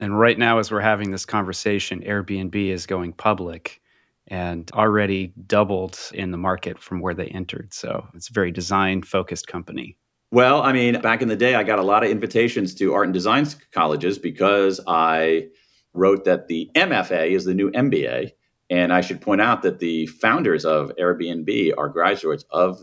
And 0.00 0.18
right 0.18 0.38
now, 0.38 0.58
as 0.58 0.70
we're 0.70 0.80
having 0.80 1.10
this 1.10 1.24
conversation, 1.24 2.00
Airbnb 2.00 2.54
is 2.54 2.86
going 2.86 3.12
public 3.12 3.80
and 4.28 4.70
already 4.72 5.32
doubled 5.46 5.98
in 6.12 6.30
the 6.30 6.38
market 6.38 6.78
from 6.80 7.00
where 7.00 7.14
they 7.14 7.26
entered. 7.26 7.72
So 7.72 8.06
it's 8.14 8.30
a 8.30 8.32
very 8.32 8.50
design 8.50 9.02
focused 9.02 9.46
company. 9.46 9.96
Well, 10.30 10.62
I 10.62 10.72
mean, 10.72 11.00
back 11.00 11.22
in 11.22 11.28
the 11.28 11.36
day, 11.36 11.54
I 11.54 11.62
got 11.62 11.78
a 11.78 11.82
lot 11.82 12.02
of 12.02 12.10
invitations 12.10 12.74
to 12.76 12.94
art 12.94 13.06
and 13.06 13.14
design 13.14 13.46
colleges 13.70 14.18
because 14.18 14.80
I 14.86 15.48
wrote 15.92 16.24
that 16.24 16.48
the 16.48 16.70
MFA 16.74 17.30
is 17.30 17.44
the 17.44 17.54
new 17.54 17.70
MBA. 17.70 18.32
And 18.70 18.92
I 18.92 19.00
should 19.00 19.20
point 19.20 19.40
out 19.40 19.62
that 19.62 19.78
the 19.78 20.06
founders 20.06 20.64
of 20.64 20.90
Airbnb 20.98 21.72
are 21.78 21.88
graduates 21.88 22.44
of 22.50 22.82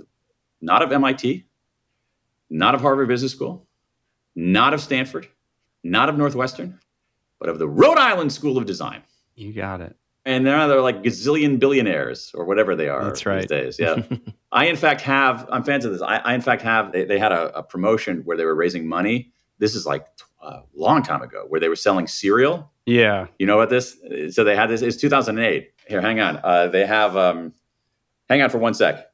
not 0.62 0.82
of 0.82 0.91
MIT, 0.91 1.45
not 2.50 2.76
of 2.76 2.82
Harvard 2.82 3.08
Business 3.08 3.32
School, 3.32 3.67
not 4.36 4.74
of 4.74 4.80
Stanford, 4.80 5.28
not 5.84 6.08
of 6.08 6.17
Northwestern, 6.17 6.80
but 7.42 7.50
of 7.50 7.58
the 7.58 7.68
Rhode 7.68 7.98
Island 7.98 8.32
School 8.32 8.58
of 8.58 8.68
Design. 8.68 9.02
You 9.36 9.52
got 9.52 9.82
it. 9.82 9.98
And 10.26 10.44
now 10.44 10.68
they're 10.68 10.80
like 10.80 11.02
gazillion 11.02 11.60
billionaires 11.60 12.32
or 12.36 12.46
whatever 12.46 12.76
they 12.76 12.88
are 12.88 13.04
That's 13.04 13.26
right. 13.26 13.40
these 13.42 13.48
days. 13.50 13.80
Yeah. 13.80 14.04
I, 14.52 14.68
in 14.68 14.76
fact, 14.76 15.02
have, 15.02 15.48
I'm 15.52 15.64
fans 15.64 15.84
of 15.84 15.92
this. 15.92 16.04
I, 16.04 16.18
I 16.18 16.36
in 16.36 16.42
fact, 16.42 16.62
have, 16.62 16.92
they, 16.92 17.04
they 17.04 17.18
had 17.18 17.32
a, 17.32 17.58
a, 17.58 17.64
promotion 17.64 18.22
where 18.26 18.38
they 18.38 18.46
were 18.46 18.54
raising 18.54 18.88
money. 18.88 19.32
This 19.58 19.74
is 19.74 19.88
like 19.88 20.06
a 20.44 20.60
long 20.76 21.02
time 21.02 21.24
ago 21.24 21.46
where 21.50 21.60
they 21.60 21.68
were 21.68 21.76
selling 21.76 22.06
cereal. 22.06 22.72
Yeah. 22.86 23.26
You 23.40 23.48
know 23.48 23.58
what 23.58 23.72
this? 23.72 23.98
So 24.30 24.44
they 24.44 24.56
had 24.56 24.70
this, 24.70 24.84
it's 24.84 24.98
2008. 24.98 25.72
Here, 25.88 26.02
hang 26.02 26.20
on. 26.20 26.40
Uh, 26.44 26.68
they 26.68 26.86
have, 26.86 27.18
um, 27.18 27.54
hang 28.30 28.44
on 28.44 28.52
for 28.52 28.60
one 28.60 28.76
sec. 28.76 29.08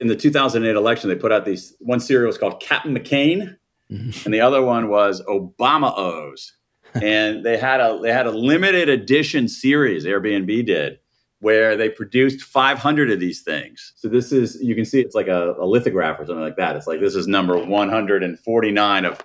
In 0.00 0.08
the 0.08 0.16
2008 0.16 0.74
election, 0.74 1.08
they 1.08 1.14
put 1.14 1.30
out 1.30 1.44
these, 1.44 1.76
one 1.78 2.00
cereal 2.00 2.26
was 2.26 2.36
called 2.36 2.60
Captain 2.60 2.92
McCain 2.92 3.56
and 4.24 4.34
the 4.34 4.40
other 4.40 4.62
one 4.62 4.88
was 4.88 5.22
Obama 5.22 5.96
O's. 5.96 6.52
and 6.94 7.44
they 7.44 7.56
had 7.58 7.80
a 7.80 7.98
they 8.02 8.12
had 8.12 8.26
a 8.26 8.30
limited 8.30 8.88
edition 8.88 9.48
series 9.48 10.04
Airbnb 10.04 10.66
did 10.66 10.98
where 11.40 11.76
they 11.76 11.88
produced 11.88 12.42
500 12.42 13.10
of 13.10 13.20
these 13.20 13.42
things. 13.42 13.92
So 13.96 14.08
this 14.08 14.32
is 14.32 14.58
you 14.62 14.74
can 14.74 14.84
see 14.84 15.00
it's 15.00 15.14
like 15.14 15.28
a, 15.28 15.54
a 15.58 15.66
lithograph 15.66 16.18
or 16.18 16.26
something 16.26 16.42
like 16.42 16.56
that. 16.56 16.76
It's 16.76 16.86
like 16.86 17.00
this 17.00 17.14
is 17.14 17.26
number 17.26 17.58
149 17.58 19.04
of 19.04 19.24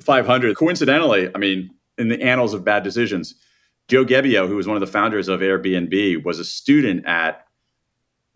500. 0.00 0.56
Coincidentally, 0.56 1.30
I 1.34 1.38
mean, 1.38 1.70
in 1.98 2.08
the 2.08 2.20
annals 2.22 2.52
of 2.52 2.64
bad 2.64 2.82
decisions, 2.82 3.34
Joe 3.88 4.04
Gebbia, 4.04 4.46
who 4.46 4.56
was 4.56 4.66
one 4.66 4.76
of 4.76 4.80
the 4.80 4.86
founders 4.86 5.28
of 5.28 5.40
Airbnb, 5.40 6.24
was 6.24 6.38
a 6.38 6.44
student 6.44 7.06
at 7.06 7.45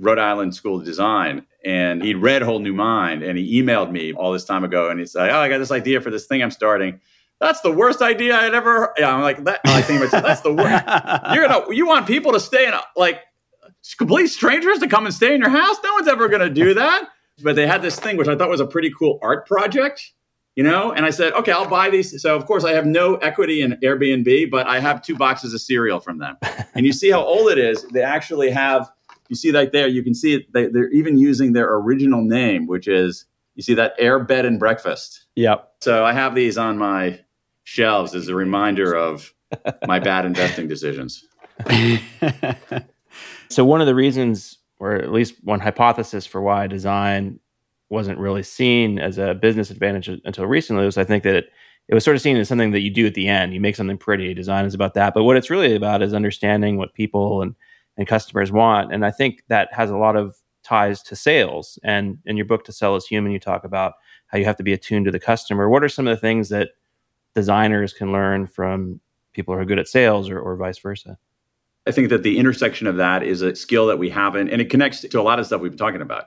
Rhode 0.01 0.19
Island 0.19 0.55
School 0.55 0.79
of 0.79 0.85
Design 0.85 1.47
and 1.65 2.03
he'd 2.03 2.17
read 2.17 2.43
Whole 2.43 2.59
New 2.59 2.73
Mind 2.73 3.23
and 3.23 3.39
he 3.39 3.63
emailed 3.63 3.93
me 3.93 4.13
all 4.13 4.33
this 4.33 4.45
time 4.45 4.65
ago 4.65 4.91
and 4.91 4.99
he 4.99 5.07
said, 5.07 5.31
Oh, 5.31 5.39
I 5.39 5.49
got 5.49 5.59
this 5.59 5.71
idea 5.71 6.01
for 6.01 6.11
this 6.11 6.27
thing 6.27 6.43
I'm 6.43 6.51
starting. 6.51 7.01
That's 7.41 7.61
the 7.63 7.73
worst 7.73 8.03
idea 8.03 8.37
I'd 8.37 8.55
ever 8.55 8.81
heard. 8.81 8.91
Yeah, 8.99 9.15
I'm 9.15 9.23
like, 9.23 9.45
that, 9.45 9.61
I 9.65 9.81
think 9.83 10.11
that's 10.11 10.43
the 10.43 10.53
worst. 10.53 10.85
You're 11.35 11.49
gonna, 11.49 11.75
you 11.75 11.87
want 11.87 12.07
people 12.07 12.33
to 12.33 12.41
stay 12.41 12.67
in, 12.67 12.75
like, 12.97 13.21
complete 13.97 14.29
strangers 14.29 14.79
to 14.81 14.89
come 14.89 15.07
and 15.07 15.15
stay 15.15 15.35
in 15.35 15.41
your 15.41 15.51
house? 15.51 15.77
No 15.83 15.95
one's 15.95 16.09
ever 16.09 16.29
gonna 16.29 16.51
do 16.51 16.75
that. 16.75 17.09
But 17.43 17.57
they 17.57 17.67
had 17.67 17.81
this 17.81 17.99
thing, 17.99 18.19
which 18.19 18.29
I 18.29 18.37
thought 18.37 18.51
was 18.51 18.61
a 18.61 18.67
pretty 18.67 18.91
cool 18.91 19.19
art 19.23 19.47
project, 19.47 20.13
you 20.55 20.63
know? 20.63 20.93
And 20.93 21.07
I 21.07 21.11
said, 21.11 21.33
okay, 21.33 21.53
I'll 21.53 21.69
buy 21.69 21.89
these. 21.89 22.21
So, 22.21 22.37
of 22.37 22.45
course, 22.45 22.65
I 22.65 22.73
have 22.73 22.85
no 22.85 23.15
equity 23.17 23.63
in 23.63 23.79
Airbnb, 23.83 24.51
but 24.51 24.67
I 24.67 24.79
have 24.79 25.01
two 25.01 25.17
boxes 25.17 25.55
of 25.55 25.63
cereal 25.63 26.01
from 26.01 26.19
them. 26.19 26.37
And 26.75 26.85
you 26.85 26.93
see 26.93 27.11
how 27.11 27.25
old 27.25 27.51
it 27.51 27.57
is. 27.57 27.85
They 27.85 28.03
actually 28.03 28.51
have 28.51 28.91
you 29.31 29.37
see 29.37 29.53
that 29.53 29.73
there, 29.73 29.87
you 29.87 30.03
can 30.03 30.13
see 30.13 30.35
it. 30.35 30.53
They, 30.53 30.67
they're 30.67 30.91
even 30.91 31.17
using 31.17 31.53
their 31.53 31.73
original 31.77 32.21
name, 32.21 32.67
which 32.67 32.89
is 32.89 33.27
you 33.55 33.63
see 33.63 33.75
that 33.75 33.95
air 33.99 34.19
bed 34.19 34.45
and 34.45 34.59
breakfast. 34.59 35.27
Yep. 35.37 35.73
So 35.81 36.05
I 36.05 36.13
have 36.13 36.35
these 36.35 36.59
on 36.59 36.77
my 36.77 37.21
shelves 37.63 38.15
as 38.17 38.27
a 38.27 38.35
reminder 38.35 38.93
of 38.93 39.33
my 39.87 40.01
bad 40.01 40.27
investing 40.27 40.67
decisions. 40.67 41.25
so 43.49 43.65
one 43.65 43.81
of 43.81 43.87
the 43.87 43.95
reasons, 43.95 44.59
or 44.81 44.97
at 44.97 45.13
least 45.13 45.35
one 45.45 45.61
hypothesis 45.61 46.27
for 46.27 46.43
why 46.43 46.67
design 46.67 47.39
wasn't 47.89 48.19
really 48.19 48.43
seen 48.43 48.99
as 48.99 49.17
a 49.17 49.35
business 49.35 49.71
advantage 49.71 50.09
until 50.25 50.47
recently 50.47 50.85
was 50.85 50.99
I 50.99 51.05
think 51.05 51.23
that 51.23 51.37
it, 51.37 51.53
it 51.87 51.95
was 51.95 52.03
sort 52.03 52.17
of 52.17 52.23
seen 52.23 52.37
as 52.37 52.49
something 52.49 52.73
that 52.73 52.81
you 52.81 52.91
do 52.91 53.07
at 53.07 53.15
the 53.15 53.29
end. 53.29 53.55
You 53.55 53.61
make 53.61 53.77
something 53.77 53.99
pretty. 53.99 54.35
Design 54.35 54.65
is 54.65 54.75
about 54.75 54.95
that. 54.95 55.15
But 55.15 55.23
what 55.23 55.37
it's 55.37 55.51
really 55.51 55.77
about 55.77 56.03
is 56.03 56.15
understanding 56.15 56.79
what 56.79 56.95
people 56.95 57.43
and 57.43 57.55
and 58.01 58.09
customers 58.09 58.51
want. 58.51 58.95
And 58.95 59.05
I 59.05 59.11
think 59.11 59.45
that 59.49 59.69
has 59.75 59.91
a 59.91 59.97
lot 59.97 60.17
of 60.17 60.35
ties 60.65 61.03
to 61.03 61.15
sales. 61.15 61.79
And 61.85 62.17
in 62.25 62.35
your 62.39 62.47
book, 62.47 62.65
To 62.65 62.73
Sell 62.73 62.97
is 62.97 63.07
Human, 63.07 63.31
you 63.31 63.39
talk 63.39 63.63
about 63.63 63.93
how 64.29 64.39
you 64.39 64.47
have 64.47 64.57
to 64.57 64.63
be 64.63 64.73
attuned 64.73 65.05
to 65.05 65.11
the 65.11 65.21
customer. 65.21 65.69
What 65.69 65.85
are 65.85 65.89
some 65.89 66.09
of 66.09 66.17
the 66.17 66.21
things 66.21 66.49
that 66.49 66.71
designers 67.35 67.93
can 67.93 68.11
learn 68.11 68.47
from 68.47 69.01
people 69.35 69.53
who 69.55 69.61
are 69.61 69.67
good 69.67 69.79
at 69.79 69.87
sales 69.87 70.31
or, 70.31 70.41
or 70.41 70.57
vice 70.57 70.79
versa? 70.79 71.19
I 71.87 71.93
think 71.93 72.09
that 72.09 72.23
the 72.23 72.39
intersection 72.39 72.87
of 72.87 72.97
that 72.97 73.23
is 73.23 73.43
a 73.43 73.55
skill 73.55 73.87
that 73.89 73.99
we 73.99 74.09
haven't, 74.09 74.49
and 74.49 74.63
it 74.63 74.71
connects 74.71 75.03
to 75.03 75.21
a 75.21 75.23
lot 75.23 75.39
of 75.39 75.45
stuff 75.45 75.61
we've 75.61 75.71
been 75.71 75.79
talking 75.79 76.01
about, 76.01 76.25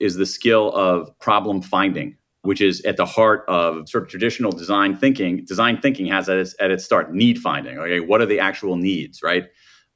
is 0.00 0.16
the 0.16 0.26
skill 0.26 0.72
of 0.72 1.16
problem 1.20 1.62
finding, 1.62 2.16
which 2.42 2.60
is 2.60 2.80
at 2.82 2.96
the 2.96 3.06
heart 3.06 3.44
of 3.46 3.88
sort 3.88 4.02
of 4.02 4.10
traditional 4.10 4.50
design 4.50 4.96
thinking. 4.96 5.44
Design 5.44 5.80
thinking 5.80 6.06
has 6.06 6.28
at 6.28 6.38
its, 6.38 6.56
at 6.58 6.72
its 6.72 6.84
start 6.84 7.14
need 7.14 7.38
finding. 7.38 7.78
Okay, 7.78 8.00
what 8.00 8.20
are 8.20 8.26
the 8.26 8.40
actual 8.40 8.76
needs, 8.76 9.22
right? 9.22 9.44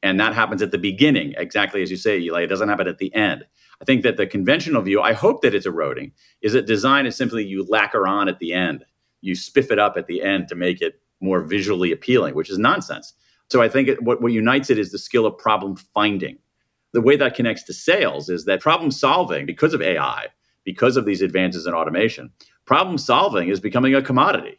And 0.07 0.21
that 0.21 0.35
happens 0.35 0.63
at 0.63 0.71
the 0.71 0.79
beginning, 0.79 1.35
exactly 1.37 1.83
as 1.83 1.91
you 1.91 1.97
say, 1.97 2.19
Eli. 2.21 2.43
It 2.43 2.47
doesn't 2.47 2.69
happen 2.69 2.87
at 2.87 2.99
the 2.99 3.13
end. 3.15 3.45
I 3.83 3.85
think 3.85 4.05
that 4.05 4.17
the 4.17 4.27
conventional 4.27 4.81
view, 4.81 5.03
I 5.03 5.13
hope 5.13 5.43
that 5.43 5.55
it's 5.55 5.67
eroding, 5.67 6.13
is 6.41 6.53
that 6.53 6.67
design 6.67 7.07
is 7.07 7.17
simply 7.17 7.45
you 7.45 7.65
lacquer 7.65 8.07
on 8.07 8.29
at 8.29 8.39
the 8.39 8.53
end, 8.53 8.85
you 9.21 9.35
spiff 9.35 9.71
it 9.71 9.81
up 9.81 9.97
at 9.97 10.07
the 10.07 10.23
end 10.23 10.49
to 10.49 10.55
make 10.55 10.81
it 10.81 11.01
more 11.21 11.43
visually 11.43 11.91
appealing, 11.91 12.35
which 12.37 12.51
is 12.51 12.57
nonsense. 12.57 13.15
So 13.51 13.61
I 13.61 13.69
think 13.69 13.89
it, 13.89 14.03
what, 14.03 14.23
what 14.23 14.33
unites 14.33 14.71
it 14.71 14.79
is 14.79 14.93
the 14.93 14.99
skill 14.99 15.27
of 15.27 15.37
problem 15.39 15.77
finding. 15.77 16.39
The 16.93 17.01
way 17.01 17.17
that 17.17 17.35
connects 17.35 17.65
to 17.65 17.75
sales 17.75 18.31
is 18.31 18.45
that 18.45 18.61
problem 18.61 18.93
solving, 18.93 19.45
because 19.45 19.75
of 19.75 19.83
AI, 19.83 20.27
because 20.65 20.97
of 20.97 21.05
these 21.05 21.21
advances 21.21 21.67
in 21.67 21.75
automation, 21.75 22.31
problem 22.65 22.97
solving 22.97 23.49
is 23.49 23.61
becoming 23.61 23.95
a 23.95 24.03
commodity. 24.03 24.59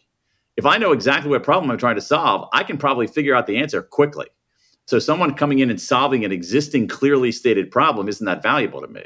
If 0.58 0.66
I 0.66 0.78
know 0.78 0.92
exactly 0.92 1.30
what 1.30 1.44
problem 1.44 1.72
I'm 1.72 1.78
trying 1.78 1.96
to 1.96 2.02
solve, 2.02 2.50
I 2.52 2.64
can 2.64 2.78
probably 2.78 3.08
figure 3.08 3.34
out 3.34 3.48
the 3.48 3.58
answer 3.58 3.82
quickly. 3.82 4.28
So 4.88 5.00
someone 5.00 5.34
coming 5.34 5.60
in 5.60 5.70
and 5.70 5.80
solving 5.80 6.24
an 6.24 6.32
existing 6.32 6.88
clearly 6.88 7.32
stated 7.32 7.72
problem 7.72 8.08
isn't 8.08 8.26
that 8.26 8.42
valuable 8.42 8.82
to 8.82 8.88
me. 8.88 9.04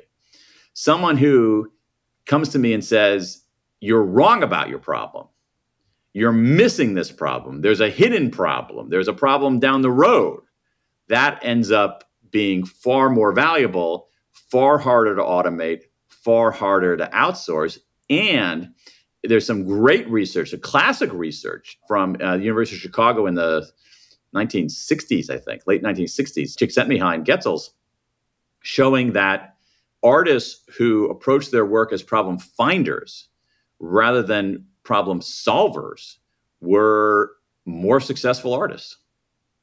Someone 0.74 1.18
who 1.18 1.72
comes 2.28 2.50
to 2.50 2.60
me 2.60 2.74
and 2.74 2.86
says, 2.86 3.44
You're 3.80 4.04
wrong 4.04 4.44
about 4.44 4.70
your 4.70 4.80
problem. 4.80 5.28
You're 6.14 6.32
missing 6.32 6.94
this 6.94 7.12
problem. 7.12 7.62
There's 7.62 7.80
a 7.80 7.90
hidden 7.90 8.30
problem. 8.30 8.90
There's 8.90 9.08
a 9.08 9.14
problem 9.14 9.60
down 9.60 9.82
the 9.82 9.92
road. 9.92 10.44
That 11.08 11.40
ends 11.42 11.72
up 11.72 12.04
being 12.30 12.64
far 12.64 13.10
more 13.10 13.34
valuable, 13.34 14.08
far 14.34 14.78
harder 14.78 15.16
to 15.16 15.22
automate, 15.22 15.84
far 16.10 16.52
harder 16.52 16.96
to 16.96 17.08
outsource. 17.08 17.80
And 18.10 18.74
there's 19.24 19.48
some 19.48 19.64
great 19.64 20.08
research, 20.10 20.54
a 20.54 20.58
classic 20.58 21.12
research 21.12 21.80
from 21.88 22.18
uh, 22.22 22.38
the 22.38 22.44
University 22.44 22.76
of 22.76 22.82
Chicago 22.82 23.26
in 23.26 23.36
the 23.36 23.68
1960s, 24.36 25.30
I 25.30 25.38
think, 25.38 25.64
late 25.68 25.84
1960s, 25.84 26.56
Csikszentmihalyi 26.56 27.26
Getzels, 27.26 27.70
showing 28.62 29.14
that 29.14 29.56
artists 30.04 30.64
who 30.78 31.10
approach 31.10 31.52
their 31.52 31.66
work 31.66 31.92
as 31.92 32.02
problem 32.02 32.38
finders 32.40 33.28
rather 33.80 34.24
than 34.24 34.66
problem 34.84 35.20
solvers 35.20 36.18
were 36.60 37.32
more 37.66 38.00
successful 38.00 38.54
artists. 38.54 38.98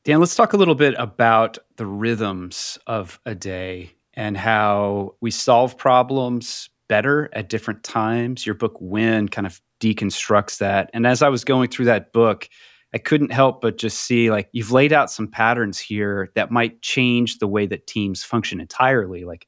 Dan, 0.05 0.21
let's 0.21 0.37
talk 0.37 0.53
a 0.53 0.57
little 0.57 0.75
bit 0.75 0.95
about 0.99 1.59
the 1.77 1.87
rhythms 1.87 2.79
of 2.87 3.21
a 3.27 3.35
day 3.35 3.93
and 4.15 4.37
how 4.37 5.15
we 5.21 5.31
solve 5.31 5.77
problems 5.77 6.71
better 6.89 7.29
at 7.33 7.49
different 7.49 7.83
times. 7.83 8.47
Your 8.47 8.55
book, 8.55 8.77
When, 8.81 9.29
kind 9.29 9.47
of 9.47 9.61
deconstructs 9.81 10.59
that. 10.59 10.91
And 10.93 11.07
as 11.07 11.23
I 11.23 11.29
was 11.29 11.45
going 11.45 11.69
through 11.69 11.87
that 11.87 12.13
book, 12.13 12.49
I 12.95 12.99
couldn't 12.99 13.33
help 13.33 13.61
but 13.61 13.77
just 13.77 14.01
see 14.01 14.31
like 14.31 14.49
you've 14.53 14.73
laid 14.73 14.93
out 14.93 15.11
some 15.11 15.29
patterns 15.29 15.79
here 15.79 16.31
that 16.35 16.51
might 16.51 16.81
change 16.81 17.39
the 17.39 17.47
way 17.47 17.67
that 17.67 17.87
teams 17.87 18.25
function 18.25 18.61
entirely. 18.61 19.25
Like 19.25 19.47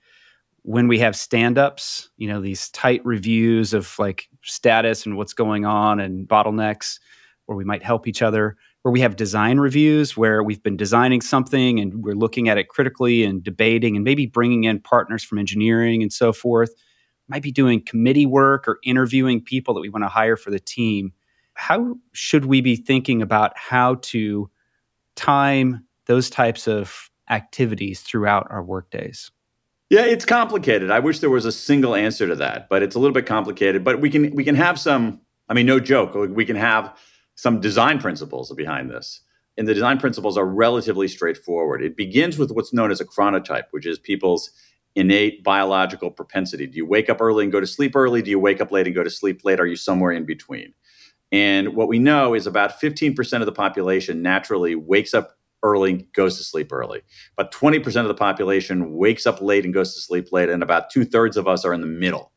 when 0.62 0.88
we 0.88 0.98
have 0.98 1.16
stand-ups, 1.16 2.10
you 2.18 2.28
know, 2.28 2.40
these 2.40 2.68
tight 2.70 3.00
reviews 3.04 3.72
of 3.72 3.98
like 3.98 4.28
status 4.42 5.06
and 5.06 5.16
what's 5.16 5.32
going 5.32 5.64
on 5.64 6.00
and 6.00 6.28
bottlenecks, 6.28 6.98
where 7.46 7.56
we 7.56 7.64
might 7.64 7.82
help 7.82 8.06
each 8.06 8.22
other. 8.22 8.56
Where 8.82 8.92
we 8.92 9.00
have 9.00 9.16
design 9.16 9.58
reviews 9.58 10.16
where 10.16 10.42
we've 10.42 10.62
been 10.62 10.76
designing 10.76 11.20
something 11.20 11.78
and 11.78 12.02
we're 12.02 12.14
looking 12.14 12.48
at 12.48 12.56
it 12.56 12.68
critically 12.68 13.24
and 13.24 13.44
debating 13.44 13.94
and 13.94 14.04
maybe 14.04 14.24
bringing 14.24 14.64
in 14.64 14.80
partners 14.80 15.22
from 15.22 15.38
engineering 15.38 16.02
and 16.02 16.10
so 16.10 16.32
forth. 16.32 16.70
Might 17.28 17.42
be 17.42 17.52
doing 17.52 17.84
committee 17.84 18.24
work 18.24 18.66
or 18.66 18.78
interviewing 18.82 19.42
people 19.42 19.74
that 19.74 19.80
we 19.80 19.90
want 19.90 20.04
to 20.04 20.08
hire 20.08 20.36
for 20.36 20.50
the 20.50 20.58
team 20.58 21.12
how 21.60 21.94
should 22.12 22.46
we 22.46 22.62
be 22.62 22.74
thinking 22.74 23.20
about 23.20 23.52
how 23.54 23.96
to 23.96 24.50
time 25.14 25.84
those 26.06 26.30
types 26.30 26.66
of 26.66 27.10
activities 27.28 28.00
throughout 28.00 28.46
our 28.48 28.62
workdays? 28.62 29.30
Yeah, 29.90 30.06
it's 30.06 30.24
complicated. 30.24 30.90
I 30.90 31.00
wish 31.00 31.18
there 31.18 31.28
was 31.28 31.44
a 31.44 31.52
single 31.52 31.94
answer 31.94 32.26
to 32.26 32.34
that, 32.36 32.70
but 32.70 32.82
it's 32.82 32.94
a 32.94 32.98
little 32.98 33.12
bit 33.12 33.26
complicated. 33.26 33.84
But 33.84 34.00
we 34.00 34.08
can 34.08 34.34
we 34.34 34.42
can 34.42 34.54
have 34.54 34.80
some. 34.80 35.20
I 35.50 35.54
mean, 35.54 35.66
no 35.66 35.78
joke. 35.78 36.14
We 36.14 36.46
can 36.46 36.56
have 36.56 36.96
some 37.34 37.60
design 37.60 37.98
principles 37.98 38.50
behind 38.54 38.88
this, 38.88 39.20
and 39.58 39.68
the 39.68 39.74
design 39.74 39.98
principles 39.98 40.38
are 40.38 40.46
relatively 40.46 41.08
straightforward. 41.08 41.82
It 41.82 41.94
begins 41.94 42.38
with 42.38 42.52
what's 42.52 42.72
known 42.72 42.90
as 42.90 43.02
a 43.02 43.04
chronotype, 43.04 43.64
which 43.72 43.84
is 43.84 43.98
people's 43.98 44.50
innate 44.94 45.44
biological 45.44 46.10
propensity. 46.10 46.66
Do 46.66 46.78
you 46.78 46.86
wake 46.86 47.10
up 47.10 47.20
early 47.20 47.44
and 47.44 47.52
go 47.52 47.60
to 47.60 47.66
sleep 47.66 47.94
early? 47.94 48.22
Do 48.22 48.30
you 48.30 48.38
wake 48.40 48.62
up 48.62 48.72
late 48.72 48.86
and 48.86 48.96
go 48.96 49.04
to 49.04 49.10
sleep 49.10 49.44
late? 49.44 49.60
Are 49.60 49.66
you 49.66 49.76
somewhere 49.76 50.12
in 50.12 50.24
between? 50.24 50.72
And 51.32 51.74
what 51.76 51.88
we 51.88 51.98
know 51.98 52.34
is 52.34 52.46
about 52.46 52.80
15% 52.80 53.40
of 53.40 53.46
the 53.46 53.52
population 53.52 54.22
naturally 54.22 54.74
wakes 54.74 55.14
up 55.14 55.36
early, 55.62 56.08
goes 56.14 56.36
to 56.38 56.44
sleep 56.44 56.72
early. 56.72 57.02
But 57.36 57.52
20% 57.52 58.00
of 58.00 58.08
the 58.08 58.14
population 58.14 58.94
wakes 58.94 59.26
up 59.26 59.40
late 59.40 59.64
and 59.64 59.74
goes 59.74 59.94
to 59.94 60.00
sleep 60.00 60.32
late. 60.32 60.48
And 60.48 60.62
about 60.62 60.90
two 60.90 61.04
thirds 61.04 61.36
of 61.36 61.46
us 61.46 61.64
are 61.64 61.72
in 61.72 61.80
the 61.80 61.86
middle. 61.86 62.32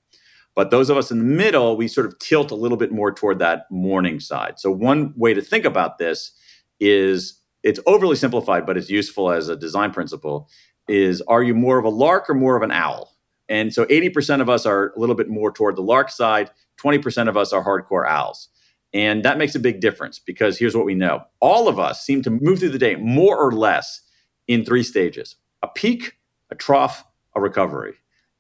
But 0.56 0.70
those 0.70 0.90
of 0.90 0.98
us 0.98 1.10
in 1.10 1.18
the 1.18 1.24
middle, 1.24 1.76
we 1.76 1.88
sort 1.88 2.06
of 2.06 2.20
tilt 2.20 2.52
a 2.52 2.56
little 2.56 2.78
bit 2.78 2.92
more 2.92 3.12
toward 3.12 3.40
that 3.40 3.66
morning 3.72 4.20
side. 4.20 4.60
So, 4.60 4.70
one 4.70 5.14
way 5.16 5.34
to 5.34 5.42
think 5.42 5.66
about 5.66 5.98
this 5.98 6.32
is 6.80 7.42
it's 7.64 7.80
overly 7.88 8.16
simplified, 8.16 8.66
but 8.66 8.78
it's 8.78 8.90
useful 8.90 9.32
as 9.32 9.50
a 9.50 9.56
design 9.56 9.92
principle 9.92 10.50
is 10.88 11.22
are 11.22 11.42
you 11.42 11.56
more 11.56 11.80
of 11.80 11.86
a 11.86 11.90
lark 11.90 12.30
or 12.30 12.34
more 12.34 12.56
of 12.56 12.62
an 12.62 12.72
owl? 12.72 13.14
And 13.50 13.74
so 13.74 13.86
80% 13.86 14.42
of 14.42 14.50
us 14.50 14.66
are 14.66 14.94
a 14.96 15.00
little 15.00 15.16
bit 15.16 15.30
more 15.30 15.52
toward 15.52 15.76
the 15.76 15.82
lark 15.82 16.10
side, 16.10 16.52
20% 16.84 17.30
of 17.30 17.38
us 17.38 17.54
are 17.54 17.64
hardcore 17.64 18.08
owls. 18.08 18.50
And 18.94 19.24
that 19.24 19.38
makes 19.38 19.56
a 19.56 19.60
big 19.60 19.80
difference 19.80 20.20
because 20.20 20.58
here's 20.58 20.76
what 20.76 20.86
we 20.86 20.94
know 20.94 21.24
all 21.40 21.68
of 21.68 21.80
us 21.80 22.06
seem 22.06 22.22
to 22.24 22.30
move 22.30 22.60
through 22.60 22.70
the 22.70 22.80
day 22.80 22.96
more 22.96 23.38
or 23.38 23.52
less 23.52 24.02
in 24.48 24.64
three 24.66 24.84
stages 24.84 25.36
a 25.62 25.68
peak, 25.68 26.18
a 26.52 26.56
trough, 26.56 27.04
a 27.36 27.42
recovery. 27.42 27.96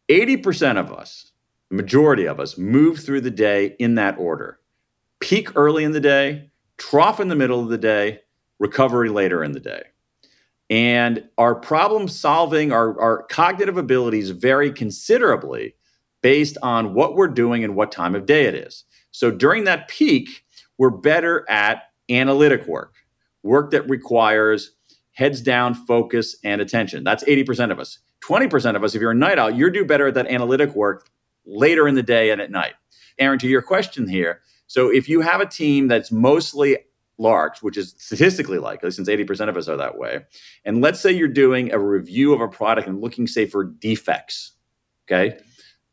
80% 0.09 0.77
of 0.77 0.91
us, 0.91 1.31
the 1.69 1.77
majority 1.77 2.25
of 2.25 2.39
us, 2.39 2.57
move 2.57 2.99
through 2.99 3.21
the 3.21 3.31
day 3.31 3.75
in 3.79 3.95
that 3.95 4.17
order 4.17 4.59
peak 5.23 5.55
early 5.55 5.85
in 5.85 5.93
the 5.93 6.01
day, 6.01 6.51
trough 6.77 7.21
in 7.21 7.29
the 7.29 7.35
middle 7.35 7.61
of 7.61 7.69
the 7.69 7.77
day, 7.77 8.19
recovery 8.59 9.07
later 9.07 9.41
in 9.41 9.53
the 9.53 9.59
day. 9.59 9.81
And 10.69 11.29
our 11.37 11.55
problem 11.55 12.09
solving, 12.09 12.73
our, 12.73 12.99
our 12.99 13.23
cognitive 13.23 13.77
abilities 13.77 14.31
vary 14.31 14.69
considerably 14.69 15.75
based 16.21 16.57
on 16.61 16.93
what 16.93 17.15
we're 17.15 17.29
doing 17.29 17.63
and 17.63 17.73
what 17.73 17.89
time 17.89 18.15
of 18.15 18.25
day 18.25 18.45
it 18.45 18.53
is. 18.53 18.83
So 19.13 19.31
during 19.31 19.63
that 19.63 19.87
peak, 19.87 20.43
we're 20.77 20.89
better 20.89 21.49
at 21.49 21.83
analytic 22.09 22.67
work, 22.67 22.95
work 23.43 23.71
that 23.71 23.87
requires 23.87 24.71
heads 25.11 25.39
down 25.39 25.75
focus 25.75 26.35
and 26.43 26.59
attention. 26.59 27.03
That's 27.03 27.23
80% 27.23 27.71
of 27.71 27.79
us. 27.79 27.99
20% 28.27 28.75
of 28.75 28.83
us, 28.83 28.95
if 28.95 29.01
you're 29.01 29.11
a 29.11 29.15
night 29.15 29.37
owl, 29.37 29.51
you're 29.51 29.69
do 29.69 29.85
better 29.85 30.07
at 30.07 30.15
that 30.15 30.27
analytic 30.27 30.75
work 30.75 31.09
later 31.45 31.87
in 31.87 31.95
the 31.95 32.03
day 32.03 32.31
and 32.31 32.41
at 32.41 32.51
night. 32.51 32.73
Aaron, 33.19 33.37
to 33.39 33.47
your 33.47 33.61
question 33.61 34.07
here, 34.07 34.41
so 34.65 34.89
if 34.89 35.07
you 35.07 35.21
have 35.21 35.41
a 35.41 35.45
team 35.45 35.87
that's 35.87 36.11
mostly 36.11 36.77
larks, 37.19 37.61
which 37.61 37.77
is 37.77 37.93
statistically 37.99 38.57
likely 38.57 38.89
since 38.89 39.07
80% 39.07 39.49
of 39.49 39.57
us 39.57 39.69
are 39.69 39.77
that 39.77 39.97
way, 39.99 40.21
and 40.65 40.81
let's 40.81 40.99
say 40.99 41.11
you're 41.11 41.27
doing 41.27 41.71
a 41.71 41.77
review 41.77 42.33
of 42.33 42.41
a 42.41 42.47
product 42.47 42.87
and 42.87 42.99
looking, 42.99 43.27
say, 43.27 43.45
for 43.45 43.63
defects, 43.63 44.53
okay? 45.05 45.37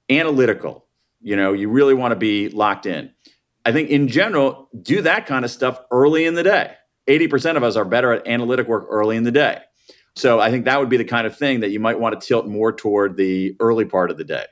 Analytical, 0.09 0.87
you 1.21 1.37
know, 1.37 1.53
you 1.53 1.69
really 1.69 1.95
want 1.95 2.13
to 2.13 2.17
be 2.17 2.49
locked 2.49 2.87
in. 2.87 3.13
I 3.65 3.73
think 3.73 3.91
in 3.91 4.09
general, 4.09 4.69
do 4.81 5.03
that 5.03 5.27
kind 5.27 5.45
of 5.45 5.51
stuff 5.51 5.81
early 5.91 6.25
in 6.25 6.35
the 6.35 6.43
day. 6.43 6.75
80% 7.09 7.57
of 7.57 7.63
us 7.63 7.77
are 7.77 7.85
better 7.85 8.13
at 8.13 8.27
analytic 8.27 8.69
work 8.69 8.87
early 8.89 9.17
in 9.17 9.25
the 9.25 9.33
day. 9.33 9.59
So 10.17 10.41
I 10.41 10.51
think 10.51 10.65
that 10.65 10.79
would 10.81 10.89
be 10.89 10.97
the 10.97 11.05
kind 11.05 11.27
of 11.27 11.37
thing 11.37 11.61
that 11.61 11.71
you 11.71 11.81
might 11.81 11.99
want 11.99 12.19
to 12.19 12.27
tilt 12.27 12.47
more 12.47 12.73
toward 12.73 13.17
the 13.17 13.57
early 13.61 13.85
part 13.85 14.11
of 14.11 14.17
the 14.17 14.25
day. 14.25 14.45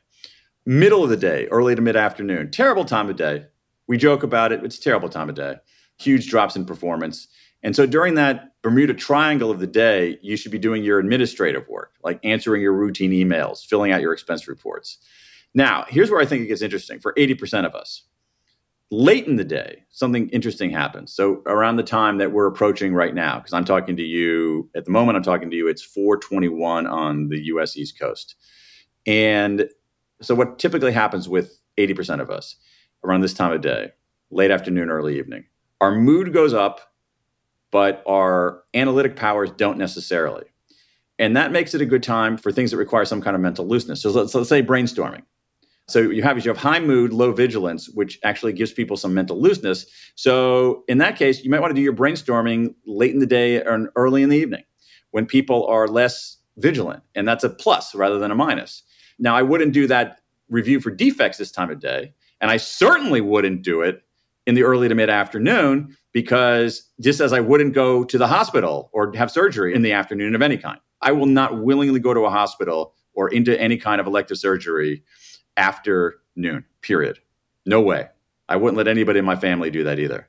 Middle 0.66 1.03
of 1.03 1.11
the 1.11 1.16
day, 1.16 1.47
early 1.47 1.75
to 1.75 1.83
mid 1.83 1.97
afternoon, 1.97 2.51
terrible 2.51 2.85
time 2.85 3.09
of 3.09 3.16
day. 3.16 3.47
We 3.87 3.97
joke 3.97 4.23
about 4.23 4.53
it, 4.53 4.62
it's 4.64 4.79
a 4.79 4.81
terrible 4.81 5.09
time 5.09 5.29
of 5.29 5.35
day. 5.35 5.57
Huge 5.99 6.29
drops 6.29 6.57
in 6.57 6.66
performance. 6.66 7.29
And 7.62 7.75
so 7.75 7.87
during 7.87 8.14
that 8.14 8.53
Bermuda 8.62 8.95
Triangle 8.95 9.51
of 9.51 9.61
the 9.61 9.66
day, 9.66 10.19
you 10.23 10.37
should 10.37 10.53
be 10.53 10.59
doing 10.59 10.85
your 10.85 10.99
administrative 10.99 11.66
work, 11.69 11.95
like 12.05 12.21
answering 12.23 12.62
your 12.62 12.75
routine 12.75 13.11
emails, 13.11 13.64
filling 13.64 13.93
out 13.93 14.01
your 14.01 14.12
expense 14.12 14.47
reports. 14.47 14.99
Now, 15.55 15.86
here's 15.88 16.11
where 16.11 16.20
I 16.20 16.26
think 16.26 16.44
it 16.44 16.49
gets 16.49 16.62
interesting 16.62 17.01
for 17.01 17.14
80% 17.14 17.64
of 17.66 17.74
us 17.74 18.05
late 18.90 19.26
in 19.26 19.36
the 19.36 19.44
day, 19.44 19.84
something 19.90 20.28
interesting 20.30 20.70
happens. 20.70 21.12
So 21.12 21.42
around 21.46 21.76
the 21.76 21.82
time 21.82 22.18
that 22.18 22.32
we're 22.32 22.46
approaching 22.46 22.94
right 22.94 23.14
now, 23.14 23.38
because 23.38 23.53
I'm 23.53 23.64
talking 23.64 23.96
to 23.96 24.03
you 24.03 24.70
at 24.74 24.84
the 24.84 24.90
moment, 24.90 25.16
I'm 25.16 25.22
talking 25.22 25.51
to 25.51 25.57
you. 25.57 25.68
It's 25.68 25.82
421 25.82 26.86
on 26.86 27.28
the 27.28 27.44
U.S. 27.46 27.76
East 27.76 27.99
Coast, 27.99 28.36
and 29.07 29.68
so 30.20 30.34
what 30.34 30.59
typically 30.59 30.92
happens 30.92 31.28
with 31.28 31.61
80% 31.76 32.20
of 32.20 32.30
us 32.30 32.57
around 33.05 33.20
this 33.20 33.34
time 33.34 33.53
of 33.53 33.61
day, 33.61 33.92
late 34.30 34.51
afternoon, 34.51 34.90
early 34.90 35.18
evening, 35.18 35.44
our 35.80 35.94
mood 35.94 36.32
goes 36.32 36.53
up, 36.53 36.92
but 37.70 38.03
our 38.07 38.64
analytic 38.74 39.14
powers 39.14 39.51
don't 39.57 39.78
necessarily. 39.78 40.44
And 41.20 41.36
that 41.36 41.53
makes 41.53 41.74
it 41.74 41.80
a 41.80 41.86
good 41.86 42.03
time 42.03 42.36
for 42.36 42.51
things 42.51 42.70
that 42.70 42.76
require 42.78 43.05
some 43.05 43.20
kind 43.20 43.36
of 43.36 43.42
mental 43.42 43.66
looseness. 43.66 44.03
So 44.03 44.11
let's, 44.11 44.34
let's 44.34 44.49
say 44.49 44.62
brainstorming. 44.62 45.22
So 45.89 46.01
you 46.01 46.22
have 46.22 46.45
you 46.45 46.51
have 46.51 46.59
high 46.59 46.80
mood, 46.80 47.12
low 47.12 47.32
vigilance, 47.32 47.89
which 47.89 48.18
actually 48.22 48.53
gives 48.53 48.72
people 48.72 48.97
some 48.97 49.14
mental 49.14 49.41
looseness. 49.41 49.86
So 50.14 50.84
in 50.86 50.99
that 50.99 51.16
case, 51.16 51.43
you 51.43 51.51
might 51.51 51.61
want 51.61 51.70
to 51.70 51.74
do 51.74 51.80
your 51.80 51.95
brainstorming 51.95 52.74
late 52.86 53.12
in 53.12 53.20
the 53.20 53.26
day 53.26 53.62
or 53.62 53.91
early 53.97 54.22
in 54.22 54.28
the 54.28 54.36
evening 54.36 54.64
when 55.12 55.24
people 55.24 55.66
are 55.66 55.89
less 55.89 56.36
vigilant, 56.59 57.03
and 57.14 57.26
that's 57.26 57.45
a 57.45 57.49
plus 57.49 57.95
rather 57.95 58.18
than 58.18 58.30
a 58.30 58.34
minus. 58.34 58.82
Now, 59.18 59.34
I 59.34 59.43
wouldn't 59.43 59.72
do 59.72 59.86
that 59.86 60.20
review 60.51 60.80
for 60.80 60.91
defects 60.91 61.39
this 61.39 61.51
time 61.51 61.70
of 61.70 61.80
day, 61.80 62.12
and 62.41 62.51
I 62.51 62.59
certainly 62.59 63.22
wouldn't 63.22 63.62
do 63.62 63.80
it 63.80 64.03
in 64.47 64.55
the 64.55 64.64
early 64.64 64.89
to 64.89 64.95
mid 64.95 65.09
afternoon 65.09 65.97
because 66.12 66.82
just 67.01 67.20
as 67.20 67.32
I 67.32 67.41
wouldn't 67.41 67.74
go 67.74 68.05
to 68.05 68.18
the 68.18 68.26
hospital 68.26 68.91
or 68.93 69.12
have 69.16 69.30
surgery 69.30 69.74
in 69.74 69.82
the 69.82 69.93
afternoon 69.93 70.34
of 70.34 70.43
any 70.43 70.59
kind, 70.59 70.80
I 71.01 71.12
will 71.12 71.26
not 71.26 71.62
willingly 71.62 72.01
go 72.01 72.12
to 72.12 72.26
a 72.26 72.30
hospital 72.30 72.95
or 73.14 73.28
into 73.30 73.59
any 73.59 73.78
kind 73.78 74.01
of 74.01 74.07
elective 74.07 74.39
surgery 74.39 75.03
after 75.59 76.20
noon, 76.36 76.64
period. 76.80 77.18
No 77.66 77.82
way. 77.82 78.09
I 78.48 78.56
wouldn't 78.56 78.78
let 78.78 78.88
anybody 78.88 79.18
in 79.18 79.26
my 79.26 79.36
family 79.36 79.70
do 79.70 79.84
that 79.84 79.98
either 79.98 80.28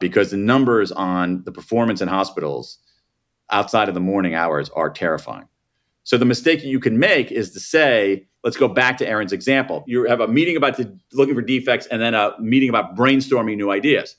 because 0.00 0.32
the 0.32 0.36
numbers 0.36 0.90
on 0.90 1.44
the 1.44 1.52
performance 1.52 2.00
in 2.00 2.08
hospitals 2.08 2.78
outside 3.50 3.88
of 3.88 3.94
the 3.94 4.00
morning 4.00 4.34
hours 4.34 4.68
are 4.70 4.90
terrifying. 4.90 5.46
So 6.02 6.18
the 6.18 6.24
mistake 6.24 6.64
you 6.64 6.80
can 6.80 6.98
make 6.98 7.30
is 7.30 7.52
to 7.52 7.60
say, 7.60 8.26
let's 8.42 8.56
go 8.56 8.66
back 8.66 8.98
to 8.98 9.06
Aaron's 9.06 9.32
example. 9.32 9.84
You 9.86 10.04
have 10.06 10.20
a 10.20 10.26
meeting 10.26 10.56
about 10.56 10.76
the, 10.76 10.98
looking 11.12 11.36
for 11.36 11.42
defects 11.42 11.86
and 11.86 12.02
then 12.02 12.14
a 12.14 12.34
meeting 12.40 12.68
about 12.68 12.96
brainstorming 12.96 13.56
new 13.56 13.70
ideas. 13.70 14.16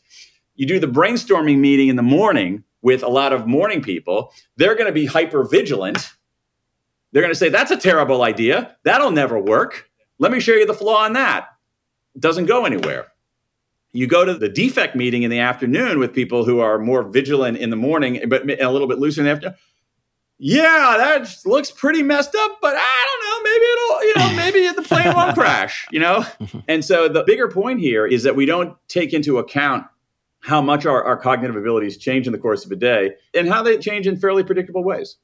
You 0.55 0.65
do 0.65 0.79
the 0.79 0.87
brainstorming 0.87 1.57
meeting 1.57 1.89
in 1.89 1.97
the 1.97 2.03
morning 2.03 2.63
with 2.81 3.03
a 3.03 3.09
lot 3.09 3.33
of 3.33 3.47
morning 3.47 3.81
people. 3.81 4.31
They're 4.55 4.75
going 4.75 4.87
to 4.87 4.93
be 4.93 5.05
hyper 5.05 5.43
vigilant. 5.43 6.13
They're 7.11 7.21
going 7.21 7.33
to 7.33 7.37
say, 7.37 7.49
that's 7.49 7.71
a 7.71 7.77
terrible 7.77 8.23
idea. 8.23 8.77
That'll 8.83 9.11
never 9.11 9.37
work. 9.37 9.89
Let 10.19 10.31
me 10.31 10.39
show 10.39 10.53
you 10.53 10.65
the 10.65 10.73
flaw 10.73 11.05
in 11.05 11.13
that. 11.13 11.49
It 12.15 12.21
doesn't 12.21 12.45
go 12.45 12.65
anywhere. 12.65 13.07
You 13.91 14.07
go 14.07 14.25
to 14.25 14.33
the 14.33 14.49
defect 14.49 14.95
meeting 14.95 15.23
in 15.23 15.29
the 15.29 15.39
afternoon 15.39 15.99
with 15.99 16.13
people 16.13 16.45
who 16.45 16.59
are 16.59 16.79
more 16.79 17.03
vigilant 17.03 17.57
in 17.57 17.69
the 17.69 17.75
morning, 17.75 18.21
but 18.27 18.49
a 18.59 18.71
little 18.71 18.87
bit 18.87 18.97
looser 18.97 19.21
in 19.21 19.25
the 19.25 19.31
afternoon. 19.31 19.55
Yeah, 20.39 20.95
that 20.97 21.33
looks 21.45 21.71
pretty 21.71 22.01
messed 22.01 22.35
up, 22.35 22.57
but 22.61 22.73
I 22.75 23.05
don't 23.07 23.23
know. 23.23 23.51
Maybe 23.51 23.65
it'll, 23.65 24.03
you 24.03 24.13
know, 24.17 24.35
maybe 24.43 24.75
the 24.75 24.81
plane 24.81 25.15
won't 25.15 25.35
crash, 25.35 25.85
you 25.91 25.99
know? 25.99 26.25
And 26.67 26.83
so 26.83 27.07
the 27.07 27.23
bigger 27.23 27.47
point 27.47 27.79
here 27.79 28.05
is 28.05 28.23
that 28.23 28.35
we 28.35 28.45
don't 28.45 28.75
take 28.87 29.13
into 29.13 29.37
account 29.37 29.85
how 30.39 30.61
much 30.61 30.85
our, 30.85 31.03
our 31.03 31.15
cognitive 31.15 31.55
abilities 31.55 31.97
change 31.97 32.27
in 32.27 32.33
the 32.33 32.39
course 32.39 32.65
of 32.65 32.71
a 32.71 32.75
day 32.75 33.11
and 33.33 33.47
how 33.47 33.63
they 33.63 33.77
change 33.77 34.07
in 34.07 34.17
fairly 34.17 34.43
predictable 34.43 34.83
ways. 34.83 35.17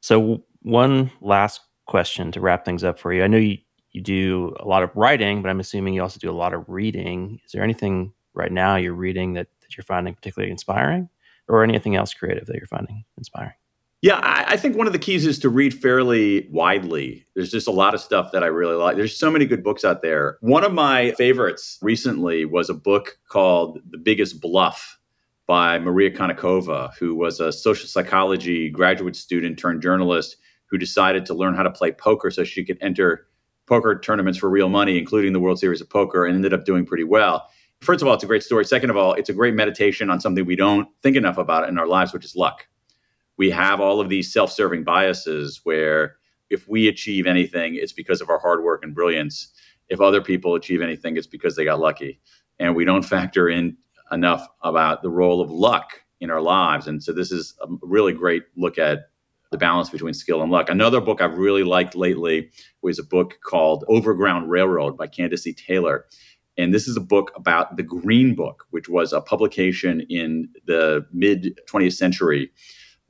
So, 0.00 0.42
one 0.62 1.10
last 1.20 1.60
question 1.86 2.32
to 2.32 2.40
wrap 2.40 2.64
things 2.64 2.84
up 2.84 2.98
for 2.98 3.12
you. 3.12 3.22
I 3.24 3.28
know 3.28 3.38
you, 3.38 3.58
you 3.96 4.02
do 4.02 4.54
a 4.60 4.68
lot 4.68 4.82
of 4.82 4.94
writing, 4.94 5.40
but 5.40 5.48
I'm 5.48 5.58
assuming 5.58 5.94
you 5.94 6.02
also 6.02 6.20
do 6.20 6.30
a 6.30 6.32
lot 6.32 6.52
of 6.52 6.68
reading. 6.68 7.40
Is 7.46 7.52
there 7.52 7.64
anything 7.64 8.12
right 8.34 8.52
now 8.52 8.76
you're 8.76 8.92
reading 8.92 9.32
that, 9.32 9.48
that 9.62 9.74
you're 9.74 9.84
finding 9.84 10.14
particularly 10.14 10.52
inspiring 10.52 11.08
or 11.48 11.64
anything 11.64 11.96
else 11.96 12.12
creative 12.12 12.46
that 12.46 12.56
you're 12.56 12.66
finding 12.66 13.04
inspiring? 13.16 13.54
Yeah, 14.02 14.20
I, 14.22 14.44
I, 14.48 14.56
think 14.58 14.76
one 14.76 14.86
of 14.86 14.92
the 14.92 14.98
keys 14.98 15.24
is 15.24 15.38
to 15.38 15.48
read 15.48 15.72
fairly 15.72 16.46
widely. 16.50 17.26
There's 17.34 17.50
just 17.50 17.66
a 17.66 17.72
lot 17.72 17.94
of 17.94 18.00
stuff 18.00 18.32
that 18.32 18.44
I 18.44 18.48
really 18.48 18.74
like. 18.74 18.96
There's 18.96 19.16
so 19.16 19.30
many 19.30 19.46
good 19.46 19.64
books 19.64 19.82
out 19.82 20.02
there. 20.02 20.36
One 20.42 20.62
of 20.62 20.74
my 20.74 21.12
favorites 21.12 21.78
recently 21.80 22.44
was 22.44 22.68
a 22.68 22.74
book 22.74 23.18
called 23.30 23.80
The 23.88 23.96
Biggest 23.96 24.42
Bluff 24.42 24.98
by 25.46 25.78
Maria 25.78 26.10
Konnikova, 26.10 26.92
who 26.98 27.14
was 27.14 27.40
a 27.40 27.50
social 27.50 27.88
psychology 27.88 28.68
graduate 28.68 29.16
student 29.16 29.58
turned 29.58 29.80
journalist 29.80 30.36
who 30.66 30.76
decided 30.76 31.24
to 31.24 31.34
learn 31.34 31.54
how 31.54 31.62
to 31.62 31.70
play 31.70 31.92
poker 31.92 32.30
so 32.30 32.44
she 32.44 32.62
could 32.62 32.76
enter 32.82 33.26
poker 33.66 33.98
tournaments 33.98 34.38
for 34.38 34.48
real 34.48 34.68
money, 34.68 34.98
including 34.98 35.32
the 35.32 35.40
World 35.40 35.58
Series 35.58 35.80
of 35.80 35.90
Poker, 35.90 36.24
and 36.24 36.34
ended 36.34 36.54
up 36.54 36.64
doing 36.64 36.86
pretty 36.86 37.04
well. 37.04 37.48
First 37.80 38.00
of 38.00 38.08
all, 38.08 38.14
it's 38.14 38.24
a 38.24 38.28
great 38.28 38.42
story. 38.42 38.64
Second 38.64 38.90
of 38.90 38.96
all, 38.96 39.12
it's 39.14 39.28
a 39.28 39.34
great 39.34 39.54
meditation 39.54 40.08
on 40.08 40.20
something 40.20 40.46
we 40.46 40.56
don't 40.56 40.88
think 41.02 41.16
enough 41.16 41.38
about 41.38 41.68
in 41.68 41.78
our 41.78 41.86
lives, 41.86 42.12
which 42.12 42.24
is 42.24 42.36
luck. 42.36 42.66
We 43.36 43.50
have 43.50 43.80
all 43.80 44.00
of 44.00 44.08
these 44.08 44.32
self 44.32 44.50
serving 44.50 44.84
biases 44.84 45.60
where 45.64 46.16
if 46.48 46.68
we 46.68 46.88
achieve 46.88 47.26
anything, 47.26 47.74
it's 47.74 47.92
because 47.92 48.20
of 48.20 48.30
our 48.30 48.38
hard 48.38 48.62
work 48.62 48.82
and 48.82 48.94
brilliance. 48.94 49.52
If 49.88 50.00
other 50.00 50.22
people 50.22 50.54
achieve 50.54 50.80
anything, 50.80 51.16
it's 51.16 51.26
because 51.26 51.56
they 51.56 51.64
got 51.64 51.80
lucky. 51.80 52.20
And 52.58 52.74
we 52.74 52.84
don't 52.84 53.02
factor 53.16 53.48
in 53.48 53.76
enough 54.12 54.46
about 54.62 55.02
the 55.02 55.10
role 55.10 55.40
of 55.40 55.50
luck 55.50 56.02
in 56.20 56.30
our 56.30 56.40
lives. 56.40 56.86
And 56.86 57.02
so 57.02 57.12
this 57.12 57.30
is 57.30 57.54
a 57.60 57.66
really 57.82 58.12
great 58.12 58.44
look 58.56 58.78
at 58.78 59.10
the 59.50 59.58
balance 59.58 59.90
between 59.90 60.14
skill 60.14 60.42
and 60.42 60.50
luck. 60.50 60.68
Another 60.68 61.00
book 61.00 61.20
I've 61.20 61.38
really 61.38 61.62
liked 61.62 61.94
lately 61.94 62.50
was 62.82 62.98
a 62.98 63.04
book 63.04 63.38
called 63.44 63.84
Overground 63.88 64.50
Railroad 64.50 64.96
by 64.96 65.06
Candace 65.06 65.46
E. 65.46 65.52
Taylor. 65.52 66.06
And 66.58 66.72
this 66.72 66.88
is 66.88 66.96
a 66.96 67.00
book 67.00 67.32
about 67.36 67.76
the 67.76 67.82
Green 67.82 68.34
Book, 68.34 68.64
which 68.70 68.88
was 68.88 69.12
a 69.12 69.20
publication 69.20 70.00
in 70.08 70.48
the 70.66 71.06
mid 71.12 71.58
20th 71.70 71.94
century 71.94 72.50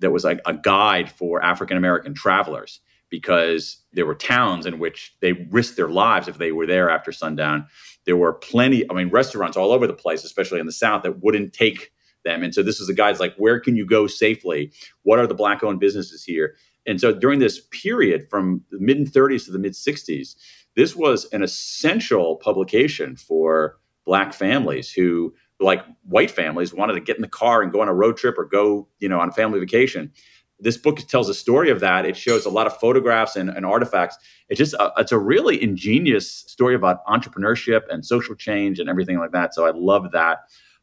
that 0.00 0.10
was 0.10 0.24
like 0.24 0.40
a 0.46 0.54
guide 0.54 1.10
for 1.10 1.42
African 1.42 1.76
American 1.76 2.14
travelers 2.14 2.80
because 3.08 3.84
there 3.92 4.04
were 4.04 4.14
towns 4.14 4.66
in 4.66 4.78
which 4.78 5.16
they 5.20 5.32
risked 5.50 5.76
their 5.76 5.88
lives 5.88 6.26
if 6.28 6.38
they 6.38 6.52
were 6.52 6.66
there 6.66 6.90
after 6.90 7.12
sundown. 7.12 7.66
There 8.04 8.16
were 8.16 8.34
plenty, 8.34 8.88
I 8.90 8.94
mean, 8.94 9.10
restaurants 9.10 9.56
all 9.56 9.72
over 9.72 9.86
the 9.86 9.92
place, 9.92 10.24
especially 10.24 10.60
in 10.60 10.66
the 10.66 10.72
South, 10.72 11.04
that 11.04 11.22
wouldn't 11.22 11.52
take 11.52 11.92
them. 12.26 12.42
And 12.42 12.54
so 12.54 12.62
this 12.62 12.80
is 12.80 12.88
the 12.88 12.94
guide 12.94 13.18
like, 13.18 13.34
where 13.36 13.58
can 13.58 13.76
you 13.76 13.86
go 13.86 14.06
safely? 14.06 14.70
What 15.04 15.18
are 15.18 15.26
the 15.26 15.34
black 15.34 15.62
owned 15.62 15.80
businesses 15.80 16.22
here? 16.22 16.54
And 16.86 17.00
so 17.00 17.12
during 17.12 17.38
this 17.38 17.60
period 17.70 18.28
from 18.28 18.62
the 18.70 18.78
mid 18.78 19.12
30s 19.12 19.46
to 19.46 19.52
the 19.52 19.58
mid 19.58 19.72
60s, 19.72 20.36
this 20.76 20.94
was 20.94 21.24
an 21.32 21.42
essential 21.42 22.36
publication 22.36 23.16
for 23.16 23.78
black 24.04 24.34
families 24.34 24.92
who, 24.92 25.34
like 25.58 25.82
white 26.04 26.30
families, 26.30 26.74
wanted 26.74 26.92
to 26.92 27.00
get 27.00 27.16
in 27.16 27.22
the 27.22 27.28
car 27.28 27.62
and 27.62 27.72
go 27.72 27.80
on 27.80 27.88
a 27.88 27.94
road 27.94 28.16
trip 28.16 28.36
or 28.38 28.44
go, 28.44 28.86
you 28.98 29.08
know, 29.08 29.18
on 29.18 29.30
a 29.30 29.32
family 29.32 29.58
vacation. 29.58 30.12
This 30.58 30.76
book 30.76 30.98
tells 31.08 31.28
a 31.28 31.34
story 31.34 31.70
of 31.70 31.80
that. 31.80 32.06
It 32.06 32.16
shows 32.16 32.46
a 32.46 32.50
lot 32.50 32.66
of 32.66 32.78
photographs 32.78 33.36
and, 33.36 33.50
and 33.50 33.66
artifacts. 33.66 34.16
It's 34.48 34.58
just 34.58 34.74
a, 34.74 34.92
it's 34.98 35.12
a 35.12 35.18
really 35.18 35.62
ingenious 35.62 36.30
story 36.30 36.74
about 36.74 37.04
entrepreneurship 37.06 37.82
and 37.90 38.04
social 38.04 38.34
change 38.34 38.78
and 38.78 38.88
everything 38.88 39.18
like 39.18 39.32
that. 39.32 39.54
So 39.54 39.66
I 39.66 39.72
love 39.74 40.12
that. 40.12 40.38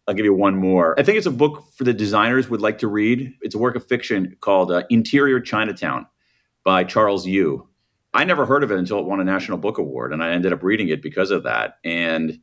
I'll 0.07 0.13
give 0.13 0.25
you 0.25 0.33
one 0.33 0.55
more. 0.55 0.99
I 0.99 1.03
think 1.03 1.17
it's 1.17 1.27
a 1.27 1.31
book 1.31 1.65
for 1.73 1.85
the 1.85 1.93
designers 1.93 2.49
would 2.49 2.61
like 2.61 2.79
to 2.79 2.87
read. 2.87 3.33
It's 3.41 3.55
a 3.55 3.59
work 3.59 3.75
of 3.75 3.87
fiction 3.87 4.35
called 4.41 4.71
uh, 4.71 4.83
Interior 4.89 5.39
Chinatown 5.39 6.05
by 6.63 6.83
Charles 6.83 7.25
Yu. 7.25 7.67
I 8.13 8.25
never 8.25 8.45
heard 8.45 8.63
of 8.63 8.71
it 8.71 8.77
until 8.77 8.99
it 8.99 9.05
won 9.05 9.19
a 9.19 9.23
National 9.23 9.57
Book 9.57 9.77
Award, 9.77 10.13
and 10.13 10.21
I 10.21 10.31
ended 10.31 10.53
up 10.53 10.61
reading 10.61 10.89
it 10.89 11.01
because 11.01 11.31
of 11.31 11.43
that. 11.43 11.77
And 11.83 12.39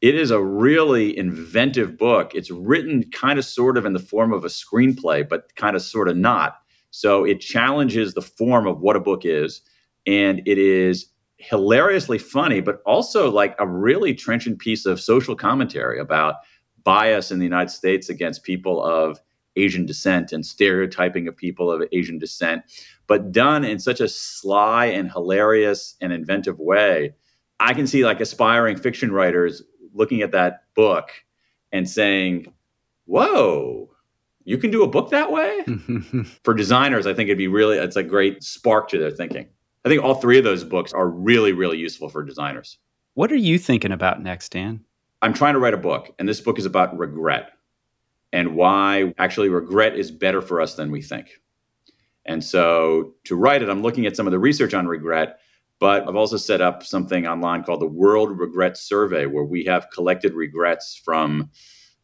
it 0.00 0.14
is 0.14 0.30
a 0.30 0.42
really 0.42 1.16
inventive 1.16 1.98
book. 1.98 2.34
It's 2.34 2.50
written 2.50 3.04
kind 3.10 3.38
of 3.38 3.44
sort 3.44 3.76
of 3.76 3.84
in 3.84 3.92
the 3.92 3.98
form 3.98 4.32
of 4.32 4.44
a 4.44 4.48
screenplay, 4.48 5.28
but 5.28 5.54
kind 5.56 5.76
of 5.76 5.82
sort 5.82 6.08
of 6.08 6.16
not. 6.16 6.56
So 6.90 7.24
it 7.24 7.40
challenges 7.40 8.14
the 8.14 8.22
form 8.22 8.66
of 8.66 8.80
what 8.80 8.96
a 8.96 9.00
book 9.00 9.24
is. 9.24 9.60
And 10.06 10.40
it 10.46 10.58
is 10.58 11.06
hilariously 11.36 12.18
funny, 12.18 12.60
but 12.60 12.80
also 12.86 13.30
like 13.30 13.54
a 13.58 13.66
really 13.66 14.14
trenchant 14.14 14.58
piece 14.58 14.86
of 14.86 15.00
social 15.00 15.36
commentary 15.36 15.98
about 15.98 16.36
bias 16.84 17.30
in 17.30 17.38
the 17.38 17.44
United 17.44 17.70
States 17.70 18.08
against 18.08 18.42
people 18.42 18.82
of 18.82 19.20
Asian 19.56 19.86
descent 19.86 20.32
and 20.32 20.46
stereotyping 20.46 21.26
of 21.28 21.36
people 21.36 21.70
of 21.70 21.82
Asian 21.92 22.18
descent, 22.18 22.62
but 23.06 23.32
done 23.32 23.64
in 23.64 23.78
such 23.78 24.00
a 24.00 24.08
sly 24.08 24.86
and 24.86 25.10
hilarious 25.10 25.96
and 26.00 26.12
inventive 26.12 26.58
way. 26.58 27.14
I 27.60 27.74
can 27.74 27.86
see 27.86 28.04
like 28.04 28.20
aspiring 28.20 28.76
fiction 28.76 29.10
writers 29.10 29.62
looking 29.92 30.22
at 30.22 30.32
that 30.32 30.62
book 30.74 31.10
and 31.72 31.88
saying, 31.88 32.52
Whoa, 33.06 33.90
you 34.44 34.58
can 34.58 34.70
do 34.70 34.82
a 34.82 34.88
book 34.88 35.10
that 35.10 35.32
way? 35.32 35.64
For 36.44 36.54
designers, 36.54 37.06
I 37.06 37.14
think 37.14 37.28
it'd 37.28 37.38
be 37.38 37.48
really, 37.48 37.78
it's 37.78 37.96
a 37.96 38.02
great 38.02 38.42
spark 38.42 38.88
to 38.90 38.98
their 38.98 39.10
thinking. 39.10 39.48
I 39.84 39.88
think 39.88 40.02
all 40.02 40.14
three 40.14 40.38
of 40.38 40.44
those 40.44 40.64
books 40.64 40.92
are 40.92 41.08
really, 41.08 41.52
really 41.52 41.78
useful 41.78 42.08
for 42.08 42.22
designers. 42.22 42.78
What 43.14 43.32
are 43.32 43.36
you 43.36 43.58
thinking 43.58 43.92
about 43.92 44.22
next, 44.22 44.52
Dan? 44.52 44.84
I'm 45.20 45.34
trying 45.34 45.54
to 45.54 45.60
write 45.60 45.74
a 45.74 45.78
book, 45.78 46.14
and 46.18 46.28
this 46.28 46.40
book 46.40 46.58
is 46.58 46.66
about 46.66 46.96
regret 46.96 47.50
and 48.32 48.54
why 48.54 49.14
actually 49.18 49.48
regret 49.48 49.96
is 49.96 50.10
better 50.10 50.40
for 50.40 50.60
us 50.60 50.74
than 50.74 50.90
we 50.90 51.02
think. 51.02 51.40
And 52.26 52.44
so 52.44 53.14
to 53.24 53.36
write 53.36 53.62
it, 53.62 53.70
I'm 53.70 53.82
looking 53.82 54.06
at 54.06 54.16
some 54.16 54.26
of 54.26 54.32
the 54.32 54.38
research 54.38 54.74
on 54.74 54.86
regret, 54.86 55.38
but 55.80 56.06
I've 56.06 56.16
also 56.16 56.36
set 56.36 56.60
up 56.60 56.82
something 56.82 57.26
online 57.26 57.64
called 57.64 57.80
the 57.80 57.86
World 57.86 58.38
Regret 58.38 58.76
Survey, 58.76 59.26
where 59.26 59.44
we 59.44 59.64
have 59.64 59.90
collected 59.90 60.34
regrets 60.34 61.00
from 61.02 61.50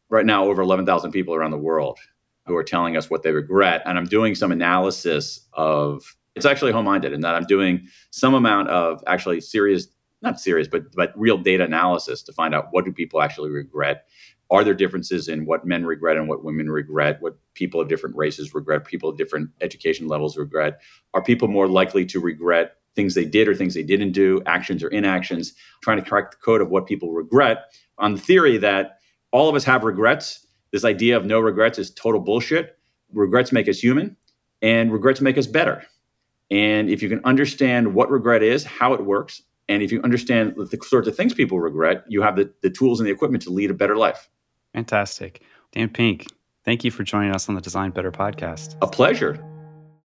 right 0.08 0.24
now 0.24 0.46
over 0.46 0.62
11,000 0.62 1.12
people 1.12 1.34
around 1.34 1.50
the 1.50 1.58
world 1.58 1.98
who 2.46 2.56
are 2.56 2.64
telling 2.64 2.96
us 2.96 3.10
what 3.10 3.22
they 3.22 3.32
regret. 3.32 3.82
And 3.84 3.98
I'm 3.98 4.06
doing 4.06 4.34
some 4.34 4.50
analysis 4.50 5.46
of 5.52 6.16
it's 6.34 6.46
actually 6.46 6.72
home 6.72 6.86
minded 6.86 7.12
in 7.12 7.20
that 7.20 7.34
I'm 7.34 7.44
doing 7.44 7.86
some 8.10 8.34
amount 8.34 8.68
of 8.68 9.02
actually 9.06 9.40
serious 9.40 9.86
not 10.24 10.40
serious, 10.40 10.66
but 10.66 10.92
but 10.92 11.12
real 11.16 11.38
data 11.38 11.64
analysis 11.64 12.22
to 12.22 12.32
find 12.32 12.54
out 12.54 12.68
what 12.72 12.84
do 12.84 12.92
people 12.92 13.22
actually 13.22 13.50
regret. 13.50 14.06
Are 14.50 14.64
there 14.64 14.74
differences 14.74 15.28
in 15.28 15.46
what 15.46 15.64
men 15.64 15.86
regret 15.86 16.16
and 16.16 16.28
what 16.28 16.44
women 16.44 16.70
regret? 16.70 17.20
What 17.20 17.36
people 17.54 17.80
of 17.80 17.88
different 17.88 18.16
races 18.16 18.54
regret? 18.54 18.84
People 18.84 19.08
of 19.08 19.16
different 19.16 19.50
education 19.60 20.06
levels 20.06 20.36
regret? 20.36 20.80
Are 21.14 21.22
people 21.22 21.48
more 21.48 21.68
likely 21.68 22.04
to 22.06 22.20
regret 22.20 22.76
things 22.94 23.14
they 23.14 23.24
did 23.24 23.48
or 23.48 23.54
things 23.54 23.74
they 23.74 23.82
didn't 23.82 24.12
do, 24.12 24.42
actions 24.46 24.82
or 24.82 24.88
inactions? 24.88 25.54
Trying 25.82 26.02
to 26.02 26.08
crack 26.08 26.30
the 26.30 26.36
code 26.36 26.60
of 26.60 26.68
what 26.68 26.86
people 26.86 27.12
regret 27.12 27.72
on 27.98 28.14
the 28.14 28.20
theory 28.20 28.58
that 28.58 28.98
all 29.30 29.48
of 29.48 29.54
us 29.54 29.64
have 29.64 29.82
regrets. 29.82 30.46
This 30.72 30.84
idea 30.84 31.16
of 31.16 31.24
no 31.24 31.40
regrets 31.40 31.78
is 31.78 31.90
total 31.90 32.20
bullshit. 32.20 32.78
Regrets 33.12 33.52
make 33.52 33.68
us 33.68 33.78
human, 33.78 34.16
and 34.60 34.92
regrets 34.92 35.20
make 35.20 35.38
us 35.38 35.46
better. 35.46 35.84
And 36.50 36.90
if 36.90 37.02
you 37.02 37.08
can 37.08 37.20
understand 37.24 37.94
what 37.94 38.10
regret 38.10 38.42
is, 38.42 38.64
how 38.64 38.92
it 38.92 39.04
works, 39.04 39.42
and 39.68 39.82
if 39.82 39.90
you 39.90 40.02
understand 40.02 40.54
the 40.56 40.78
sorts 40.82 41.08
of 41.08 41.16
things 41.16 41.34
people 41.34 41.58
regret, 41.58 42.04
you 42.08 42.22
have 42.22 42.36
the, 42.36 42.50
the 42.62 42.70
tools 42.70 43.00
and 43.00 43.06
the 43.06 43.12
equipment 43.12 43.42
to 43.44 43.50
lead 43.50 43.70
a 43.70 43.74
better 43.74 43.96
life. 43.96 44.28
Fantastic. 44.72 45.42
Dan 45.72 45.88
Pink, 45.88 46.26
thank 46.64 46.84
you 46.84 46.90
for 46.90 47.02
joining 47.02 47.34
us 47.34 47.48
on 47.48 47.54
the 47.54 47.60
Design 47.60 47.90
Better 47.90 48.12
podcast. 48.12 48.76
A 48.82 48.86
pleasure. 48.86 49.42